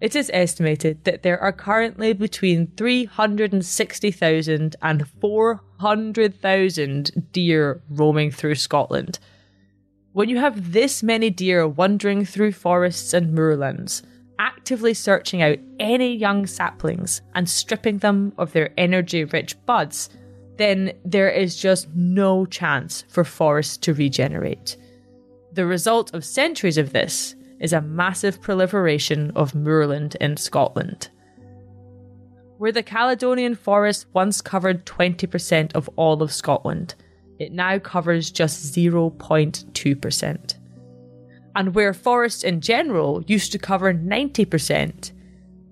It 0.00 0.16
is 0.16 0.30
estimated 0.34 1.04
that 1.04 1.22
there 1.22 1.38
are 1.38 1.52
currently 1.52 2.12
between 2.12 2.72
360,000 2.76 4.74
and 4.82 5.08
400,000 5.20 7.28
deer 7.30 7.80
roaming 7.88 8.32
through 8.32 8.56
Scotland. 8.56 9.20
When 10.12 10.28
you 10.28 10.38
have 10.38 10.72
this 10.72 11.04
many 11.04 11.30
deer 11.30 11.68
wandering 11.68 12.24
through 12.24 12.52
forests 12.52 13.14
and 13.14 13.32
moorlands, 13.32 14.02
actively 14.40 14.92
searching 14.92 15.40
out 15.40 15.58
any 15.78 16.16
young 16.16 16.48
saplings 16.48 17.22
and 17.36 17.48
stripping 17.48 17.98
them 17.98 18.32
of 18.38 18.52
their 18.52 18.70
energy 18.76 19.22
rich 19.22 19.54
buds, 19.66 20.10
then 20.56 20.92
there 21.04 21.30
is 21.30 21.56
just 21.56 21.88
no 21.94 22.46
chance 22.46 23.04
for 23.08 23.24
forests 23.24 23.76
to 23.78 23.94
regenerate. 23.94 24.76
The 25.52 25.66
result 25.66 26.14
of 26.14 26.24
centuries 26.24 26.78
of 26.78 26.92
this 26.92 27.34
is 27.60 27.72
a 27.72 27.80
massive 27.80 28.40
proliferation 28.40 29.30
of 29.36 29.54
moorland 29.54 30.16
in 30.20 30.36
Scotland. 30.36 31.08
Where 32.58 32.72
the 32.72 32.82
Caledonian 32.82 33.54
forest 33.54 34.06
once 34.12 34.40
covered 34.40 34.86
20% 34.86 35.74
of 35.74 35.88
all 35.96 36.22
of 36.22 36.32
Scotland, 36.32 36.94
it 37.38 37.52
now 37.52 37.78
covers 37.78 38.30
just 38.30 38.72
0.2%. 38.74 40.54
And 41.54 41.74
where 41.74 41.92
forests 41.92 42.44
in 42.44 42.60
general 42.60 43.22
used 43.26 43.52
to 43.52 43.58
cover 43.58 43.92
90%, 43.92 45.12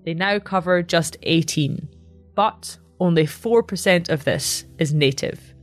they 0.05 0.13
now 0.13 0.39
cover 0.39 0.83
just 0.83 1.17
18. 1.23 1.87
But 2.35 2.77
only 3.01 3.25
4% 3.25 4.09
of 4.09 4.23
this 4.23 4.63
is 4.77 4.93
native. 4.93 5.53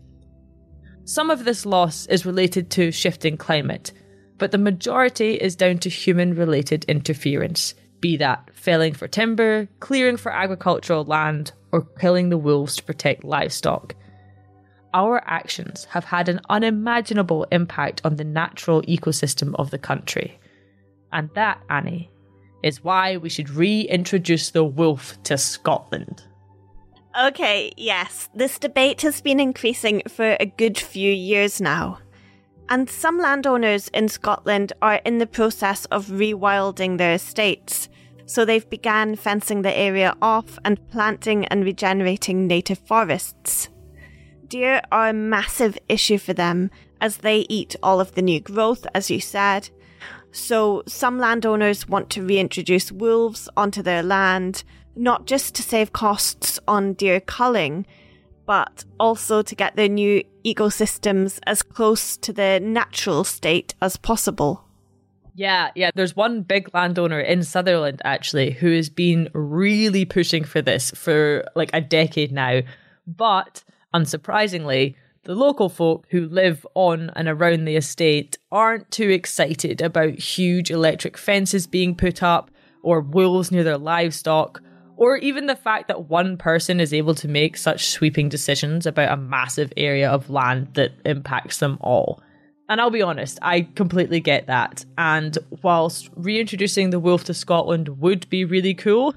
Some 1.04 1.30
of 1.30 1.44
this 1.44 1.64
loss 1.64 2.04
is 2.06 2.26
related 2.26 2.68
to 2.72 2.92
shifting 2.92 3.38
climate, 3.38 3.92
but 4.36 4.50
the 4.50 4.58
majority 4.58 5.34
is 5.34 5.56
down 5.56 5.78
to 5.78 5.88
human 5.88 6.34
related 6.34 6.84
interference, 6.84 7.74
be 8.00 8.16
that 8.18 8.50
felling 8.54 8.92
for 8.92 9.08
timber, 9.08 9.68
clearing 9.80 10.16
for 10.16 10.32
agricultural 10.32 11.04
land, 11.04 11.52
or 11.72 11.82
killing 11.98 12.28
the 12.28 12.36
wolves 12.36 12.76
to 12.76 12.82
protect 12.82 13.24
livestock. 13.24 13.94
Our 14.92 15.22
actions 15.26 15.84
have 15.86 16.04
had 16.04 16.28
an 16.28 16.40
unimaginable 16.50 17.46
impact 17.52 18.00
on 18.04 18.16
the 18.16 18.24
natural 18.24 18.82
ecosystem 18.82 19.54
of 19.54 19.70
the 19.70 19.78
country. 19.78 20.38
And 21.12 21.30
that, 21.34 21.62
Annie, 21.70 22.10
is 22.62 22.82
why 22.82 23.16
we 23.16 23.28
should 23.28 23.50
reintroduce 23.50 24.50
the 24.50 24.64
wolf 24.64 25.22
to 25.24 25.38
Scotland. 25.38 26.24
Okay, 27.18 27.72
yes, 27.76 28.28
this 28.32 28.60
debate 28.60 29.02
has 29.02 29.20
been 29.20 29.40
increasing 29.40 30.02
for 30.06 30.36
a 30.38 30.46
good 30.46 30.78
few 30.78 31.12
years 31.12 31.60
now. 31.60 31.98
And 32.68 32.88
some 32.88 33.18
landowners 33.18 33.88
in 33.88 34.08
Scotland 34.08 34.72
are 34.82 35.00
in 35.04 35.18
the 35.18 35.26
process 35.26 35.84
of 35.86 36.06
rewilding 36.06 36.96
their 36.96 37.14
estates. 37.14 37.88
So 38.26 38.44
they've 38.44 38.70
began 38.70 39.16
fencing 39.16 39.62
the 39.62 39.76
area 39.76 40.14
off 40.22 40.60
and 40.64 40.78
planting 40.90 41.44
and 41.46 41.64
regenerating 41.64 42.46
native 42.46 42.78
forests. 42.78 43.68
Deer 44.46 44.80
are 44.92 45.08
a 45.08 45.12
massive 45.12 45.76
issue 45.88 46.18
for 46.18 46.34
them 46.34 46.70
as 47.00 47.16
they 47.16 47.46
eat 47.48 47.74
all 47.82 48.00
of 48.00 48.14
the 48.14 48.22
new 48.22 48.38
growth, 48.38 48.86
as 48.94 49.10
you 49.10 49.20
said. 49.20 49.70
So 50.30 50.84
some 50.86 51.18
landowners 51.18 51.88
want 51.88 52.10
to 52.10 52.22
reintroduce 52.22 52.92
wolves 52.92 53.48
onto 53.56 53.82
their 53.82 54.04
land, 54.04 54.62
not 54.98 55.26
just 55.26 55.54
to 55.54 55.62
save 55.62 55.92
costs 55.92 56.58
on 56.66 56.92
deer 56.94 57.20
culling, 57.20 57.86
but 58.46 58.84
also 58.98 59.42
to 59.42 59.54
get 59.54 59.76
their 59.76 59.88
new 59.88 60.24
ecosystems 60.44 61.38
as 61.46 61.62
close 61.62 62.16
to 62.16 62.32
the 62.32 62.58
natural 62.60 63.22
state 63.22 63.74
as 63.80 63.96
possible. 63.96 64.64
Yeah, 65.34 65.70
yeah. 65.76 65.90
There's 65.94 66.16
one 66.16 66.42
big 66.42 66.74
landowner 66.74 67.20
in 67.20 67.44
Sutherland 67.44 68.02
actually 68.04 68.50
who 68.50 68.72
has 68.72 68.88
been 68.88 69.28
really 69.34 70.04
pushing 70.04 70.42
for 70.42 70.60
this 70.60 70.90
for 70.90 71.44
like 71.54 71.70
a 71.72 71.80
decade 71.80 72.32
now. 72.32 72.62
But 73.06 73.62
unsurprisingly, 73.94 74.96
the 75.22 75.34
local 75.34 75.68
folk 75.68 76.06
who 76.10 76.26
live 76.26 76.66
on 76.74 77.10
and 77.14 77.28
around 77.28 77.66
the 77.66 77.76
estate 77.76 78.38
aren't 78.50 78.90
too 78.90 79.10
excited 79.10 79.80
about 79.80 80.18
huge 80.18 80.70
electric 80.70 81.16
fences 81.16 81.66
being 81.66 81.94
put 81.94 82.22
up 82.22 82.50
or 82.82 83.00
wolves 83.00 83.52
near 83.52 83.62
their 83.62 83.78
livestock 83.78 84.62
or 84.98 85.16
even 85.18 85.46
the 85.46 85.54
fact 85.54 85.86
that 85.86 86.08
one 86.08 86.36
person 86.36 86.80
is 86.80 86.92
able 86.92 87.14
to 87.14 87.28
make 87.28 87.56
such 87.56 87.86
sweeping 87.86 88.28
decisions 88.28 88.84
about 88.84 89.12
a 89.12 89.16
massive 89.16 89.72
area 89.76 90.10
of 90.10 90.28
land 90.28 90.74
that 90.74 90.90
impacts 91.04 91.58
them 91.58 91.78
all. 91.80 92.20
And 92.68 92.80
I'll 92.80 92.90
be 92.90 93.00
honest, 93.00 93.38
I 93.40 93.68
completely 93.76 94.18
get 94.18 94.48
that. 94.48 94.84
And 94.98 95.38
whilst 95.62 96.10
reintroducing 96.16 96.90
the 96.90 96.98
wolf 96.98 97.22
to 97.24 97.34
Scotland 97.34 98.00
would 98.00 98.28
be 98.28 98.44
really 98.44 98.74
cool, 98.74 99.14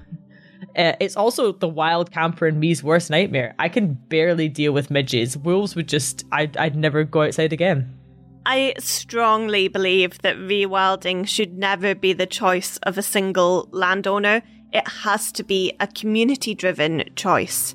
uh, 0.76 0.92
it's 1.00 1.16
also 1.16 1.50
the 1.50 1.68
wild 1.68 2.12
camper 2.12 2.46
and 2.46 2.60
me's 2.60 2.84
worst 2.84 3.10
nightmare. 3.10 3.56
I 3.58 3.68
can 3.68 3.94
barely 3.94 4.48
deal 4.48 4.72
with 4.72 4.88
midges. 4.88 5.36
Wolves 5.36 5.74
would 5.74 5.88
just, 5.88 6.24
I'd, 6.30 6.56
I'd 6.56 6.76
never 6.76 7.02
go 7.02 7.22
outside 7.22 7.52
again. 7.52 7.98
I 8.46 8.74
strongly 8.78 9.66
believe 9.66 10.22
that 10.22 10.36
rewilding 10.36 11.26
should 11.26 11.58
never 11.58 11.96
be 11.96 12.12
the 12.12 12.26
choice 12.26 12.76
of 12.84 12.96
a 12.96 13.02
single 13.02 13.68
landowner 13.72 14.42
it 14.72 14.86
has 14.88 15.32
to 15.32 15.42
be 15.42 15.72
a 15.80 15.86
community 15.86 16.54
driven 16.54 17.04
choice. 17.16 17.74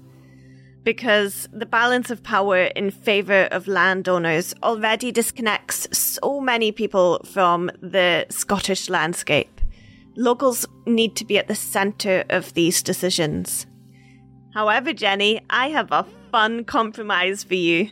Because 0.83 1.49
the 1.51 1.65
balance 1.65 2.09
of 2.09 2.23
power 2.23 2.63
in 2.63 2.91
favour 2.91 3.47
of 3.51 3.67
landowners 3.67 4.53
already 4.63 5.11
disconnects 5.11 5.87
so 5.91 6.39
many 6.39 6.71
people 6.71 7.21
from 7.25 7.69
the 7.81 8.25
Scottish 8.29 8.89
landscape. 8.89 9.61
Locals 10.15 10.65
need 10.85 11.15
to 11.17 11.25
be 11.25 11.37
at 11.37 11.47
the 11.47 11.55
centre 11.55 12.23
of 12.29 12.53
these 12.53 12.81
decisions. 12.81 13.67
However, 14.53 14.93
Jenny, 14.93 15.41
I 15.49 15.69
have 15.69 15.91
a 15.91 16.05
fun 16.31 16.63
compromise 16.63 17.43
for 17.43 17.55
you. 17.55 17.89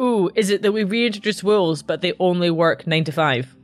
Ooh, 0.00 0.30
is 0.36 0.48
it 0.48 0.62
that 0.62 0.72
we 0.72 0.84
reintroduce 0.84 1.42
wolves 1.42 1.82
but 1.82 2.00
they 2.00 2.14
only 2.20 2.50
work 2.50 2.86
9 2.86 3.04
to 3.04 3.12
5? 3.12 3.56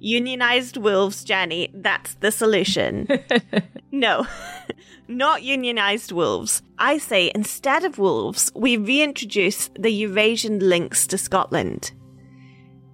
Unionized 0.00 0.76
wolves, 0.76 1.24
Jenny. 1.24 1.70
That's 1.72 2.14
the 2.14 2.30
solution. 2.30 3.08
no, 3.90 4.26
not 5.08 5.42
unionized 5.42 6.12
wolves. 6.12 6.62
I 6.78 6.98
say 6.98 7.30
instead 7.34 7.84
of 7.84 7.98
wolves, 7.98 8.50
we 8.54 8.76
reintroduce 8.76 9.70
the 9.78 9.90
Eurasian 9.90 10.58
lynx 10.58 11.06
to 11.08 11.18
Scotland. 11.18 11.92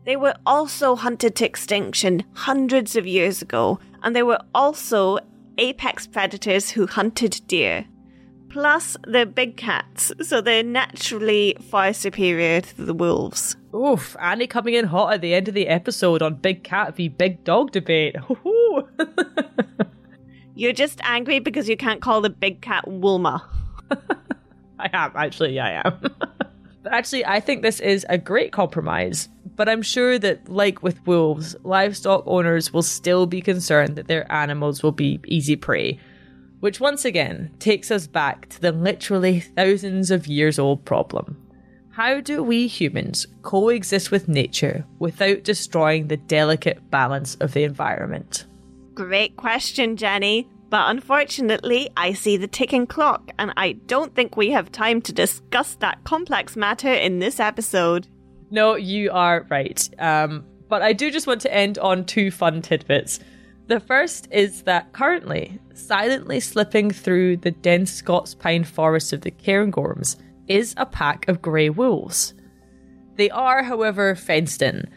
They 0.04 0.16
were 0.16 0.34
also 0.44 0.96
hunted 0.96 1.36
to 1.36 1.46
extinction 1.46 2.24
hundreds 2.34 2.96
of 2.96 3.06
years 3.06 3.40
ago, 3.40 3.78
and 4.02 4.16
they 4.16 4.22
were 4.22 4.40
also 4.54 5.18
apex 5.58 6.06
predators 6.06 6.70
who 6.70 6.86
hunted 6.86 7.40
deer. 7.46 7.86
Plus, 8.48 8.96
they're 9.06 9.24
big 9.24 9.56
cats, 9.56 10.12
so 10.20 10.40
they're 10.40 10.62
naturally 10.62 11.56
far 11.70 11.92
superior 11.92 12.60
to 12.60 12.82
the 12.82 12.92
wolves. 12.92 13.56
Oof, 13.74 14.14
Annie 14.20 14.46
coming 14.46 14.74
in 14.74 14.84
hot 14.84 15.14
at 15.14 15.20
the 15.22 15.32
end 15.32 15.48
of 15.48 15.54
the 15.54 15.68
episode 15.68 16.20
on 16.20 16.34
Big 16.34 16.62
Cat 16.62 16.94
v 16.94 17.08
Big 17.08 17.44
Dog 17.44 17.72
debate. 17.72 18.16
You're 20.54 20.72
just 20.72 21.00
angry 21.02 21.38
because 21.38 21.68
you 21.68 21.76
can't 21.76 22.02
call 22.02 22.20
the 22.20 22.30
big 22.30 22.60
cat 22.60 22.84
Woolma. 22.86 23.42
I 24.78 24.90
am, 24.92 25.12
actually, 25.14 25.54
yeah, 25.54 25.82
I 25.82 25.88
am. 25.88 25.98
but 26.82 26.92
actually, 26.92 27.24
I 27.24 27.40
think 27.40 27.62
this 27.62 27.80
is 27.80 28.04
a 28.08 28.18
great 28.18 28.52
compromise. 28.52 29.28
But 29.54 29.68
I'm 29.68 29.82
sure 29.82 30.18
that, 30.18 30.48
like 30.48 30.82
with 30.82 31.06
wolves, 31.06 31.54
livestock 31.62 32.24
owners 32.26 32.72
will 32.72 32.82
still 32.82 33.26
be 33.26 33.40
concerned 33.40 33.96
that 33.96 34.08
their 34.08 34.30
animals 34.32 34.82
will 34.82 34.92
be 34.92 35.20
easy 35.26 35.56
prey. 35.56 36.00
Which 36.60 36.80
once 36.80 37.04
again 37.04 37.50
takes 37.58 37.90
us 37.90 38.06
back 38.06 38.48
to 38.50 38.60
the 38.60 38.72
literally 38.72 39.40
thousands 39.40 40.10
of 40.10 40.26
years 40.26 40.58
old 40.58 40.84
problem 40.84 41.36
how 41.92 42.22
do 42.22 42.42
we 42.42 42.66
humans 42.66 43.26
coexist 43.42 44.10
with 44.10 44.26
nature 44.26 44.86
without 44.98 45.44
destroying 45.44 46.08
the 46.08 46.16
delicate 46.16 46.90
balance 46.90 47.34
of 47.34 47.52
the 47.52 47.64
environment? 47.64 48.46
Great 48.94 49.36
question, 49.36 49.96
Jenny. 49.96 50.48
But 50.68 50.88
unfortunately, 50.88 51.90
I 51.98 52.14
see 52.14 52.38
the 52.38 52.46
ticking 52.46 52.86
clock, 52.86 53.30
and 53.38 53.52
I 53.58 53.72
don't 53.72 54.14
think 54.14 54.36
we 54.38 54.52
have 54.52 54.72
time 54.72 55.02
to 55.02 55.12
discuss 55.12 55.74
that 55.76 56.02
complex 56.04 56.56
matter 56.56 56.90
in 56.90 57.18
this 57.18 57.38
episode. 57.38 58.08
No, 58.50 58.76
you 58.76 59.10
are 59.10 59.46
right. 59.50 59.86
Um, 59.98 60.46
but 60.70 60.80
I 60.80 60.94
do 60.94 61.10
just 61.10 61.26
want 61.26 61.42
to 61.42 61.54
end 61.54 61.78
on 61.78 62.06
two 62.06 62.30
fun 62.30 62.62
tidbits. 62.62 63.20
The 63.66 63.80
first 63.80 64.28
is 64.30 64.62
that 64.62 64.92
currently, 64.94 65.58
silently 65.74 66.40
slipping 66.40 66.90
through 66.90 67.36
the 67.36 67.50
dense 67.50 67.92
Scots 67.92 68.34
pine 68.34 68.64
forests 68.64 69.12
of 69.12 69.20
the 69.20 69.30
Cairngorms 69.30 70.16
is 70.48 70.74
a 70.78 70.86
pack 70.86 71.28
of 71.28 71.42
grey 71.42 71.68
wolves. 71.68 72.32
They 73.16 73.28
are, 73.28 73.62
however, 73.62 74.14
fenced 74.14 74.62
in. 74.62 74.88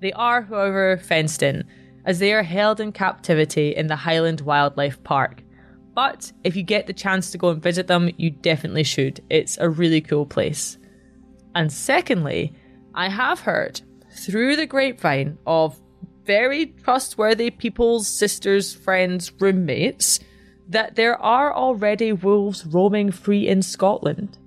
They 0.00 0.12
are, 0.12 0.42
however, 0.42 0.96
fenced 0.96 1.44
in, 1.44 1.64
as 2.04 2.18
they 2.18 2.32
are 2.32 2.42
held 2.42 2.80
in 2.80 2.92
captivity 2.92 3.74
in 3.74 3.86
the 3.86 3.96
Highland 3.96 4.40
Wildlife 4.40 5.02
Park. 5.04 5.42
But 5.94 6.32
if 6.42 6.56
you 6.56 6.62
get 6.62 6.86
the 6.86 6.92
chance 6.92 7.30
to 7.30 7.38
go 7.38 7.50
and 7.50 7.62
visit 7.62 7.86
them, 7.86 8.10
you 8.16 8.30
definitely 8.30 8.84
should. 8.84 9.20
It's 9.28 9.58
a 9.58 9.68
really 9.68 10.00
cool 10.00 10.26
place. 10.26 10.78
And 11.54 11.72
secondly, 11.72 12.54
I 12.94 13.08
have 13.08 13.40
heard 13.40 13.82
through 14.10 14.56
the 14.56 14.66
grapevine 14.66 15.38
of 15.46 15.78
very 16.24 16.66
trustworthy 16.66 17.50
people's 17.50 18.08
sisters, 18.08 18.74
friends, 18.74 19.32
roommates 19.40 20.20
that 20.68 20.94
there 20.96 21.20
are 21.20 21.54
already 21.54 22.12
wolves 22.12 22.64
roaming 22.66 23.10
free 23.10 23.46
in 23.48 23.62
Scotland 23.62 24.38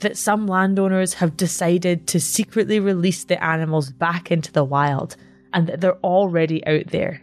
that 0.00 0.16
some 0.16 0.46
landowners 0.46 1.14
have 1.14 1.36
decided 1.36 2.06
to 2.08 2.20
secretly 2.20 2.80
release 2.80 3.24
the 3.24 3.42
animals 3.42 3.90
back 3.90 4.30
into 4.30 4.52
the 4.52 4.64
wild 4.64 5.16
and 5.52 5.66
that 5.66 5.80
they're 5.80 5.98
already 5.98 6.66
out 6.66 6.88
there. 6.88 7.22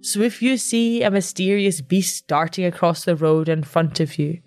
So 0.00 0.20
if 0.20 0.40
you 0.40 0.56
see 0.56 1.02
a 1.02 1.10
mysterious 1.10 1.80
beast 1.80 2.26
darting 2.28 2.64
across 2.64 3.04
the 3.04 3.16
road 3.16 3.48
in 3.48 3.64
front 3.64 4.00
of 4.00 4.18
you, 4.18 4.40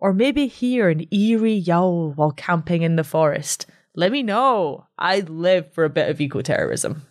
or 0.00 0.12
maybe 0.12 0.46
hear 0.46 0.88
an 0.88 1.06
eerie 1.12 1.54
yowl 1.54 2.12
while 2.12 2.32
camping 2.32 2.82
in 2.82 2.96
the 2.96 3.04
forest, 3.04 3.66
let 3.94 4.10
me 4.10 4.22
know. 4.22 4.86
I 4.98 5.20
live 5.20 5.72
for 5.72 5.84
a 5.84 5.90
bit 5.90 6.10
of 6.10 6.20
eco-terrorism. 6.20 7.06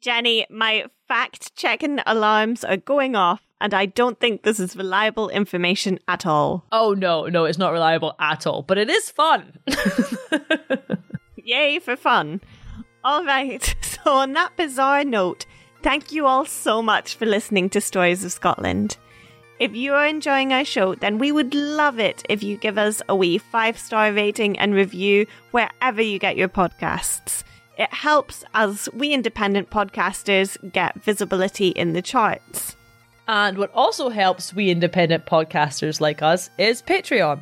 Jenny, 0.00 0.46
my 0.48 0.86
fact 1.08 1.54
checking 1.56 1.98
alarms 2.06 2.64
are 2.64 2.76
going 2.76 3.16
off 3.16 3.42
and 3.60 3.72
I 3.74 3.86
don't 3.86 4.20
think 4.20 4.42
this 4.42 4.60
is 4.60 4.76
reliable 4.76 5.28
information 5.28 5.98
at 6.06 6.26
all. 6.26 6.66
Oh, 6.70 6.92
no, 6.92 7.26
no, 7.26 7.46
it's 7.46 7.58
not 7.58 7.72
reliable 7.72 8.14
at 8.20 8.46
all, 8.46 8.62
but 8.62 8.78
it 8.78 8.90
is 8.90 9.10
fun. 9.10 9.58
Yay 11.36 11.78
for 11.78 11.96
fun. 11.96 12.40
All 13.02 13.24
right, 13.24 13.74
on 14.10 14.32
that 14.34 14.56
bizarre 14.56 15.04
note, 15.04 15.46
thank 15.82 16.12
you 16.12 16.26
all 16.26 16.44
so 16.44 16.82
much 16.82 17.14
for 17.14 17.26
listening 17.26 17.70
to 17.70 17.80
Stories 17.80 18.24
of 18.24 18.32
Scotland. 18.32 18.96
If 19.58 19.74
you 19.74 19.94
are 19.94 20.06
enjoying 20.06 20.52
our 20.52 20.64
show, 20.64 20.94
then 20.94 21.18
we 21.18 21.30
would 21.32 21.54
love 21.54 21.98
it 21.98 22.22
if 22.28 22.42
you 22.42 22.56
give 22.56 22.76
us 22.76 23.00
a 23.08 23.14
wee 23.14 23.38
five 23.38 23.78
star 23.78 24.12
rating 24.12 24.58
and 24.58 24.74
review 24.74 25.26
wherever 25.52 26.02
you 26.02 26.18
get 26.18 26.36
your 26.36 26.48
podcasts. 26.48 27.44
It 27.78 27.92
helps 27.92 28.44
as 28.54 28.88
we 28.92 29.12
independent 29.12 29.70
podcasters 29.70 30.56
get 30.72 31.02
visibility 31.02 31.68
in 31.68 31.92
the 31.92 32.02
charts. 32.02 32.76
And 33.26 33.56
what 33.56 33.72
also 33.72 34.10
helps 34.10 34.52
we 34.52 34.70
independent 34.70 35.24
podcasters 35.24 36.00
like 36.00 36.20
us 36.20 36.50
is 36.58 36.82
Patreon. 36.82 37.40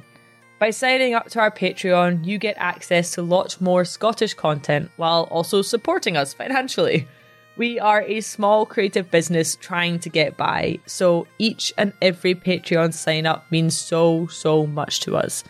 By 0.62 0.70
signing 0.70 1.12
up 1.12 1.28
to 1.30 1.40
our 1.40 1.50
Patreon, 1.50 2.24
you 2.24 2.38
get 2.38 2.54
access 2.56 3.10
to 3.14 3.22
lots 3.22 3.60
more 3.60 3.84
Scottish 3.84 4.34
content 4.34 4.92
while 4.94 5.24
also 5.24 5.60
supporting 5.60 6.16
us 6.16 6.32
financially. 6.34 7.08
We 7.56 7.80
are 7.80 8.02
a 8.02 8.20
small 8.20 8.64
creative 8.64 9.10
business 9.10 9.56
trying 9.56 9.98
to 9.98 10.08
get 10.08 10.36
by, 10.36 10.78
so 10.86 11.26
each 11.40 11.72
and 11.78 11.92
every 12.00 12.36
Patreon 12.36 12.94
sign 12.94 13.26
up 13.26 13.50
means 13.50 13.76
so, 13.76 14.28
so 14.28 14.64
much 14.64 15.00
to 15.00 15.16
us. 15.16 15.42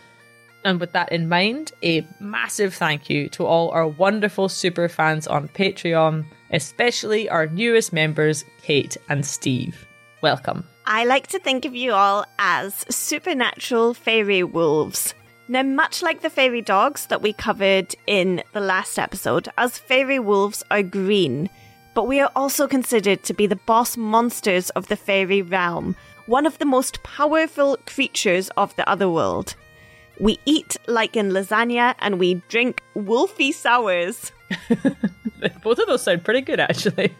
And 0.65 0.79
with 0.79 0.93
that 0.93 1.11
in 1.11 1.29
mind, 1.29 1.73
a 1.83 2.07
massive 2.19 2.73
thank 2.73 3.07
you 3.07 3.29
to 3.29 3.45
all 3.45 3.69
our 3.69 3.87
wonderful 3.87 4.49
super 4.49 4.89
fans 4.89 5.27
on 5.27 5.47
Patreon, 5.47 6.25
especially 6.49 7.29
our 7.29 7.45
newest 7.45 7.93
members, 7.93 8.45
Kate 8.63 8.97
and 9.09 9.23
Steve. 9.23 9.85
Welcome. 10.23 10.65
I 10.85 11.03
like 11.03 11.27
to 11.27 11.39
think 11.39 11.65
of 11.65 11.75
you 11.75 11.91
all 11.91 12.23
as 12.39 12.85
supernatural 12.87 13.93
fairy 13.93 14.41
wolves. 14.41 15.13
Now, 15.49 15.63
much 15.63 16.01
like 16.01 16.21
the 16.21 16.29
fairy 16.29 16.61
dogs 16.61 17.07
that 17.07 17.21
we 17.21 17.33
covered 17.33 17.93
in 18.07 18.41
the 18.53 18.61
last 18.61 18.97
episode, 18.97 19.49
us 19.57 19.77
fairy 19.77 20.19
wolves 20.19 20.63
are 20.71 20.81
green, 20.81 21.49
but 21.93 22.07
we 22.07 22.21
are 22.21 22.31
also 22.37 22.67
considered 22.69 23.23
to 23.23 23.33
be 23.33 23.47
the 23.47 23.57
boss 23.67 23.97
monsters 23.97 24.69
of 24.69 24.87
the 24.87 24.95
fairy 24.95 25.41
realm, 25.41 25.93
one 26.27 26.45
of 26.45 26.57
the 26.57 26.65
most 26.65 27.03
powerful 27.03 27.75
creatures 27.85 28.49
of 28.55 28.73
the 28.77 28.89
other 28.89 29.09
world. 29.09 29.55
We 30.21 30.39
eat 30.45 30.77
like 30.87 31.17
in 31.17 31.31
lasagna 31.31 31.95
and 31.99 32.17
we 32.17 32.35
drink 32.47 32.81
wolfy 32.95 33.53
sours. 33.53 34.31
Both 35.61 35.79
of 35.79 35.87
those 35.87 36.03
sound 36.03 36.23
pretty 36.23 36.39
good, 36.39 36.61
actually. 36.61 37.13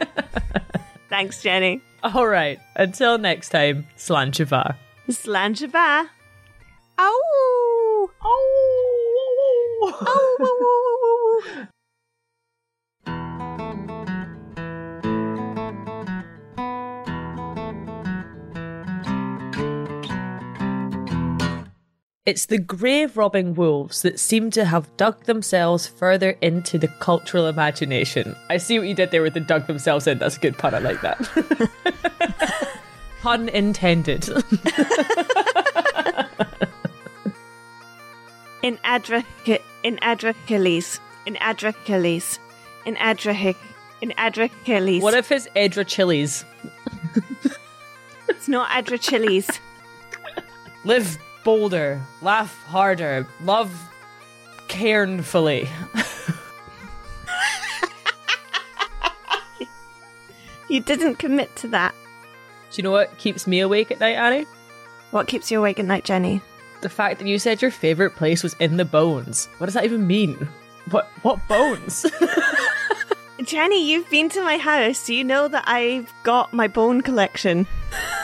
Thanks, 1.09 1.41
Jenny. 1.41 1.81
All 2.03 2.27
right. 2.27 2.59
Until 2.75 3.17
next 3.17 3.49
time, 3.49 3.87
Slàinte 3.97 4.45
mhath. 4.45 4.75
Slanchava. 5.09 6.09
Ow! 6.99 7.21
It's 22.25 22.45
the 22.45 22.57
grave 22.57 23.17
robbing 23.17 23.53
wolves 23.53 24.01
that 24.03 24.17
seem 24.17 24.49
to 24.51 24.63
have 24.63 24.95
dug 24.95 25.25
themselves 25.25 25.87
further 25.87 26.37
into 26.39 26.77
the 26.77 26.87
cultural 26.87 27.47
imagination. 27.47 28.33
I 28.49 28.55
see 28.57 28.79
what 28.79 28.87
you 28.87 28.95
did 28.95 29.11
there 29.11 29.21
with 29.21 29.33
the 29.33 29.41
dug 29.41 29.67
themselves 29.67 30.07
in. 30.07 30.19
That's 30.19 30.37
a 30.37 30.39
good 30.39 30.57
pun. 30.57 30.73
I 30.73 30.79
like 30.79 31.01
that. 31.01 31.19
pun 33.21 33.49
intended. 33.49 34.29
in 38.63 38.77
Adra 38.77 39.25
in 39.83 39.97
Adrachiles. 39.97 41.01
In 41.25 41.35
Adrachiles. 41.35 42.39
In 42.85 42.95
Adrahic 42.95 43.57
in 44.01 44.11
Adrachiles. 44.11 45.01
what 45.01 45.13
if 45.13 45.29
it's 45.29 45.49
Edra 45.57 45.83
Chilies? 45.83 46.45
it's 48.29 48.47
not 48.47 48.69
Adrachiles? 48.69 49.59
Live 50.85 51.17
bolder, 51.43 52.01
laugh 52.21 52.63
harder, 52.65 53.27
love 53.41 53.71
cairnfully. 54.67 55.67
you 60.69 60.81
didn't 60.81 61.15
commit 61.15 61.55
to 61.57 61.67
that. 61.69 61.93
Do 62.71 62.77
you 62.77 62.83
know 62.83 62.91
what 62.91 63.17
keeps 63.17 63.45
me 63.45 63.59
awake 63.59 63.91
at 63.91 63.99
night, 63.99 64.15
Annie? 64.15 64.45
What 65.11 65.27
keeps 65.27 65.51
you 65.51 65.59
awake 65.59 65.79
at 65.79 65.85
night, 65.85 66.05
Jenny? 66.05 66.41
The 66.81 66.89
fact 66.89 67.19
that 67.19 67.27
you 67.27 67.37
said 67.37 67.61
your 67.61 67.71
favourite 67.71 68.15
place 68.15 68.41
was 68.41 68.55
in 68.59 68.77
the 68.77 68.85
bones. 68.85 69.47
What 69.57 69.67
does 69.67 69.75
that 69.75 69.85
even 69.85 70.07
mean? 70.07 70.47
What 70.89 71.07
what 71.21 71.47
bones? 71.47 72.05
Jenny, 73.43 73.91
you've 73.91 74.09
been 74.09 74.29
to 74.29 74.41
my 74.41 74.57
house. 74.57 75.09
You 75.09 75.23
know 75.23 75.47
that 75.47 75.67
I've 75.67 76.11
got 76.23 76.53
my 76.53 76.67
bone 76.67 77.01
collection. 77.01 77.67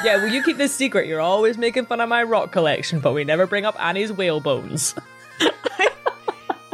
yeah, 0.04 0.16
well, 0.18 0.28
you 0.28 0.44
keep 0.44 0.58
this 0.58 0.74
secret. 0.74 1.08
You're 1.08 1.20
always 1.20 1.58
making 1.58 1.88
fun 1.88 2.00
of 2.00 2.08
my 2.08 2.24
rock 2.24 2.52
collection, 2.52 3.00
but 3.00 3.14
we 3.14 3.24
never 3.24 3.46
bring 3.46 3.66
up 3.66 3.76
Annie's 3.84 4.14
whale 4.14 4.40
bones. 4.40 4.96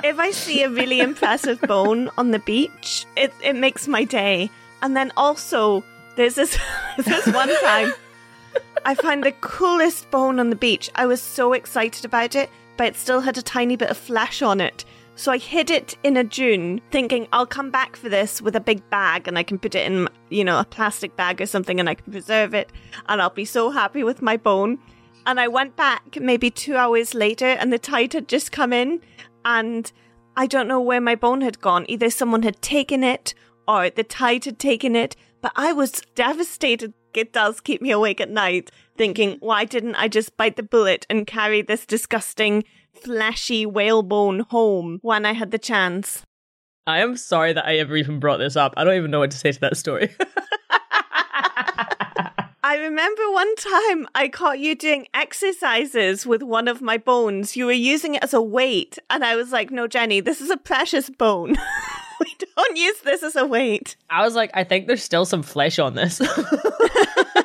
if 0.03 0.19
I 0.19 0.31
see 0.31 0.63
a 0.63 0.69
really 0.69 0.99
impressive 0.99 1.59
bone 1.61 2.09
on 2.17 2.31
the 2.31 2.39
beach, 2.39 3.05
it, 3.15 3.33
it 3.41 3.55
makes 3.55 3.87
my 3.87 4.03
day. 4.03 4.51
And 4.81 4.95
then 4.95 5.11
also, 5.17 5.83
there's 6.15 6.35
this, 6.35 6.57
this 6.97 7.25
one 7.27 7.49
time 7.61 7.93
I 8.85 8.93
found 8.93 9.23
the 9.23 9.31
coolest 9.31 10.11
bone 10.11 10.39
on 10.39 10.51
the 10.51 10.55
beach. 10.55 10.91
I 10.93 11.07
was 11.07 11.21
so 11.21 11.53
excited 11.53 12.05
about 12.05 12.35
it, 12.35 12.49
but 12.77 12.87
it 12.87 12.95
still 12.95 13.21
had 13.21 13.37
a 13.37 13.41
tiny 13.41 13.75
bit 13.75 13.89
of 13.89 13.97
flesh 13.97 14.41
on 14.41 14.61
it. 14.61 14.85
So 15.17 15.31
I 15.31 15.37
hid 15.37 15.71
it 15.71 15.97
in 16.03 16.17
a 16.17 16.25
dune, 16.25 16.81
thinking 16.91 17.27
I'll 17.31 17.45
come 17.45 17.71
back 17.71 17.95
for 17.95 18.09
this 18.09 18.41
with 18.41 18.55
a 18.55 18.59
big 18.59 18.87
bag 18.89 19.29
and 19.29 19.37
I 19.37 19.43
can 19.43 19.57
put 19.57 19.73
it 19.73 19.87
in, 19.87 20.09
you 20.29 20.43
know, 20.43 20.59
a 20.59 20.65
plastic 20.65 21.15
bag 21.15 21.39
or 21.39 21.45
something 21.45 21.79
and 21.79 21.89
I 21.89 21.95
can 21.95 22.11
preserve 22.11 22.53
it 22.53 22.69
and 23.07 23.21
I'll 23.21 23.29
be 23.29 23.45
so 23.45 23.71
happy 23.71 24.03
with 24.03 24.21
my 24.21 24.35
bone. 24.35 24.77
And 25.25 25.39
I 25.39 25.47
went 25.47 25.77
back 25.77 26.19
maybe 26.19 26.51
two 26.51 26.75
hours 26.75 27.13
later 27.13 27.45
and 27.45 27.71
the 27.71 27.79
tide 27.79 28.11
had 28.11 28.27
just 28.27 28.51
come 28.51 28.73
in 28.73 28.99
and 29.45 29.89
I 30.35 30.47
don't 30.47 30.67
know 30.67 30.81
where 30.81 31.01
my 31.01 31.15
bone 31.15 31.41
had 31.41 31.61
gone. 31.61 31.85
Either 31.87 32.09
someone 32.09 32.43
had 32.43 32.61
taken 32.61 33.01
it 33.01 33.33
or 33.69 33.89
the 33.89 34.03
tide 34.03 34.43
had 34.43 34.59
taken 34.59 34.97
it, 34.97 35.15
but 35.41 35.53
I 35.55 35.71
was 35.71 36.01
devastated. 36.13 36.93
It 37.13 37.31
does 37.31 37.61
keep 37.61 37.81
me 37.81 37.91
awake 37.91 38.19
at 38.19 38.29
night 38.29 38.69
thinking, 38.97 39.37
why 39.39 39.63
didn't 39.63 39.95
I 39.95 40.09
just 40.09 40.35
bite 40.35 40.57
the 40.57 40.63
bullet 40.63 41.05
and 41.09 41.25
carry 41.25 41.61
this 41.61 41.85
disgusting 41.85 42.65
fleshy 42.95 43.65
whalebone 43.65 44.41
home 44.41 44.99
when 45.01 45.25
I 45.25 45.33
had 45.33 45.51
the 45.51 45.59
chance. 45.59 46.23
I 46.87 46.99
am 46.99 47.17
sorry 47.17 47.53
that 47.53 47.65
I 47.65 47.77
ever 47.77 47.95
even 47.95 48.19
brought 48.19 48.37
this 48.37 48.55
up. 48.55 48.73
I 48.77 48.83
don't 48.83 48.95
even 48.95 49.11
know 49.11 49.19
what 49.19 49.31
to 49.31 49.37
say 49.37 49.51
to 49.51 49.59
that 49.61 49.77
story. 49.77 50.13
I 52.63 52.77
remember 52.77 53.31
one 53.31 53.55
time 53.55 54.07
I 54.15 54.27
caught 54.27 54.57
you 54.59 54.75
doing 54.75 55.07
exercises 55.13 56.25
with 56.25 56.41
one 56.41 56.67
of 56.67 56.81
my 56.81 56.97
bones. 56.97 57.55
You 57.55 57.67
were 57.67 57.71
using 57.71 58.15
it 58.15 58.23
as 58.23 58.33
a 58.33 58.41
weight, 58.41 58.97
and 59.09 59.23
I 59.23 59.35
was 59.35 59.51
like, 59.51 59.69
no, 59.69 59.87
Jenny, 59.87 60.19
this 60.19 60.41
is 60.41 60.49
a 60.49 60.57
precious 60.57 61.09
bone. 61.09 61.55
we 62.19 62.35
don't 62.55 62.75
use 62.75 62.99
this 63.01 63.21
as 63.21 63.35
a 63.35 63.45
weight. 63.45 63.95
I 64.09 64.23
was 64.23 64.35
like, 64.35 64.49
I 64.55 64.63
think 64.63 64.87
there's 64.87 65.03
still 65.03 65.25
some 65.25 65.43
flesh 65.43 65.77
on 65.77 65.93
this. 65.93 66.19